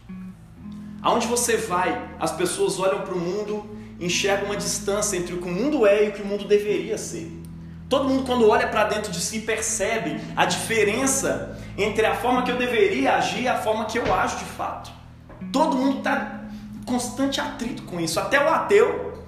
Aonde 1.04 1.26
você 1.26 1.58
vai, 1.58 2.02
as 2.18 2.32
pessoas 2.32 2.78
olham 2.80 3.02
para 3.02 3.12
o 3.12 3.20
mundo 3.20 3.62
e 4.00 4.06
enxergam 4.06 4.46
uma 4.46 4.56
distância 4.56 5.18
entre 5.18 5.34
o 5.34 5.38
que 5.38 5.46
o 5.46 5.52
mundo 5.52 5.86
é 5.86 6.06
e 6.06 6.08
o 6.08 6.12
que 6.12 6.22
o 6.22 6.26
mundo 6.26 6.46
deveria 6.46 6.96
ser. 6.96 7.30
Todo 7.90 8.08
mundo, 8.08 8.24
quando 8.24 8.48
olha 8.48 8.66
para 8.68 8.84
dentro 8.84 9.12
de 9.12 9.20
si, 9.20 9.40
percebe 9.40 10.18
a 10.34 10.46
diferença 10.46 11.60
entre 11.76 12.06
a 12.06 12.14
forma 12.14 12.42
que 12.42 12.50
eu 12.50 12.56
deveria 12.56 13.16
agir 13.16 13.42
e 13.42 13.48
a 13.48 13.58
forma 13.58 13.84
que 13.84 13.98
eu 13.98 14.14
ajo 14.14 14.38
de 14.38 14.46
fato. 14.46 14.90
Todo 15.52 15.76
mundo 15.76 15.98
está 15.98 16.46
em 16.74 16.82
constante 16.84 17.38
atrito 17.38 17.82
com 17.82 18.00
isso. 18.00 18.18
Até 18.18 18.42
o 18.42 18.48
ateu, 18.48 19.22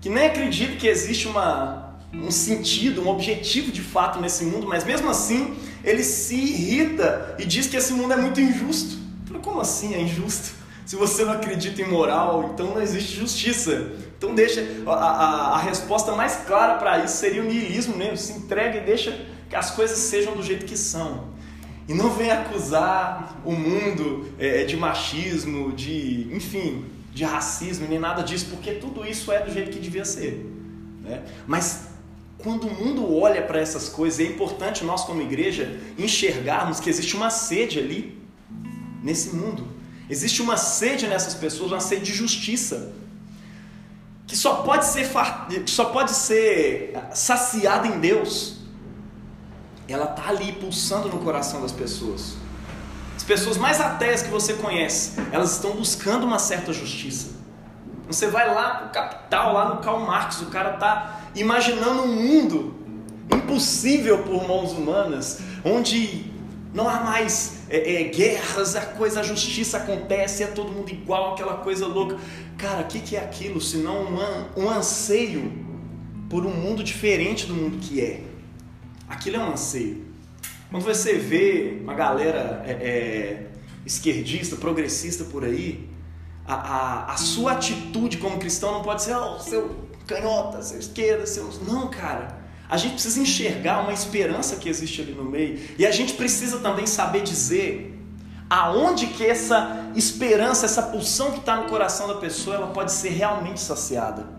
que 0.00 0.08
nem 0.08 0.28
acredita 0.28 0.76
que 0.76 0.88
existe 0.88 1.28
uma, 1.28 1.98
um 2.14 2.30
sentido, 2.30 3.02
um 3.02 3.08
objetivo 3.08 3.70
de 3.70 3.82
fato 3.82 4.18
nesse 4.18 4.46
mundo, 4.46 4.66
mas 4.66 4.82
mesmo 4.82 5.10
assim 5.10 5.54
ele 5.84 6.02
se 6.02 6.36
irrita 6.36 7.36
e 7.38 7.44
diz 7.44 7.66
que 7.66 7.76
esse 7.76 7.92
mundo 7.92 8.14
é 8.14 8.16
muito 8.16 8.40
injusto. 8.40 8.96
Como 9.42 9.60
assim 9.60 9.94
é 9.94 10.00
injusto? 10.00 10.56
Se 10.88 10.96
você 10.96 11.22
não 11.22 11.34
acredita 11.34 11.82
em 11.82 11.86
moral, 11.86 12.52
então 12.54 12.68
não 12.68 12.80
existe 12.80 13.14
justiça. 13.14 13.92
Então 14.16 14.34
deixa 14.34 14.66
a, 14.86 14.90
a, 14.90 15.54
a 15.56 15.58
resposta 15.58 16.12
mais 16.12 16.36
clara 16.46 16.78
para 16.78 17.04
isso 17.04 17.18
seria 17.18 17.42
o 17.42 17.44
niilismo 17.44 17.94
mesmo. 17.94 18.16
Se 18.16 18.32
entrega 18.32 18.78
e 18.78 18.80
deixa 18.80 19.26
que 19.50 19.54
as 19.54 19.70
coisas 19.70 19.98
sejam 19.98 20.34
do 20.34 20.42
jeito 20.42 20.64
que 20.64 20.78
são. 20.78 21.24
E 21.86 21.92
não 21.92 22.08
vem 22.08 22.30
acusar 22.30 23.38
o 23.44 23.52
mundo 23.52 24.32
é, 24.38 24.64
de 24.64 24.78
machismo, 24.78 25.72
de, 25.72 26.26
enfim, 26.32 26.86
de 27.12 27.22
racismo, 27.22 27.86
nem 27.86 27.98
nada 27.98 28.22
disso, 28.22 28.46
porque 28.50 28.72
tudo 28.72 29.06
isso 29.06 29.30
é 29.30 29.44
do 29.44 29.52
jeito 29.52 29.70
que 29.70 29.78
devia 29.78 30.06
ser. 30.06 30.50
Né? 31.02 31.22
Mas 31.46 31.88
quando 32.38 32.66
o 32.66 32.72
mundo 32.72 33.14
olha 33.14 33.42
para 33.42 33.60
essas 33.60 33.90
coisas, 33.90 34.20
é 34.20 34.24
importante 34.24 34.82
nós, 34.86 35.04
como 35.04 35.20
igreja, 35.20 35.78
enxergarmos 35.98 36.80
que 36.80 36.88
existe 36.88 37.14
uma 37.14 37.28
sede 37.28 37.78
ali, 37.78 38.18
nesse 39.02 39.36
mundo. 39.36 39.76
Existe 40.10 40.40
uma 40.40 40.56
sede 40.56 41.06
nessas 41.06 41.34
pessoas, 41.34 41.70
uma 41.70 41.80
sede 41.80 42.02
de 42.02 42.14
justiça 42.14 42.92
que 44.28 44.36
só 44.36 44.56
pode 44.56 44.84
ser, 44.84 45.08
só 45.66 45.86
pode 45.86 46.10
ser 46.12 46.92
saciada 47.14 47.88
em 47.88 47.98
Deus, 47.98 48.58
ela 49.88 50.10
está 50.10 50.28
ali 50.28 50.52
pulsando 50.52 51.08
no 51.08 51.18
coração 51.18 51.62
das 51.62 51.72
pessoas. 51.72 52.36
As 53.16 53.24
pessoas 53.24 53.56
mais 53.56 53.80
ateias 53.80 54.20
que 54.20 54.28
você 54.28 54.52
conhece, 54.52 55.12
elas 55.32 55.52
estão 55.52 55.72
buscando 55.72 56.26
uma 56.26 56.38
certa 56.38 56.74
justiça. 56.74 57.38
Você 58.06 58.26
vai 58.26 58.54
lá 58.54 58.74
pro 58.74 58.90
Capital, 58.90 59.54
lá 59.54 59.74
no 59.74 59.80
Karl 59.80 60.00
Marx, 60.00 60.42
o 60.42 60.46
cara 60.46 60.74
está 60.74 61.20
imaginando 61.34 62.02
um 62.02 62.14
mundo 62.14 62.74
impossível 63.34 64.22
por 64.24 64.46
mãos 64.46 64.72
humanas, 64.72 65.40
onde 65.64 66.30
não 66.74 66.86
há 66.86 67.00
mais 67.00 67.57
é, 67.70 68.02
é, 68.02 68.04
guerras, 68.04 68.76
a 68.76 68.80
coisa, 68.80 69.20
a 69.20 69.22
justiça 69.22 69.78
acontece, 69.78 70.42
é 70.42 70.46
todo 70.46 70.72
mundo 70.72 70.90
igual, 70.90 71.34
aquela 71.34 71.58
coisa 71.58 71.86
louca. 71.86 72.16
Cara, 72.56 72.82
o 72.82 72.86
que, 72.86 73.00
que 73.00 73.16
é 73.16 73.20
aquilo 73.20 73.60
senão 73.60 74.04
um, 74.04 74.62
um 74.64 74.70
anseio 74.70 75.52
por 76.28 76.44
um 76.44 76.50
mundo 76.50 76.82
diferente 76.82 77.46
do 77.46 77.54
mundo 77.54 77.78
que 77.78 78.00
é? 78.00 78.22
Aquilo 79.08 79.36
é 79.36 79.38
um 79.40 79.52
anseio. 79.52 80.06
Quando 80.70 80.84
você 80.84 81.14
vê 81.14 81.78
uma 81.82 81.94
galera 81.94 82.62
é, 82.66 82.72
é, 82.72 83.46
esquerdista, 83.86 84.56
progressista 84.56 85.24
por 85.24 85.44
aí, 85.44 85.88
a, 86.46 86.54
a, 86.54 87.12
a 87.12 87.16
sua 87.16 87.52
atitude 87.52 88.18
como 88.18 88.38
cristão 88.38 88.72
não 88.72 88.82
pode 88.82 89.02
ser, 89.02 89.16
oh, 89.16 89.38
seu 89.38 89.88
canhota, 90.06 90.62
seu 90.62 90.78
esquerda, 90.78 91.26
seu. 91.26 91.48
Não, 91.66 91.88
cara. 91.88 92.47
A 92.68 92.76
gente 92.76 92.92
precisa 92.92 93.20
enxergar 93.20 93.80
uma 93.80 93.92
esperança 93.92 94.56
que 94.56 94.68
existe 94.68 95.00
ali 95.00 95.12
no 95.12 95.24
meio. 95.24 95.58
E 95.78 95.86
a 95.86 95.90
gente 95.90 96.12
precisa 96.14 96.58
também 96.58 96.86
saber 96.86 97.22
dizer 97.22 97.94
aonde 98.50 99.08
que 99.08 99.24
essa 99.24 99.90
esperança, 99.94 100.66
essa 100.66 100.82
pulsão 100.82 101.32
que 101.32 101.38
está 101.38 101.56
no 101.56 101.68
coração 101.68 102.08
da 102.08 102.14
pessoa, 102.14 102.56
ela 102.56 102.66
pode 102.68 102.92
ser 102.92 103.10
realmente 103.10 103.60
saciada. 103.60 104.38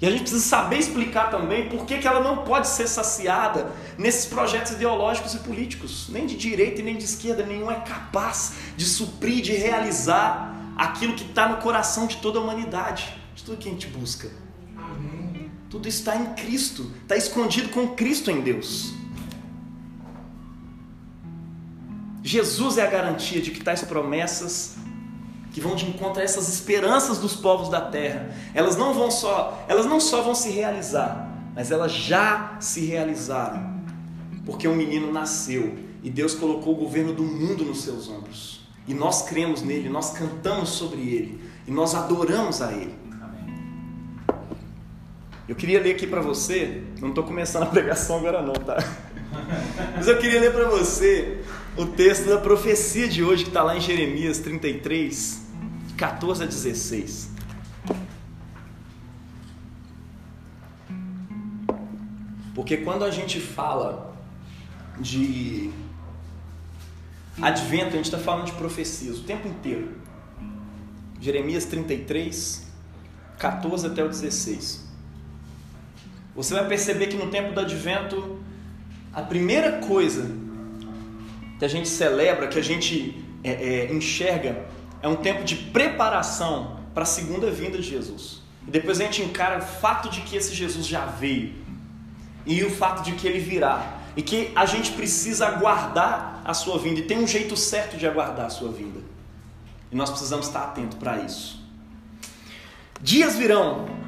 E 0.00 0.06
a 0.06 0.10
gente 0.10 0.22
precisa 0.22 0.42
saber 0.42 0.78
explicar 0.78 1.30
também 1.30 1.68
por 1.68 1.84
que, 1.84 1.98
que 1.98 2.08
ela 2.08 2.20
não 2.20 2.38
pode 2.38 2.68
ser 2.68 2.88
saciada 2.88 3.70
nesses 3.98 4.24
projetos 4.24 4.72
ideológicos 4.72 5.34
e 5.34 5.38
políticos. 5.40 6.08
Nem 6.08 6.26
de 6.26 6.36
direita 6.36 6.80
e 6.80 6.84
nem 6.84 6.96
de 6.96 7.04
esquerda, 7.04 7.44
nenhum 7.44 7.70
é 7.70 7.80
capaz 7.80 8.54
de 8.76 8.86
suprir, 8.86 9.42
de 9.42 9.52
realizar 9.52 10.54
aquilo 10.76 11.14
que 11.14 11.24
está 11.24 11.48
no 11.48 11.58
coração 11.58 12.06
de 12.06 12.16
toda 12.16 12.38
a 12.38 12.42
humanidade, 12.42 13.14
de 13.34 13.44
tudo 13.44 13.58
que 13.58 13.68
a 13.68 13.72
gente 13.72 13.88
busca. 13.88 14.30
Tudo 15.70 15.86
está 15.86 16.16
em 16.16 16.34
Cristo, 16.34 16.90
está 17.02 17.16
escondido 17.16 17.68
com 17.68 17.88
Cristo 17.94 18.30
em 18.30 18.40
Deus. 18.40 18.92
Jesus 22.22 22.76
é 22.76 22.86
a 22.86 22.90
garantia 22.90 23.40
de 23.40 23.52
que 23.52 23.62
tais 23.62 23.82
promessas 23.82 24.76
que 25.52 25.60
vão 25.60 25.74
de 25.74 25.86
encontro 25.86 26.20
a 26.20 26.24
essas 26.24 26.48
esperanças 26.48 27.18
dos 27.18 27.34
povos 27.34 27.68
da 27.68 27.80
terra. 27.80 28.34
Elas 28.52 28.76
não 28.76 28.92
vão 28.92 29.10
só, 29.10 29.64
elas 29.68 29.86
não 29.86 30.00
só 30.00 30.22
vão 30.22 30.34
se 30.34 30.50
realizar, 30.50 31.28
mas 31.54 31.70
elas 31.70 31.92
já 31.92 32.56
se 32.60 32.84
realizaram. 32.84 33.80
Porque 34.44 34.66
um 34.66 34.74
menino 34.74 35.12
nasceu 35.12 35.76
e 36.02 36.10
Deus 36.10 36.34
colocou 36.34 36.74
o 36.74 36.76
governo 36.76 37.12
do 37.12 37.22
mundo 37.22 37.64
nos 37.64 37.82
seus 37.82 38.08
ombros. 38.08 38.60
E 38.88 38.94
nós 38.94 39.22
cremos 39.22 39.62
nele, 39.62 39.88
nós 39.88 40.10
cantamos 40.10 40.70
sobre 40.70 41.00
ele 41.00 41.40
e 41.66 41.70
nós 41.70 41.94
adoramos 41.94 42.60
a 42.60 42.72
ele. 42.72 42.94
Eu 45.50 45.56
queria 45.56 45.80
ler 45.80 45.96
aqui 45.96 46.06
para 46.06 46.20
você, 46.20 46.80
não 47.00 47.08
estou 47.08 47.24
começando 47.24 47.64
a 47.64 47.66
pregação 47.66 48.18
agora 48.18 48.40
não, 48.40 48.52
tá? 48.52 48.76
Mas 49.96 50.06
eu 50.06 50.16
queria 50.16 50.38
ler 50.38 50.52
para 50.52 50.68
você 50.68 51.40
o 51.76 51.86
texto 51.86 52.28
da 52.28 52.38
profecia 52.38 53.08
de 53.08 53.24
hoje 53.24 53.42
que 53.42 53.50
está 53.50 53.60
lá 53.60 53.76
em 53.76 53.80
Jeremias 53.80 54.38
33, 54.38 55.42
14 55.96 56.44
a 56.44 56.46
16. 56.46 57.30
Porque 62.54 62.76
quando 62.76 63.04
a 63.04 63.10
gente 63.10 63.40
fala 63.40 64.14
de 65.00 65.72
advento, 67.42 67.88
a 67.88 67.96
gente 67.96 68.04
está 68.04 68.18
falando 68.18 68.46
de 68.46 68.52
profecias 68.52 69.18
o 69.18 69.24
tempo 69.24 69.48
inteiro. 69.48 69.96
Jeremias 71.20 71.64
33, 71.64 72.68
14 73.36 73.88
até 73.88 74.04
o 74.04 74.08
16. 74.08 74.89
Você 76.42 76.54
vai 76.54 76.66
perceber 76.66 77.08
que 77.08 77.16
no 77.16 77.26
tempo 77.26 77.52
do 77.52 77.60
advento, 77.60 78.38
a 79.12 79.20
primeira 79.20 79.72
coisa 79.72 80.34
que 81.58 81.64
a 81.66 81.68
gente 81.68 81.86
celebra, 81.86 82.48
que 82.48 82.58
a 82.58 82.62
gente 82.62 83.22
é, 83.44 83.50
é, 83.50 83.92
enxerga, 83.92 84.64
é 85.02 85.08
um 85.08 85.16
tempo 85.16 85.44
de 85.44 85.54
preparação 85.54 86.80
para 86.94 87.02
a 87.02 87.06
segunda 87.06 87.50
vinda 87.50 87.76
de 87.76 87.82
Jesus. 87.82 88.40
E 88.66 88.70
depois 88.70 88.98
a 88.98 89.04
gente 89.04 89.20
encara 89.20 89.58
o 89.58 89.60
fato 89.60 90.08
de 90.08 90.22
que 90.22 90.34
esse 90.34 90.54
Jesus 90.54 90.86
já 90.86 91.04
veio 91.04 91.52
e 92.46 92.64
o 92.64 92.70
fato 92.70 93.02
de 93.02 93.12
que 93.12 93.28
ele 93.28 93.38
virá 93.38 93.98
e 94.16 94.22
que 94.22 94.50
a 94.56 94.64
gente 94.64 94.92
precisa 94.92 95.46
aguardar 95.46 96.40
a 96.42 96.54
sua 96.54 96.78
vinda 96.78 97.00
e 97.00 97.02
tem 97.02 97.18
um 97.18 97.26
jeito 97.26 97.54
certo 97.54 97.98
de 97.98 98.06
aguardar 98.06 98.46
a 98.46 98.50
sua 98.50 98.72
vinda. 98.72 99.00
E 99.92 99.94
nós 99.94 100.08
precisamos 100.08 100.46
estar 100.46 100.62
atentos 100.62 100.96
para 100.96 101.18
isso. 101.18 101.62
Dias 103.02 103.36
virão. 103.36 103.99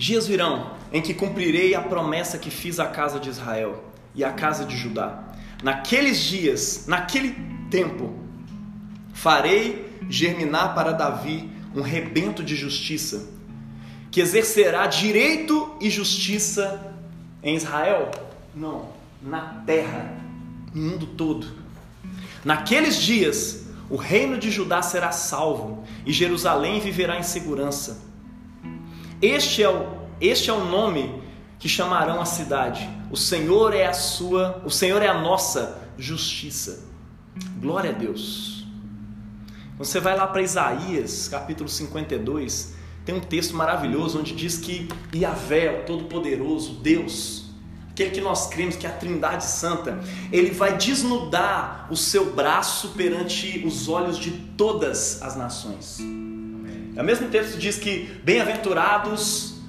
Dias 0.00 0.26
virão 0.26 0.70
em 0.90 1.02
que 1.02 1.12
cumprirei 1.12 1.74
a 1.74 1.82
promessa 1.82 2.38
que 2.38 2.50
fiz 2.50 2.80
à 2.80 2.86
casa 2.86 3.20
de 3.20 3.28
Israel 3.28 3.84
e 4.14 4.24
à 4.24 4.32
casa 4.32 4.64
de 4.64 4.74
Judá. 4.74 5.24
Naqueles 5.62 6.18
dias, 6.18 6.86
naquele 6.86 7.36
tempo, 7.70 8.10
farei 9.12 9.94
germinar 10.08 10.74
para 10.74 10.92
Davi 10.92 11.50
um 11.76 11.82
rebento 11.82 12.42
de 12.42 12.56
justiça, 12.56 13.28
que 14.10 14.22
exercerá 14.22 14.86
direito 14.86 15.76
e 15.82 15.90
justiça 15.90 16.96
em 17.42 17.54
Israel? 17.54 18.10
Não, 18.54 18.88
na 19.20 19.62
terra, 19.66 20.14
no 20.72 20.80
mundo 20.80 21.08
todo. 21.08 21.46
Naqueles 22.42 22.96
dias, 22.96 23.66
o 23.90 23.96
reino 23.96 24.38
de 24.38 24.50
Judá 24.50 24.80
será 24.80 25.12
salvo 25.12 25.84
e 26.06 26.12
Jerusalém 26.12 26.80
viverá 26.80 27.18
em 27.18 27.22
segurança. 27.22 28.09
Este 29.22 29.62
é 29.62 29.68
o 29.68 30.00
este 30.20 30.50
é 30.50 30.52
o 30.52 30.66
nome 30.66 31.22
que 31.58 31.68
chamarão 31.68 32.20
a 32.20 32.26
cidade. 32.26 32.86
O 33.10 33.16
Senhor 33.16 33.74
é 33.74 33.86
a 33.86 33.92
sua, 33.94 34.62
o 34.66 34.70
Senhor 34.70 35.00
é 35.02 35.08
a 35.08 35.18
nossa 35.18 35.80
justiça. 35.96 36.84
Glória 37.58 37.90
a 37.90 37.92
Deus. 37.94 38.66
Você 39.78 39.98
vai 39.98 40.14
lá 40.14 40.26
para 40.26 40.42
Isaías, 40.42 41.26
capítulo 41.26 41.70
52, 41.70 42.74
tem 43.02 43.14
um 43.14 43.20
texto 43.20 43.56
maravilhoso 43.56 44.20
onde 44.20 44.34
diz 44.34 44.58
que 44.58 44.88
Yahvé, 45.14 45.80
o 45.80 45.86
Todo-Poderoso, 45.86 46.74
Deus, 46.74 47.46
aquele 47.90 48.10
que 48.10 48.20
nós 48.20 48.46
cremos 48.48 48.76
que 48.76 48.86
é 48.86 48.90
a 48.90 48.92
Trindade 48.92 49.44
Santa, 49.44 50.00
ele 50.30 50.50
vai 50.50 50.76
desnudar 50.76 51.88
o 51.90 51.96
seu 51.96 52.34
braço 52.34 52.90
perante 52.90 53.64
os 53.66 53.88
olhos 53.88 54.18
de 54.18 54.32
todas 54.32 55.22
as 55.22 55.34
nações. 55.34 55.98
É 56.96 57.02
o 57.02 57.04
mesmo 57.04 57.28
texto 57.28 57.58
diz 57.58 57.78
que 57.78 58.10
bem-aventurados 58.24 59.60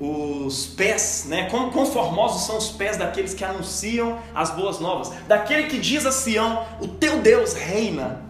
os 0.00 0.66
pés, 0.66 1.26
né? 1.28 1.48
Quão, 1.50 1.70
conformosos 1.70 2.46
são 2.46 2.56
os 2.56 2.70
pés 2.70 2.96
daqueles 2.96 3.34
que 3.34 3.44
anunciam 3.44 4.18
as 4.34 4.50
boas 4.50 4.78
novas, 4.78 5.12
daquele 5.26 5.64
que 5.64 5.78
diz 5.78 6.06
a 6.06 6.12
Sião: 6.12 6.64
O 6.80 6.86
teu 6.86 7.20
Deus 7.20 7.54
reina. 7.54 8.22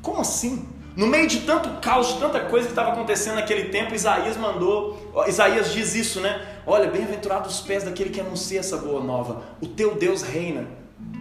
Como 0.00 0.20
assim? 0.20 0.66
No 0.96 1.06
meio 1.06 1.28
de 1.28 1.40
tanto 1.40 1.80
caos, 1.80 2.14
de 2.14 2.18
tanta 2.18 2.40
coisa 2.40 2.66
que 2.66 2.72
estava 2.72 2.90
acontecendo 2.90 3.36
naquele 3.36 3.68
tempo, 3.68 3.94
Isaías 3.94 4.36
mandou, 4.36 5.12
Isaías 5.28 5.72
diz 5.72 5.94
isso, 5.94 6.20
né? 6.20 6.44
Olha, 6.66 6.90
bem-aventurados 6.90 7.54
os 7.54 7.60
pés 7.60 7.84
daquele 7.84 8.10
que 8.10 8.20
anuncia 8.20 8.58
essa 8.58 8.76
boa 8.78 9.00
nova. 9.00 9.42
O 9.60 9.66
teu 9.66 9.94
Deus 9.94 10.22
reina. 10.22 10.66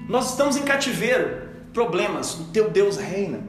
Nós 0.10 0.32
estamos 0.32 0.56
em 0.56 0.64
cativeiro, 0.64 1.50
problemas, 1.74 2.34
o 2.36 2.46
teu 2.46 2.72
Deus 2.72 2.98
reina. 2.98 3.40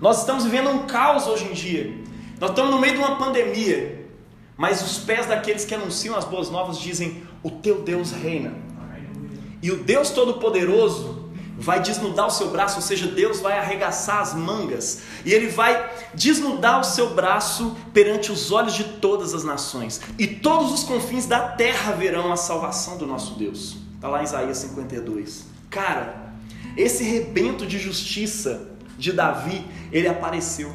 Nós 0.00 0.20
estamos 0.20 0.44
vivendo 0.44 0.70
um 0.70 0.86
caos 0.86 1.28
hoje 1.28 1.44
em 1.44 1.52
dia. 1.52 1.94
Nós 2.40 2.50
estamos 2.50 2.70
no 2.70 2.80
meio 2.80 2.94
de 2.94 2.98
uma 2.98 3.16
pandemia. 3.16 4.08
Mas 4.56 4.82
os 4.82 4.98
pés 4.98 5.26
daqueles 5.26 5.64
que 5.64 5.74
anunciam 5.74 6.16
as 6.16 6.24
boas 6.24 6.50
novas 6.50 6.78
dizem: 6.78 7.22
O 7.42 7.50
teu 7.50 7.82
Deus 7.82 8.12
reina. 8.12 8.54
E 9.62 9.70
o 9.70 9.76
Deus 9.76 10.10
Todo-Poderoso 10.10 11.30
vai 11.58 11.80
desnudar 11.80 12.26
o 12.26 12.30
seu 12.30 12.48
braço, 12.48 12.76
ou 12.76 12.82
seja, 12.82 13.06
Deus 13.06 13.40
vai 13.40 13.58
arregaçar 13.58 14.20
as 14.20 14.32
mangas 14.32 15.02
e 15.26 15.34
ele 15.34 15.48
vai 15.48 15.90
desnudar 16.14 16.80
o 16.80 16.84
seu 16.84 17.10
braço 17.10 17.76
perante 17.92 18.32
os 18.32 18.50
olhos 18.50 18.72
de 18.74 18.84
todas 18.84 19.34
as 19.34 19.44
nações. 19.44 20.00
E 20.18 20.26
todos 20.26 20.72
os 20.72 20.82
confins 20.84 21.26
da 21.26 21.40
terra 21.40 21.92
verão 21.92 22.32
a 22.32 22.36
salvação 22.36 22.96
do 22.96 23.06
nosso 23.06 23.34
Deus. 23.34 23.76
Está 23.94 24.08
lá 24.08 24.22
em 24.22 24.24
Isaías 24.24 24.56
52. 24.56 25.44
Cara, 25.68 26.32
esse 26.74 27.04
rebento 27.04 27.66
de 27.66 27.78
justiça 27.78 28.70
de 28.96 29.12
Davi, 29.12 29.62
ele 29.92 30.08
apareceu. 30.08 30.72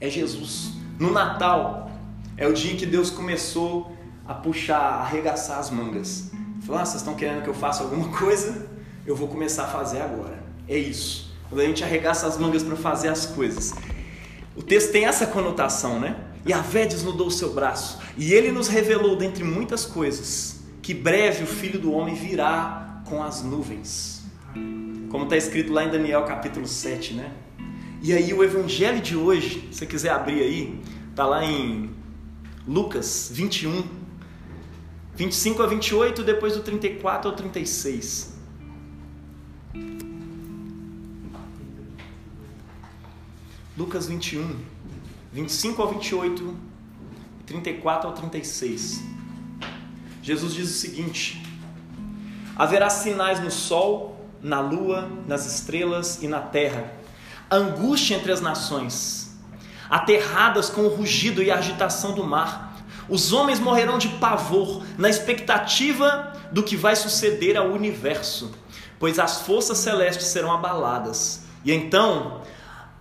É 0.00 0.08
Jesus. 0.08 0.70
No 0.98 1.12
Natal, 1.12 1.90
é 2.36 2.46
o 2.46 2.52
dia 2.52 2.72
em 2.72 2.76
que 2.76 2.86
Deus 2.86 3.10
começou 3.10 3.94
a 4.26 4.32
puxar, 4.32 4.78
a 4.78 5.00
arregaçar 5.02 5.58
as 5.58 5.70
mangas. 5.70 6.30
Falou: 6.62 6.80
ah, 6.80 6.84
vocês 6.84 7.02
estão 7.02 7.14
querendo 7.14 7.42
que 7.42 7.48
eu 7.48 7.54
faça 7.54 7.82
alguma 7.82 8.08
coisa? 8.16 8.68
Eu 9.06 9.14
vou 9.14 9.28
começar 9.28 9.64
a 9.64 9.68
fazer 9.68 10.00
agora. 10.00 10.42
É 10.66 10.78
isso. 10.78 11.34
Quando 11.48 11.60
a 11.60 11.64
gente 11.64 11.82
arregaça 11.82 12.26
as 12.26 12.38
mangas 12.38 12.62
para 12.62 12.76
fazer 12.76 13.08
as 13.08 13.26
coisas. 13.26 13.74
O 14.56 14.62
texto 14.62 14.92
tem 14.92 15.04
essa 15.04 15.26
conotação, 15.26 15.98
né? 16.00 16.16
E 16.46 16.52
a 16.52 16.60
Vé 16.60 16.86
desnudou 16.86 17.26
o 17.26 17.30
seu 17.30 17.52
braço. 17.52 17.98
E 18.16 18.32
ele 18.32 18.50
nos 18.50 18.68
revelou, 18.68 19.16
dentre 19.16 19.44
muitas 19.44 19.84
coisas, 19.84 20.60
que 20.80 20.94
breve 20.94 21.44
o 21.44 21.46
filho 21.46 21.78
do 21.78 21.92
homem 21.92 22.14
virá 22.14 23.02
com 23.06 23.22
as 23.22 23.42
nuvens. 23.42 24.22
Como 25.10 25.24
está 25.24 25.36
escrito 25.36 25.72
lá 25.72 25.84
em 25.84 25.90
Daniel 25.90 26.24
capítulo 26.24 26.66
7, 26.66 27.14
né? 27.14 27.32
E 28.02 28.14
aí 28.14 28.32
o 28.32 28.42
evangelho 28.42 28.98
de 29.00 29.14
hoje, 29.14 29.68
se 29.70 29.78
você 29.78 29.86
quiser 29.86 30.10
abrir 30.10 30.42
aí, 30.42 30.80
tá 31.14 31.26
lá 31.26 31.44
em 31.44 31.90
Lucas 32.66 33.30
21, 33.30 33.84
25 35.14 35.62
a 35.62 35.66
28, 35.66 36.22
depois 36.22 36.54
do 36.54 36.62
34 36.62 37.30
ao 37.30 37.36
36. 37.36 38.32
Lucas 43.76 44.06
21, 44.06 44.56
25 45.30 45.82
ao 45.82 45.92
28, 45.92 46.56
34 47.44 48.08
ao 48.08 48.14
36. 48.14 49.02
Jesus 50.22 50.54
diz 50.54 50.70
o 50.70 50.72
seguinte: 50.72 51.42
Haverá 52.56 52.88
sinais 52.88 53.40
no 53.40 53.50
sol, 53.50 54.26
na 54.40 54.60
lua, 54.60 55.06
nas 55.28 55.44
estrelas 55.44 56.22
e 56.22 56.28
na 56.28 56.40
terra. 56.40 56.99
Angústia 57.50 58.16
entre 58.16 58.32
as 58.32 58.40
nações, 58.40 59.36
aterradas 59.88 60.70
com 60.70 60.82
o 60.82 60.88
rugido 60.88 61.42
e 61.42 61.50
a 61.50 61.56
agitação 61.56 62.14
do 62.14 62.24
mar. 62.24 62.76
Os 63.08 63.32
homens 63.32 63.58
morrerão 63.58 63.98
de 63.98 64.08
pavor, 64.08 64.82
na 64.96 65.08
expectativa 65.08 66.32
do 66.52 66.62
que 66.62 66.76
vai 66.76 66.94
suceder 66.94 67.56
ao 67.56 67.70
universo, 67.70 68.52
pois 68.98 69.18
as 69.18 69.40
forças 69.40 69.78
celestes 69.78 70.26
serão 70.26 70.52
abaladas. 70.52 71.42
E 71.64 71.72
então 71.72 72.42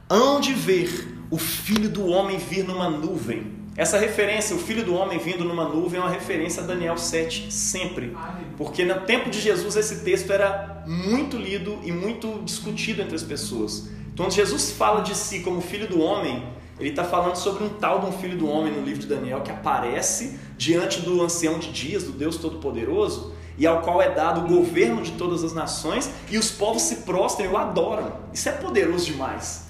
hão 0.10 0.40
de 0.40 0.54
ver 0.54 1.18
o 1.30 1.38
filho 1.38 1.90
do 1.90 2.08
homem 2.08 2.38
vir 2.40 2.64
numa 2.64 2.90
nuvem 2.90 3.60
essa 3.80 3.98
referência, 3.98 4.54
o 4.54 4.60
filho 4.60 4.84
do 4.84 4.94
homem 4.94 5.18
vindo 5.18 5.46
numa 5.46 5.64
nuvem, 5.64 6.02
é 6.02 6.04
uma 6.04 6.10
referência 6.10 6.62
a 6.62 6.66
Daniel 6.66 6.98
7, 6.98 7.50
sempre. 7.50 8.14
Porque 8.58 8.84
no 8.84 9.00
tempo 9.06 9.30
de 9.30 9.40
Jesus 9.40 9.78
esse 9.78 10.04
texto 10.04 10.34
era 10.34 10.84
muito 10.86 11.38
lido 11.38 11.80
e 11.86 11.90
muito 11.90 12.42
discutido 12.44 13.02
entre 13.02 13.16
as 13.16 13.24
pessoas. 13.24 13.90
Então, 14.20 14.28
quando 14.28 14.36
Jesus 14.36 14.72
fala 14.72 15.00
de 15.00 15.16
si 15.16 15.40
como 15.40 15.62
filho 15.62 15.88
do 15.88 16.02
homem, 16.02 16.44
ele 16.78 16.90
está 16.90 17.06
falando 17.06 17.38
sobre 17.38 17.64
um 17.64 17.70
tal 17.70 18.02
de 18.02 18.08
um 18.08 18.12
filho 18.12 18.38
do 18.38 18.50
homem 18.50 18.74
no 18.74 18.82
livro 18.82 19.00
de 19.00 19.08
Daniel 19.08 19.40
que 19.40 19.50
aparece 19.50 20.38
diante 20.58 21.00
do 21.00 21.22
ancião 21.22 21.58
de 21.58 21.72
dias, 21.72 22.04
do 22.04 22.12
Deus 22.12 22.36
Todo-Poderoso, 22.36 23.34
e 23.58 23.66
ao 23.66 23.82
qual 23.82 24.02
é 24.02 24.14
dado 24.14 24.44
o 24.44 24.48
governo 24.58 25.02
de 25.02 25.14
todas 25.14 25.42
as 25.42 25.54
nações, 25.54 26.12
e 26.30 26.38
os 26.38 26.52
povos 26.52 26.82
se 26.82 26.98
prostram 26.98 27.46
e 27.46 27.48
o 27.48 27.56
adoram. 27.58 28.12
Isso 28.34 28.50
é 28.50 28.52
poderoso 28.52 29.06
demais. 29.06 29.68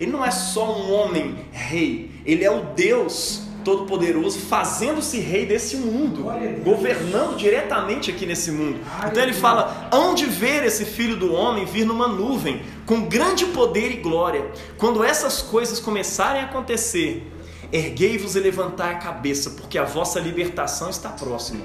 Ele 0.00 0.10
não 0.10 0.24
é 0.24 0.30
só 0.30 0.74
um 0.74 0.90
homem 0.94 1.36
rei, 1.52 2.10
ele 2.24 2.46
é 2.46 2.50
o 2.50 2.64
Deus 2.74 3.42
Todo-Poderoso 3.64 4.38
fazendo-se 4.40 5.18
rei 5.18 5.46
desse 5.46 5.76
mundo, 5.76 6.24
governando 6.64 7.36
diretamente 7.36 8.10
aqui 8.10 8.26
nesse 8.26 8.50
mundo. 8.50 8.80
Então 9.06 9.22
ele 9.22 9.32
fala: 9.32 9.88
onde 9.92 10.26
ver 10.26 10.64
esse 10.64 10.84
filho 10.84 11.16
do 11.16 11.32
homem 11.32 11.64
vir 11.64 11.84
numa 11.84 12.08
nuvem, 12.08 12.62
com 12.86 13.02
grande 13.02 13.46
poder 13.46 13.90
e 13.90 13.96
glória. 13.96 14.50
Quando 14.78 15.02
essas 15.02 15.42
coisas 15.42 15.80
começarem 15.80 16.42
a 16.42 16.44
acontecer, 16.44 17.30
erguei-vos 17.72 18.36
e 18.36 18.40
levantai 18.40 18.94
a 18.94 18.98
cabeça, 18.98 19.50
porque 19.50 19.78
a 19.78 19.84
vossa 19.84 20.20
libertação 20.20 20.90
está 20.90 21.08
próxima. 21.08 21.64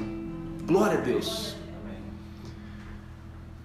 Glória 0.66 0.98
a 0.98 1.02
Deus. 1.02 1.56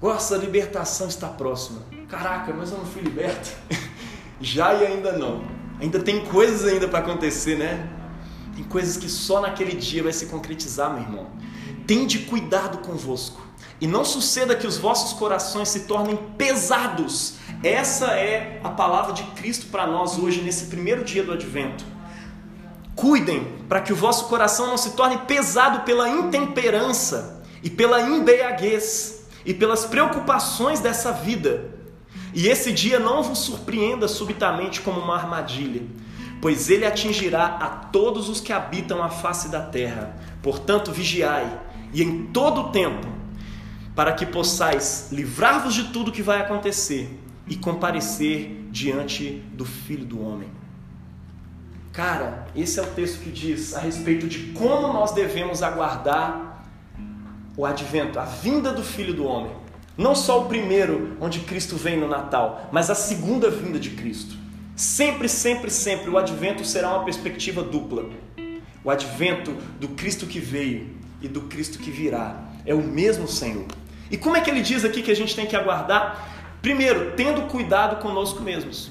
Vossa 0.00 0.36
libertação 0.36 1.06
está 1.06 1.28
próxima. 1.28 1.80
Caraca, 2.08 2.52
mas 2.52 2.72
eu 2.72 2.78
não 2.78 2.84
fui 2.84 3.02
liberto. 3.02 3.50
Já 4.40 4.74
e 4.74 4.84
ainda 4.84 5.12
não. 5.12 5.44
Ainda 5.80 6.00
tem 6.00 6.24
coisas 6.26 6.64
ainda 6.64 6.88
para 6.88 6.98
acontecer, 6.98 7.56
né? 7.56 7.88
Tem 8.54 8.64
coisas 8.64 8.96
que 8.96 9.08
só 9.08 9.40
naquele 9.40 9.74
dia 9.74 10.02
vai 10.02 10.12
se 10.12 10.26
concretizar, 10.26 10.92
meu 10.92 11.02
irmão. 11.02 11.26
Tende 11.86 12.20
cuidado 12.20 12.78
convosco. 12.78 13.40
E 13.80 13.86
não 13.86 14.04
suceda 14.04 14.54
que 14.54 14.66
os 14.66 14.76
vossos 14.76 15.12
corações 15.14 15.68
se 15.68 15.80
tornem 15.80 16.16
pesados. 16.36 17.34
Essa 17.62 18.06
é 18.12 18.60
a 18.62 18.68
palavra 18.68 19.12
de 19.12 19.22
Cristo 19.32 19.66
para 19.66 19.86
nós 19.86 20.18
hoje, 20.18 20.40
nesse 20.42 20.66
primeiro 20.66 21.04
dia 21.04 21.22
do 21.22 21.32
advento. 21.32 21.84
Cuidem 22.94 23.58
para 23.68 23.80
que 23.80 23.92
o 23.92 23.96
vosso 23.96 24.26
coração 24.26 24.66
não 24.66 24.76
se 24.76 24.90
torne 24.90 25.18
pesado 25.18 25.80
pela 25.80 26.08
intemperança 26.08 27.42
e 27.62 27.70
pela 27.70 28.00
embriaguez 28.02 29.24
e 29.44 29.52
pelas 29.52 29.84
preocupações 29.84 30.78
dessa 30.78 31.10
vida 31.10 31.72
e 32.34 32.48
esse 32.48 32.72
dia 32.72 32.98
não 32.98 33.22
vos 33.22 33.40
surpreenda 33.40 34.08
subitamente 34.08 34.80
como 34.80 35.00
uma 35.00 35.16
armadilha, 35.16 35.82
pois 36.42 36.68
ele 36.68 36.84
atingirá 36.84 37.46
a 37.46 37.68
todos 37.68 38.28
os 38.28 38.40
que 38.40 38.52
habitam 38.52 39.00
a 39.00 39.08
face 39.08 39.48
da 39.48 39.60
terra. 39.60 40.16
Portanto, 40.42 40.90
vigiai, 40.90 41.60
e 41.92 42.02
em 42.02 42.26
todo 42.26 42.62
o 42.62 42.68
tempo, 42.70 43.06
para 43.94 44.12
que 44.12 44.26
possais 44.26 45.08
livrar-vos 45.12 45.72
de 45.72 45.84
tudo 45.92 46.10
que 46.10 46.20
vai 46.20 46.40
acontecer 46.40 47.16
e 47.46 47.54
comparecer 47.54 48.66
diante 48.72 49.40
do 49.52 49.64
Filho 49.64 50.04
do 50.04 50.20
Homem. 50.20 50.48
Cara, 51.92 52.48
esse 52.56 52.80
é 52.80 52.82
o 52.82 52.86
texto 52.86 53.20
que 53.20 53.30
diz 53.30 53.72
a 53.74 53.78
respeito 53.78 54.26
de 54.26 54.52
como 54.52 54.92
nós 54.92 55.12
devemos 55.12 55.62
aguardar 55.62 56.66
o 57.56 57.64
advento, 57.64 58.18
a 58.18 58.24
vinda 58.24 58.72
do 58.72 58.82
Filho 58.82 59.14
do 59.14 59.24
Homem. 59.24 59.52
Não 59.96 60.16
só 60.16 60.42
o 60.42 60.48
primeiro, 60.48 61.16
onde 61.20 61.38
Cristo 61.40 61.76
vem 61.76 62.00
no 62.00 62.08
Natal, 62.08 62.68
mas 62.72 62.90
a 62.90 62.96
segunda 62.96 63.48
vinda 63.48 63.78
de 63.78 63.90
Cristo. 63.90 64.41
Sempre, 64.74 65.28
sempre, 65.28 65.70
sempre 65.70 66.10
o 66.10 66.18
advento 66.18 66.64
será 66.64 66.90
uma 66.90 67.04
perspectiva 67.04 67.62
dupla. 67.62 68.08
O 68.82 68.90
advento 68.90 69.52
do 69.78 69.88
Cristo 69.88 70.26
que 70.26 70.40
veio 70.40 70.96
e 71.20 71.28
do 71.28 71.42
Cristo 71.42 71.78
que 71.78 71.90
virá 71.90 72.36
é 72.64 72.74
o 72.74 72.82
mesmo 72.82 73.28
Senhor. 73.28 73.66
E 74.10 74.16
como 74.16 74.36
é 74.36 74.40
que 74.40 74.50
ele 74.50 74.60
diz 74.60 74.84
aqui 74.84 75.02
que 75.02 75.10
a 75.10 75.16
gente 75.16 75.34
tem 75.36 75.46
que 75.46 75.54
aguardar? 75.54 76.56
Primeiro, 76.60 77.12
tendo 77.16 77.42
cuidado 77.42 78.02
conosco 78.02 78.42
mesmos. 78.42 78.90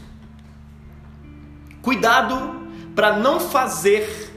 Cuidado 1.81 2.67
para 2.95 3.17
não 3.17 3.39
fazer, 3.39 4.33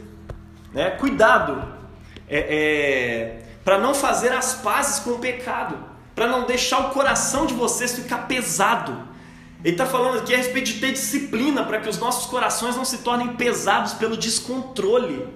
né? 0.72 0.90
Cuidado 0.90 1.72
é, 2.28 2.38
é, 2.38 3.42
para 3.64 3.78
não 3.78 3.94
fazer 3.94 4.32
as 4.32 4.54
pazes 4.54 5.00
com 5.00 5.10
o 5.10 5.18
pecado 5.18 5.94
para 6.14 6.28
não 6.28 6.46
deixar 6.46 6.78
o 6.78 6.90
coração 6.90 7.44
de 7.44 7.54
vocês 7.54 7.94
ficar 7.94 8.28
pesado. 8.28 8.96
Ele 9.64 9.72
está 9.72 9.86
falando 9.86 10.18
aqui 10.18 10.34
a 10.34 10.36
respeito 10.36 10.66
de 10.66 10.78
ter 10.78 10.92
disciplina 10.92 11.64
para 11.64 11.80
que 11.80 11.88
os 11.88 11.96
nossos 11.98 12.26
corações 12.26 12.76
não 12.76 12.84
se 12.84 12.98
tornem 12.98 13.34
pesados 13.34 13.94
pelo 13.94 14.14
descontrole, 14.14 15.26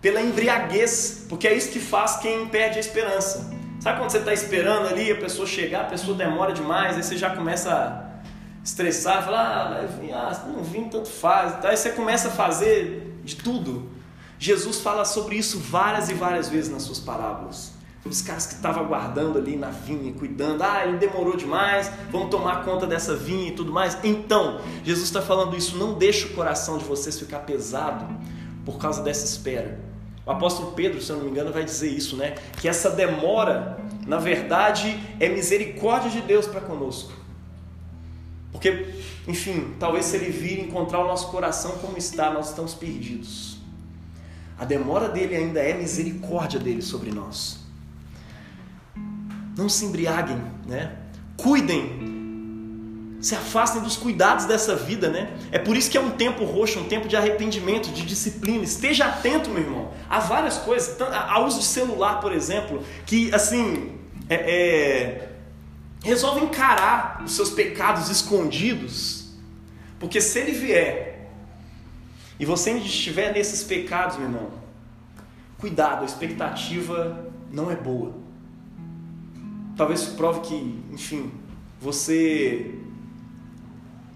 pela 0.00 0.22
embriaguez, 0.22 1.26
porque 1.28 1.46
é 1.46 1.54
isso 1.54 1.70
que 1.70 1.78
faz 1.78 2.16
quem 2.16 2.48
perde 2.48 2.78
a 2.78 2.80
esperança. 2.80 3.54
Sabe 3.78 3.98
quando 3.98 4.10
você 4.10 4.18
está 4.18 4.32
esperando 4.32 4.88
ali 4.88 5.12
a 5.12 5.16
pessoa 5.16 5.46
chegar, 5.46 5.82
a 5.82 5.84
pessoa 5.84 6.16
demora 6.16 6.54
demais, 6.54 6.96
aí 6.96 7.02
você 7.02 7.18
já 7.18 7.36
começa 7.36 7.70
a 7.70 8.64
estressar, 8.64 9.22
falar, 9.22 9.82
ah, 9.82 9.86
vim, 10.00 10.10
ah 10.10 10.44
não 10.46 10.64
vim, 10.64 10.88
tanto 10.88 11.10
faz. 11.10 11.62
Aí 11.62 11.76
você 11.76 11.90
começa 11.90 12.28
a 12.28 12.30
fazer 12.30 13.20
de 13.22 13.36
tudo. 13.36 13.90
Jesus 14.38 14.80
fala 14.80 15.04
sobre 15.04 15.36
isso 15.36 15.60
várias 15.60 16.08
e 16.08 16.14
várias 16.14 16.48
vezes 16.48 16.70
nas 16.70 16.82
suas 16.82 16.98
parábolas 16.98 17.75
os 18.08 18.22
caras 18.22 18.46
que 18.46 18.54
estavam 18.54 18.84
aguardando 18.84 19.38
ali 19.38 19.56
na 19.56 19.70
vinha, 19.70 20.12
cuidando, 20.12 20.62
ah, 20.62 20.86
ele 20.86 20.98
demorou 20.98 21.36
demais, 21.36 21.90
vamos 22.10 22.30
tomar 22.30 22.64
conta 22.64 22.86
dessa 22.86 23.14
vinha 23.14 23.48
e 23.48 23.52
tudo 23.52 23.72
mais. 23.72 23.98
Então, 24.04 24.60
Jesus 24.84 25.06
está 25.06 25.20
falando 25.20 25.56
isso, 25.56 25.76
não 25.76 25.94
deixe 25.94 26.26
o 26.26 26.34
coração 26.34 26.78
de 26.78 26.84
vocês 26.84 27.18
ficar 27.18 27.40
pesado 27.40 28.06
por 28.64 28.78
causa 28.78 29.02
dessa 29.02 29.24
espera. 29.24 29.78
O 30.24 30.30
apóstolo 30.30 30.72
Pedro, 30.72 31.00
se 31.00 31.10
eu 31.10 31.16
não 31.16 31.24
me 31.24 31.30
engano, 31.30 31.52
vai 31.52 31.64
dizer 31.64 31.88
isso, 31.88 32.16
né? 32.16 32.34
Que 32.60 32.68
essa 32.68 32.90
demora, 32.90 33.78
na 34.06 34.18
verdade, 34.18 34.98
é 35.20 35.28
misericórdia 35.28 36.10
de 36.10 36.20
Deus 36.20 36.46
para 36.46 36.60
conosco. 36.60 37.12
Porque, 38.50 38.86
enfim, 39.28 39.74
talvez 39.78 40.06
se 40.06 40.16
ele 40.16 40.30
vir 40.30 40.60
encontrar 40.60 40.98
o 41.04 41.06
nosso 41.06 41.28
coração 41.30 41.72
como 41.78 41.96
está, 41.96 42.30
nós 42.30 42.48
estamos 42.48 42.74
perdidos. 42.74 43.58
A 44.58 44.64
demora 44.64 45.08
dele 45.08 45.36
ainda 45.36 45.60
é 45.60 45.74
misericórdia 45.74 46.58
dele 46.58 46.80
sobre 46.80 47.12
nós. 47.12 47.65
Não 49.56 49.68
se 49.68 49.86
embriaguem, 49.86 50.40
né? 50.66 50.92
Cuidem. 51.36 52.14
Se 53.20 53.34
afastem 53.34 53.82
dos 53.82 53.96
cuidados 53.96 54.44
dessa 54.44 54.76
vida, 54.76 55.08
né? 55.08 55.34
É 55.50 55.58
por 55.58 55.76
isso 55.76 55.90
que 55.90 55.96
é 55.96 56.00
um 56.00 56.10
tempo 56.10 56.44
roxo, 56.44 56.78
um 56.78 56.84
tempo 56.84 57.08
de 57.08 57.16
arrependimento, 57.16 57.90
de 57.90 58.02
disciplina. 58.02 58.62
Esteja 58.62 59.06
atento, 59.06 59.48
meu 59.48 59.62
irmão. 59.62 59.90
Há 60.08 60.20
várias 60.20 60.58
coisas. 60.58 61.00
A 61.00 61.40
uso 61.40 61.60
de 61.60 61.64
celular, 61.64 62.20
por 62.20 62.32
exemplo, 62.32 62.84
que 63.06 63.34
assim 63.34 63.98
é, 64.28 64.34
é, 64.34 65.28
resolve 66.04 66.44
encarar 66.44 67.22
os 67.24 67.32
seus 67.32 67.50
pecados 67.50 68.10
escondidos. 68.10 69.30
Porque 69.98 70.20
se 70.20 70.38
ele 70.38 70.52
vier 70.52 71.30
e 72.38 72.44
você 72.44 72.72
estiver 72.72 73.32
nesses 73.32 73.64
pecados, 73.64 74.18
meu 74.18 74.26
irmão, 74.26 74.50
cuidado, 75.58 76.02
a 76.02 76.04
expectativa 76.04 77.26
não 77.50 77.70
é 77.70 77.74
boa. 77.74 78.25
Talvez 79.76 80.00
isso 80.00 80.14
prove 80.16 80.40
que, 80.40 80.84
enfim, 80.90 81.30
você 81.80 82.74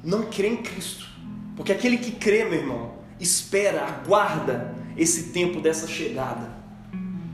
não 0.03 0.23
crê 0.23 0.49
em 0.49 0.57
Cristo. 0.57 1.07
Porque 1.55 1.73
aquele 1.73 1.99
que 1.99 2.13
crê, 2.13 2.45
meu 2.45 2.59
irmão, 2.59 2.95
espera, 3.19 3.85
aguarda 3.85 4.75
esse 4.97 5.25
tempo 5.25 5.61
dessa 5.61 5.87
chegada 5.87 6.61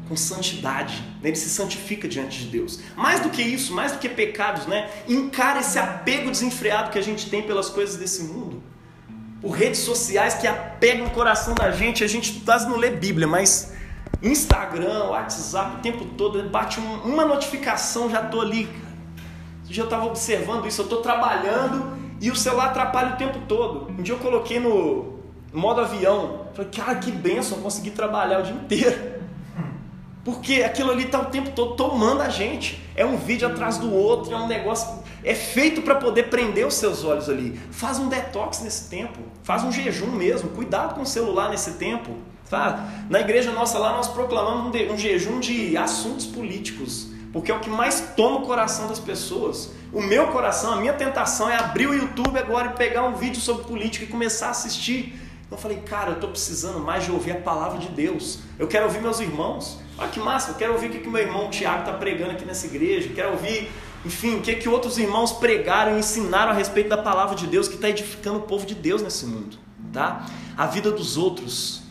com 0.09 0.17
santidade, 0.17 1.03
né? 1.21 1.31
ele 1.31 1.37
se 1.37 1.49
santifica 1.49 2.07
diante 2.07 2.39
de 2.41 2.47
Deus. 2.47 2.81
Mais 2.97 3.21
do 3.21 3.31
que 3.31 3.43
isso, 3.43 3.73
mais 3.73 3.93
do 3.93 3.99
que 3.99 4.09
pecados, 4.09 4.67
né? 4.67 4.89
Encara 5.09 5.61
esse 5.61 5.79
apego 5.79 6.31
desenfreado 6.31 6.91
que 6.91 6.99
a 6.99 7.03
gente 7.03 7.29
tem 7.29 7.43
pelas 7.43 7.69
coisas 7.69 7.97
desse 7.97 8.23
mundo. 8.23 8.63
Por 9.41 9.51
redes 9.51 9.81
sociais 9.81 10.35
que 10.35 10.47
apegam 10.47 11.07
o 11.07 11.11
coração 11.11 11.55
da 11.55 11.71
gente, 11.71 12.05
a 12.05 12.07
gente 12.07 12.41
quase 12.45 12.69
não 12.69 12.77
lê 12.77 12.91
Bíblia, 12.91 13.27
mas 13.27 13.73
Instagram, 14.23 15.05
WhatsApp, 15.11 15.77
o 15.77 15.81
tempo 15.81 16.05
todo, 16.17 16.43
bate 16.49 16.81
uma 16.81 17.25
notificação, 17.25 18.11
já 18.11 18.23
tô 18.23 18.41
ali. 18.41 18.69
Um 19.65 19.69
dia 19.69 19.83
eu 19.83 19.87
estava 19.87 20.07
observando 20.07 20.67
isso, 20.67 20.81
eu 20.81 20.85
estou 20.85 21.03
trabalhando 21.03 21.97
e 22.21 22.31
o 22.31 22.37
celular 22.37 22.67
atrapalha 22.67 23.15
o 23.15 23.17
tempo 23.17 23.41
todo. 23.47 23.91
Um 23.91 24.03
dia 24.03 24.15
eu 24.15 24.19
coloquei 24.19 24.59
no 24.59 25.17
modo 25.53 25.81
avião, 25.81 26.47
falei, 26.55 26.71
cara, 26.71 26.95
que 26.97 27.11
benção, 27.11 27.59
consegui 27.59 27.91
trabalhar 27.91 28.41
o 28.41 28.43
dia 28.43 28.55
inteiro. 28.55 29.17
Porque 30.25 30.65
aquilo 30.65 30.91
ali 30.91 31.05
está 31.05 31.21
o 31.21 31.27
tempo 31.27 31.51
todo 31.53 31.77
tomando 31.77 32.21
a 32.21 32.29
gente. 32.29 32.83
É 32.97 33.07
um 33.07 33.17
vídeo 33.17 33.47
atrás 33.47 33.79
do 33.79 33.95
outro, 33.95 34.35
é 34.35 34.37
um 34.37 34.49
negócio. 34.49 35.05
É 35.23 35.35
feito 35.35 35.83
para 35.83 35.95
poder 35.95 36.25
prender 36.25 36.67
os 36.67 36.75
seus 36.75 37.05
olhos 37.05 37.29
ali. 37.29 37.57
Faz 37.71 38.01
um 38.01 38.09
detox 38.09 38.61
nesse 38.61 38.91
tempo. 38.91 39.21
Faz 39.45 39.63
um 39.63 39.71
jejum 39.71 40.11
mesmo. 40.11 40.51
Cuidado 40.51 40.97
com 40.97 41.03
o 41.03 41.07
celular 41.07 41.49
nesse 41.49 41.75
tempo. 41.75 42.17
Tá? 42.49 42.89
Na 43.11 43.21
igreja 43.21 43.51
nossa 43.51 43.79
lá 43.79 43.93
nós 43.93 44.09
proclamamos 44.09 44.75
um 44.91 44.97
jejum 44.97 45.41
de 45.41 45.77
assuntos 45.77 46.27
políticos. 46.27 47.09
Porque 47.33 47.51
é 47.51 47.55
o 47.55 47.61
que 47.61 47.69
mais 47.69 48.15
toma 48.17 48.39
o 48.39 48.43
coração 48.43 48.89
das 48.89 48.99
pessoas. 48.99 49.71
O 49.93 50.01
meu 50.01 50.29
coração, 50.29 50.73
a 50.73 50.77
minha 50.77 50.93
tentação 50.93 51.51
é 51.51 51.57
abrir 51.57 51.87
o 51.87 51.95
YouTube 51.95 52.39
agora 52.39 52.69
e 52.69 52.77
pegar 52.77 53.03
um 53.03 53.15
vídeo 53.15 53.41
sobre 53.41 53.65
política 53.65 54.05
e 54.05 54.09
começar 54.09 54.49
a 54.49 54.51
assistir. 54.51 55.21
Eu 55.51 55.57
falei, 55.57 55.79
cara, 55.79 56.11
eu 56.11 56.15
estou 56.15 56.31
precisando 56.31 56.81
mais 56.81 57.05
de 57.05 57.13
ouvir 57.13 57.33
a 57.33 57.41
palavra 57.41 57.79
de 57.79 57.89
Deus. 57.89 58.41
Eu 58.59 58.67
quero 58.67 58.87
ouvir 58.87 59.01
meus 59.01 59.21
irmãos. 59.21 59.79
Olha 59.97 60.09
que 60.09 60.19
massa, 60.19 60.51
eu 60.51 60.55
quero 60.57 60.73
ouvir 60.73 60.89
o 60.89 60.91
que, 60.91 60.99
que 60.99 61.09
meu 61.09 61.21
irmão 61.21 61.49
Tiago 61.51 61.81
está 61.81 61.93
pregando 61.93 62.33
aqui 62.33 62.45
nessa 62.45 62.67
igreja. 62.67 63.11
Quero 63.15 63.33
ouvir, 63.33 63.71
enfim, 64.05 64.37
o 64.37 64.41
que, 64.41 64.57
que 64.57 64.69
outros 64.69 64.99
irmãos 64.99 65.33
pregaram 65.33 65.97
e 65.97 66.01
ensinaram 66.01 66.51
a 66.51 66.55
respeito 66.55 66.89
da 66.89 66.99
palavra 66.99 67.37
de 67.37 67.47
Deus 67.47 67.69
que 67.69 67.77
está 67.77 67.89
edificando 67.89 68.39
o 68.39 68.43
povo 68.43 68.67
de 68.67 68.75
Deus 68.75 69.03
nesse 69.03 69.25
mundo. 69.25 69.57
Tá? 69.93 70.27
A 70.57 70.67
vida 70.67 70.91
dos 70.91 71.17
outros. 71.17 71.86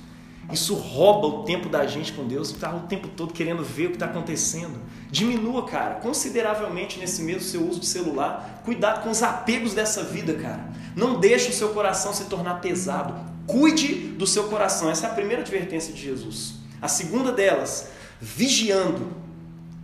Isso 0.51 0.75
rouba 0.75 1.27
o 1.27 1.43
tempo 1.43 1.67
da 1.67 1.87
gente 1.87 2.13
com 2.13 2.27
Deus, 2.27 2.51
está 2.51 2.73
o 2.73 2.81
tempo 2.81 3.07
todo 3.07 3.33
querendo 3.33 3.63
ver 3.63 3.87
o 3.87 3.89
que 3.89 3.95
está 3.95 4.05
acontecendo. 4.05 4.79
Diminua, 5.09 5.65
cara, 5.65 5.95
consideravelmente 5.95 6.99
nesse 6.99 7.23
mesmo 7.23 7.41
seu 7.41 7.67
uso 7.67 7.79
de 7.79 7.87
celular. 7.87 8.61
Cuidado 8.63 9.03
com 9.03 9.09
os 9.09 9.23
apegos 9.23 9.73
dessa 9.73 10.03
vida, 10.03 10.35
cara. 10.35 10.69
Não 10.95 11.19
deixe 11.19 11.49
o 11.49 11.53
seu 11.53 11.69
coração 11.69 12.13
se 12.13 12.25
tornar 12.25 12.61
pesado. 12.61 13.15
Cuide 13.47 13.95
do 13.95 14.27
seu 14.27 14.45
coração. 14.45 14.89
Essa 14.89 15.07
é 15.07 15.09
a 15.09 15.13
primeira 15.13 15.41
advertência 15.41 15.93
de 15.93 16.01
Jesus. 16.01 16.55
A 16.81 16.87
segunda 16.87 17.31
delas, 17.31 17.89
vigiando. 18.21 19.07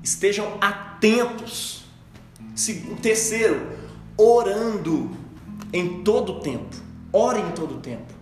Estejam 0.04 0.58
atentos. 0.62 1.86
O 2.92 2.96
terceiro, 2.98 3.78
orando 4.18 5.12
em 5.74 6.04
todo 6.04 6.34
o 6.34 6.40
tempo. 6.40 6.76
Orem 7.12 7.48
em 7.48 7.52
todo 7.52 7.76
o 7.76 7.80
tempo. 7.80 8.14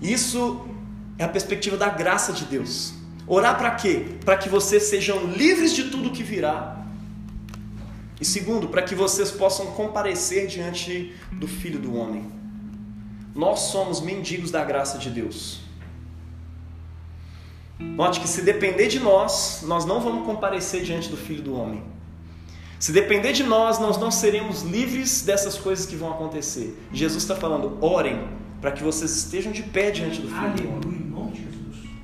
Isso 0.00 0.66
é 1.18 1.24
a 1.24 1.28
perspectiva 1.28 1.76
da 1.76 1.88
graça 1.88 2.32
de 2.32 2.44
Deus. 2.44 2.94
Orar 3.26 3.58
para 3.58 3.72
quê? 3.72 4.06
Para 4.24 4.36
que 4.36 4.48
vocês 4.48 4.84
sejam 4.84 5.26
livres 5.26 5.74
de 5.74 5.90
tudo 5.90 6.10
que 6.10 6.22
virá. 6.22 6.86
E 8.20 8.24
segundo, 8.24 8.68
para 8.68 8.82
que 8.82 8.94
vocês 8.94 9.30
possam 9.30 9.66
comparecer 9.72 10.46
diante 10.46 11.14
do 11.32 11.46
Filho 11.46 11.78
do 11.78 11.94
Homem. 11.94 12.30
Nós 13.34 13.60
somos 13.60 14.00
mendigos 14.00 14.50
da 14.50 14.64
graça 14.64 14.98
de 14.98 15.10
Deus. 15.10 15.60
Note 17.78 18.18
que 18.18 18.28
se 18.28 18.42
depender 18.42 18.88
de 18.88 18.98
nós, 18.98 19.62
nós 19.62 19.84
não 19.84 20.00
vamos 20.00 20.24
comparecer 20.24 20.82
diante 20.82 21.08
do 21.08 21.16
Filho 21.16 21.42
do 21.42 21.54
Homem. 21.54 21.82
Se 22.78 22.92
depender 22.92 23.32
de 23.32 23.42
nós, 23.42 23.78
nós 23.78 23.98
não 23.98 24.10
seremos 24.10 24.62
livres 24.62 25.22
dessas 25.22 25.56
coisas 25.56 25.84
que 25.86 25.94
vão 25.94 26.10
acontecer. 26.12 26.76
Jesus 26.92 27.22
está 27.22 27.36
falando: 27.36 27.76
orem 27.80 28.28
para 28.60 28.72
que 28.72 28.82
vocês 28.82 29.16
estejam 29.16 29.52
de 29.52 29.62
pé 29.62 29.90
diante 29.90 30.20
do 30.20 30.28
Filho 30.28 30.40
Aleluia, 30.40 30.80
do 30.80 30.88
Homem. 30.88 30.97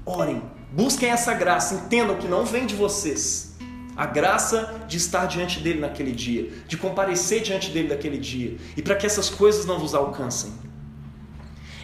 Orem, 0.06 0.42
busquem 0.70 1.08
essa 1.08 1.32
graça, 1.32 1.74
entendam 1.74 2.16
que 2.16 2.28
não 2.28 2.44
vem 2.44 2.66
de 2.66 2.74
vocês. 2.74 3.54
A 3.96 4.04
graça 4.04 4.82
de 4.86 4.96
estar 4.96 5.26
diante 5.26 5.60
dele 5.60 5.80
naquele 5.80 6.12
dia, 6.12 6.50
de 6.66 6.76
comparecer 6.76 7.42
diante 7.42 7.70
dele 7.70 7.88
naquele 7.88 8.18
dia, 8.18 8.58
e 8.76 8.82
para 8.82 8.96
que 8.96 9.06
essas 9.06 9.30
coisas 9.30 9.64
não 9.64 9.78
vos 9.78 9.94
alcancem. 9.94 10.52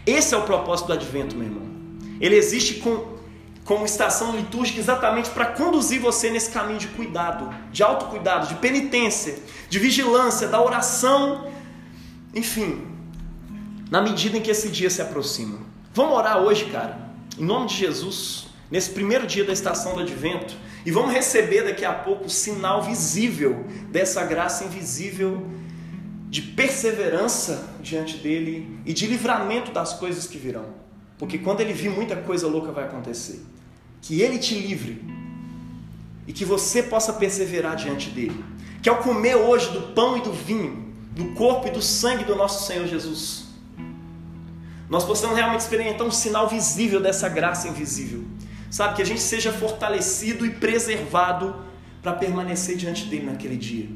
Esse 0.05 0.35
é 0.35 0.37
o 0.37 0.43
propósito 0.43 0.89
do 0.89 0.93
advento, 0.93 1.37
meu 1.37 1.47
irmão. 1.47 1.71
Ele 2.21 2.35
existe 2.35 2.75
com, 2.75 3.17
como 3.65 3.87
estação 3.87 4.35
litúrgica 4.35 4.81
exatamente 4.81 5.31
para 5.31 5.47
conduzir 5.47 6.01
você 6.01 6.29
nesse 6.31 6.51
caminho 6.51 6.79
de 6.79 6.89
cuidado, 6.89 7.49
de 7.73 7.83
autocuidado, 7.83 8.49
de 8.49 8.57
penitência, 8.57 9.39
de 9.69 9.79
vigilância, 9.79 10.49
da 10.49 10.61
oração, 10.61 11.49
enfim, 12.35 12.87
na 13.91 14.03
medida 14.03 14.37
em 14.37 14.43
que 14.43 14.51
esse 14.51 14.69
dia 14.69 14.91
se 14.91 15.01
aproxima. 15.01 15.59
Vamos 15.95 16.17
orar 16.17 16.39
hoje, 16.39 16.67
cara, 16.67 17.00
em 17.41 17.45
nome 17.45 17.69
de 17.69 17.77
Jesus, 17.77 18.49
nesse 18.71 18.91
primeiro 18.91 19.27
dia 19.27 19.45
da 19.45 19.53
estação 19.53 19.95
do 19.95 20.01
advento, 20.01 20.55
e 20.85 20.91
vamos 20.91 21.11
receber 21.13 21.63
daqui 21.63 21.87
a 21.87 21.93
pouco 21.93 22.27
o 22.27 22.31
sinal 22.31 22.83
visível 22.83 23.65
dessa 23.89 24.23
graça 24.25 24.65
invisível 24.65 25.47
de 26.29 26.43
perseverança 26.43 27.77
diante 27.83 28.19
dele 28.19 28.79
e 28.85 28.93
de 28.93 29.07
livramento 29.07 29.73
das 29.73 29.95
coisas 29.95 30.27
que 30.27 30.37
virão. 30.37 30.67
Porque 31.19 31.39
quando 31.39 31.63
ele 31.63 31.73
vir, 31.73 31.91
muita 31.91 32.15
coisa 32.15 32.47
louca 32.47 32.73
vai 32.73 32.85
acontecer. 32.85 33.43
Que 34.03 34.21
ele 34.21 34.39
te 34.39 34.55
livre 34.55 35.03
e 36.27 36.33
que 36.33 36.45
você 36.45 36.83
possa 36.83 37.15
perseverar 37.15 37.75
diante 37.75 38.11
dele. 38.11 38.45
Que 38.83 38.89
ao 38.89 38.99
comer 38.99 39.37
hoje 39.37 39.71
do 39.71 39.95
pão 39.95 40.17
e 40.19 40.21
do 40.21 40.33
vinho, 40.33 40.95
do 41.13 41.33
corpo 41.33 41.69
e 41.69 41.71
do 41.71 41.83
sangue 41.83 42.25
do 42.25 42.37
nosso 42.37 42.67
Senhor 42.67 42.87
Jesus, 42.87 43.50
nós 44.91 45.05
possamos 45.05 45.37
realmente 45.37 45.61
experimentar 45.61 46.07
um 46.07 46.11
sinal 46.11 46.49
visível 46.49 47.01
dessa 47.01 47.29
graça 47.29 47.69
invisível. 47.69 48.25
Sabe, 48.71 48.97
que 48.97 49.03
a 49.03 49.07
gente 49.07 49.21
seja 49.21 49.53
fortalecido 49.53 50.45
e 50.45 50.51
preservado 50.51 51.57
para 52.03 52.13
permanecer 52.13 52.77
diante 52.77 53.07
dele 53.07 53.27
naquele 53.27 53.57
dia 53.57 53.89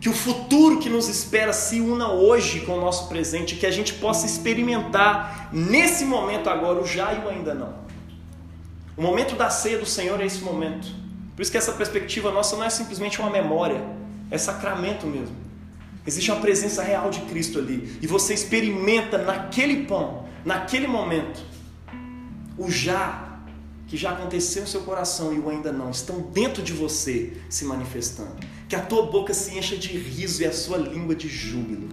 que 0.00 0.08
o 0.08 0.14
futuro 0.14 0.78
que 0.78 0.88
nos 0.88 1.08
espera 1.08 1.52
se 1.52 1.80
una 1.80 2.10
hoje 2.10 2.60
com 2.60 2.78
o 2.78 2.80
nosso 2.80 3.06
presente, 3.08 3.56
que 3.56 3.66
a 3.66 3.70
gente 3.70 3.92
possa 3.92 4.24
experimentar 4.24 5.50
nesse 5.52 6.06
momento 6.06 6.48
agora 6.48 6.80
o 6.80 6.86
já 6.86 7.12
e 7.12 7.18
o 7.18 7.28
ainda 7.28 7.52
não. 7.52 7.74
O 8.96 9.02
momento 9.02 9.36
da 9.36 9.50
ceia 9.50 9.78
do 9.78 9.84
Senhor 9.84 10.18
é 10.20 10.24
esse 10.24 10.40
momento. 10.40 10.88
Por 11.36 11.42
isso 11.42 11.50
que 11.50 11.58
essa 11.58 11.72
perspectiva 11.72 12.30
nossa 12.30 12.56
não 12.56 12.64
é 12.64 12.70
simplesmente 12.70 13.20
uma 13.20 13.28
memória, 13.28 13.84
é 14.30 14.38
sacramento 14.38 15.06
mesmo. 15.06 15.36
Existe 16.06 16.30
uma 16.30 16.40
presença 16.40 16.82
real 16.82 17.10
de 17.10 17.20
Cristo 17.22 17.58
ali. 17.58 17.98
E 18.00 18.06
você 18.06 18.34
experimenta 18.34 19.18
naquele 19.18 19.84
pão, 19.84 20.26
naquele 20.44 20.86
momento, 20.86 21.40
o 22.56 22.70
já 22.70 23.30
que 23.90 23.96
já 23.96 24.12
aconteceu 24.12 24.62
no 24.62 24.68
seu 24.68 24.82
coração 24.82 25.34
e 25.34 25.40
o 25.40 25.50
ainda 25.50 25.72
não, 25.72 25.90
estão 25.90 26.20
dentro 26.20 26.62
de 26.62 26.72
você 26.72 27.32
se 27.48 27.64
manifestando. 27.64 28.36
Que 28.68 28.76
a 28.76 28.80
tua 28.80 29.06
boca 29.06 29.34
se 29.34 29.58
encha 29.58 29.76
de 29.76 29.88
riso 29.88 30.42
e 30.42 30.46
a 30.46 30.52
sua 30.52 30.78
língua 30.78 31.12
de 31.12 31.28
júbilo. 31.28 31.88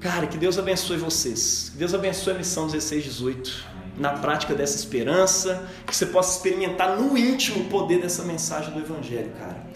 Cara, 0.00 0.26
que 0.26 0.38
Deus 0.38 0.58
abençoe 0.58 0.96
vocês. 0.96 1.68
Que 1.72 1.76
Deus 1.76 1.92
abençoe 1.92 2.32
a 2.32 2.38
lição 2.38 2.66
16, 2.66 3.04
18. 3.04 3.66
Na 3.98 4.14
prática 4.14 4.54
dessa 4.54 4.76
esperança, 4.76 5.68
que 5.86 5.94
você 5.94 6.06
possa 6.06 6.38
experimentar 6.38 6.98
no 6.98 7.18
íntimo 7.18 7.64
o 7.64 7.68
poder 7.68 8.00
dessa 8.00 8.22
mensagem 8.22 8.72
do 8.72 8.80
Evangelho, 8.80 9.30
cara. 9.38 9.67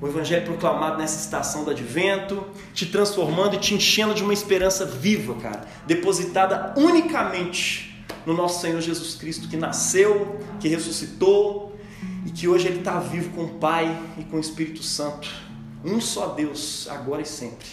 O 0.00 0.06
Evangelho 0.06 0.46
proclamado 0.46 0.96
nessa 0.96 1.20
estação 1.20 1.62
do 1.62 1.70
advento, 1.70 2.46
te 2.72 2.86
transformando 2.86 3.56
e 3.56 3.58
te 3.58 3.74
enchendo 3.74 4.14
de 4.14 4.22
uma 4.22 4.32
esperança 4.32 4.86
viva, 4.86 5.34
cara, 5.34 5.66
depositada 5.86 6.72
unicamente 6.76 8.02
no 8.24 8.34
nosso 8.34 8.60
Senhor 8.60 8.80
Jesus 8.80 9.14
Cristo, 9.14 9.48
que 9.48 9.56
nasceu, 9.56 10.40
que 10.58 10.68
ressuscitou 10.68 11.78
e 12.24 12.30
que 12.30 12.48
hoje 12.48 12.68
Ele 12.68 12.78
está 12.78 12.98
vivo 12.98 13.30
com 13.30 13.44
o 13.44 13.48
Pai 13.54 14.00
e 14.18 14.24
com 14.24 14.38
o 14.38 14.40
Espírito 14.40 14.82
Santo. 14.82 15.28
Um 15.84 16.00
só 16.00 16.28
Deus, 16.28 16.88
agora 16.90 17.22
e 17.22 17.26
sempre. 17.26 17.68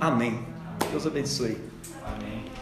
Amém. 0.00 0.46
Deus 0.90 1.06
abençoe. 1.06 1.58
Amém. 2.04 2.53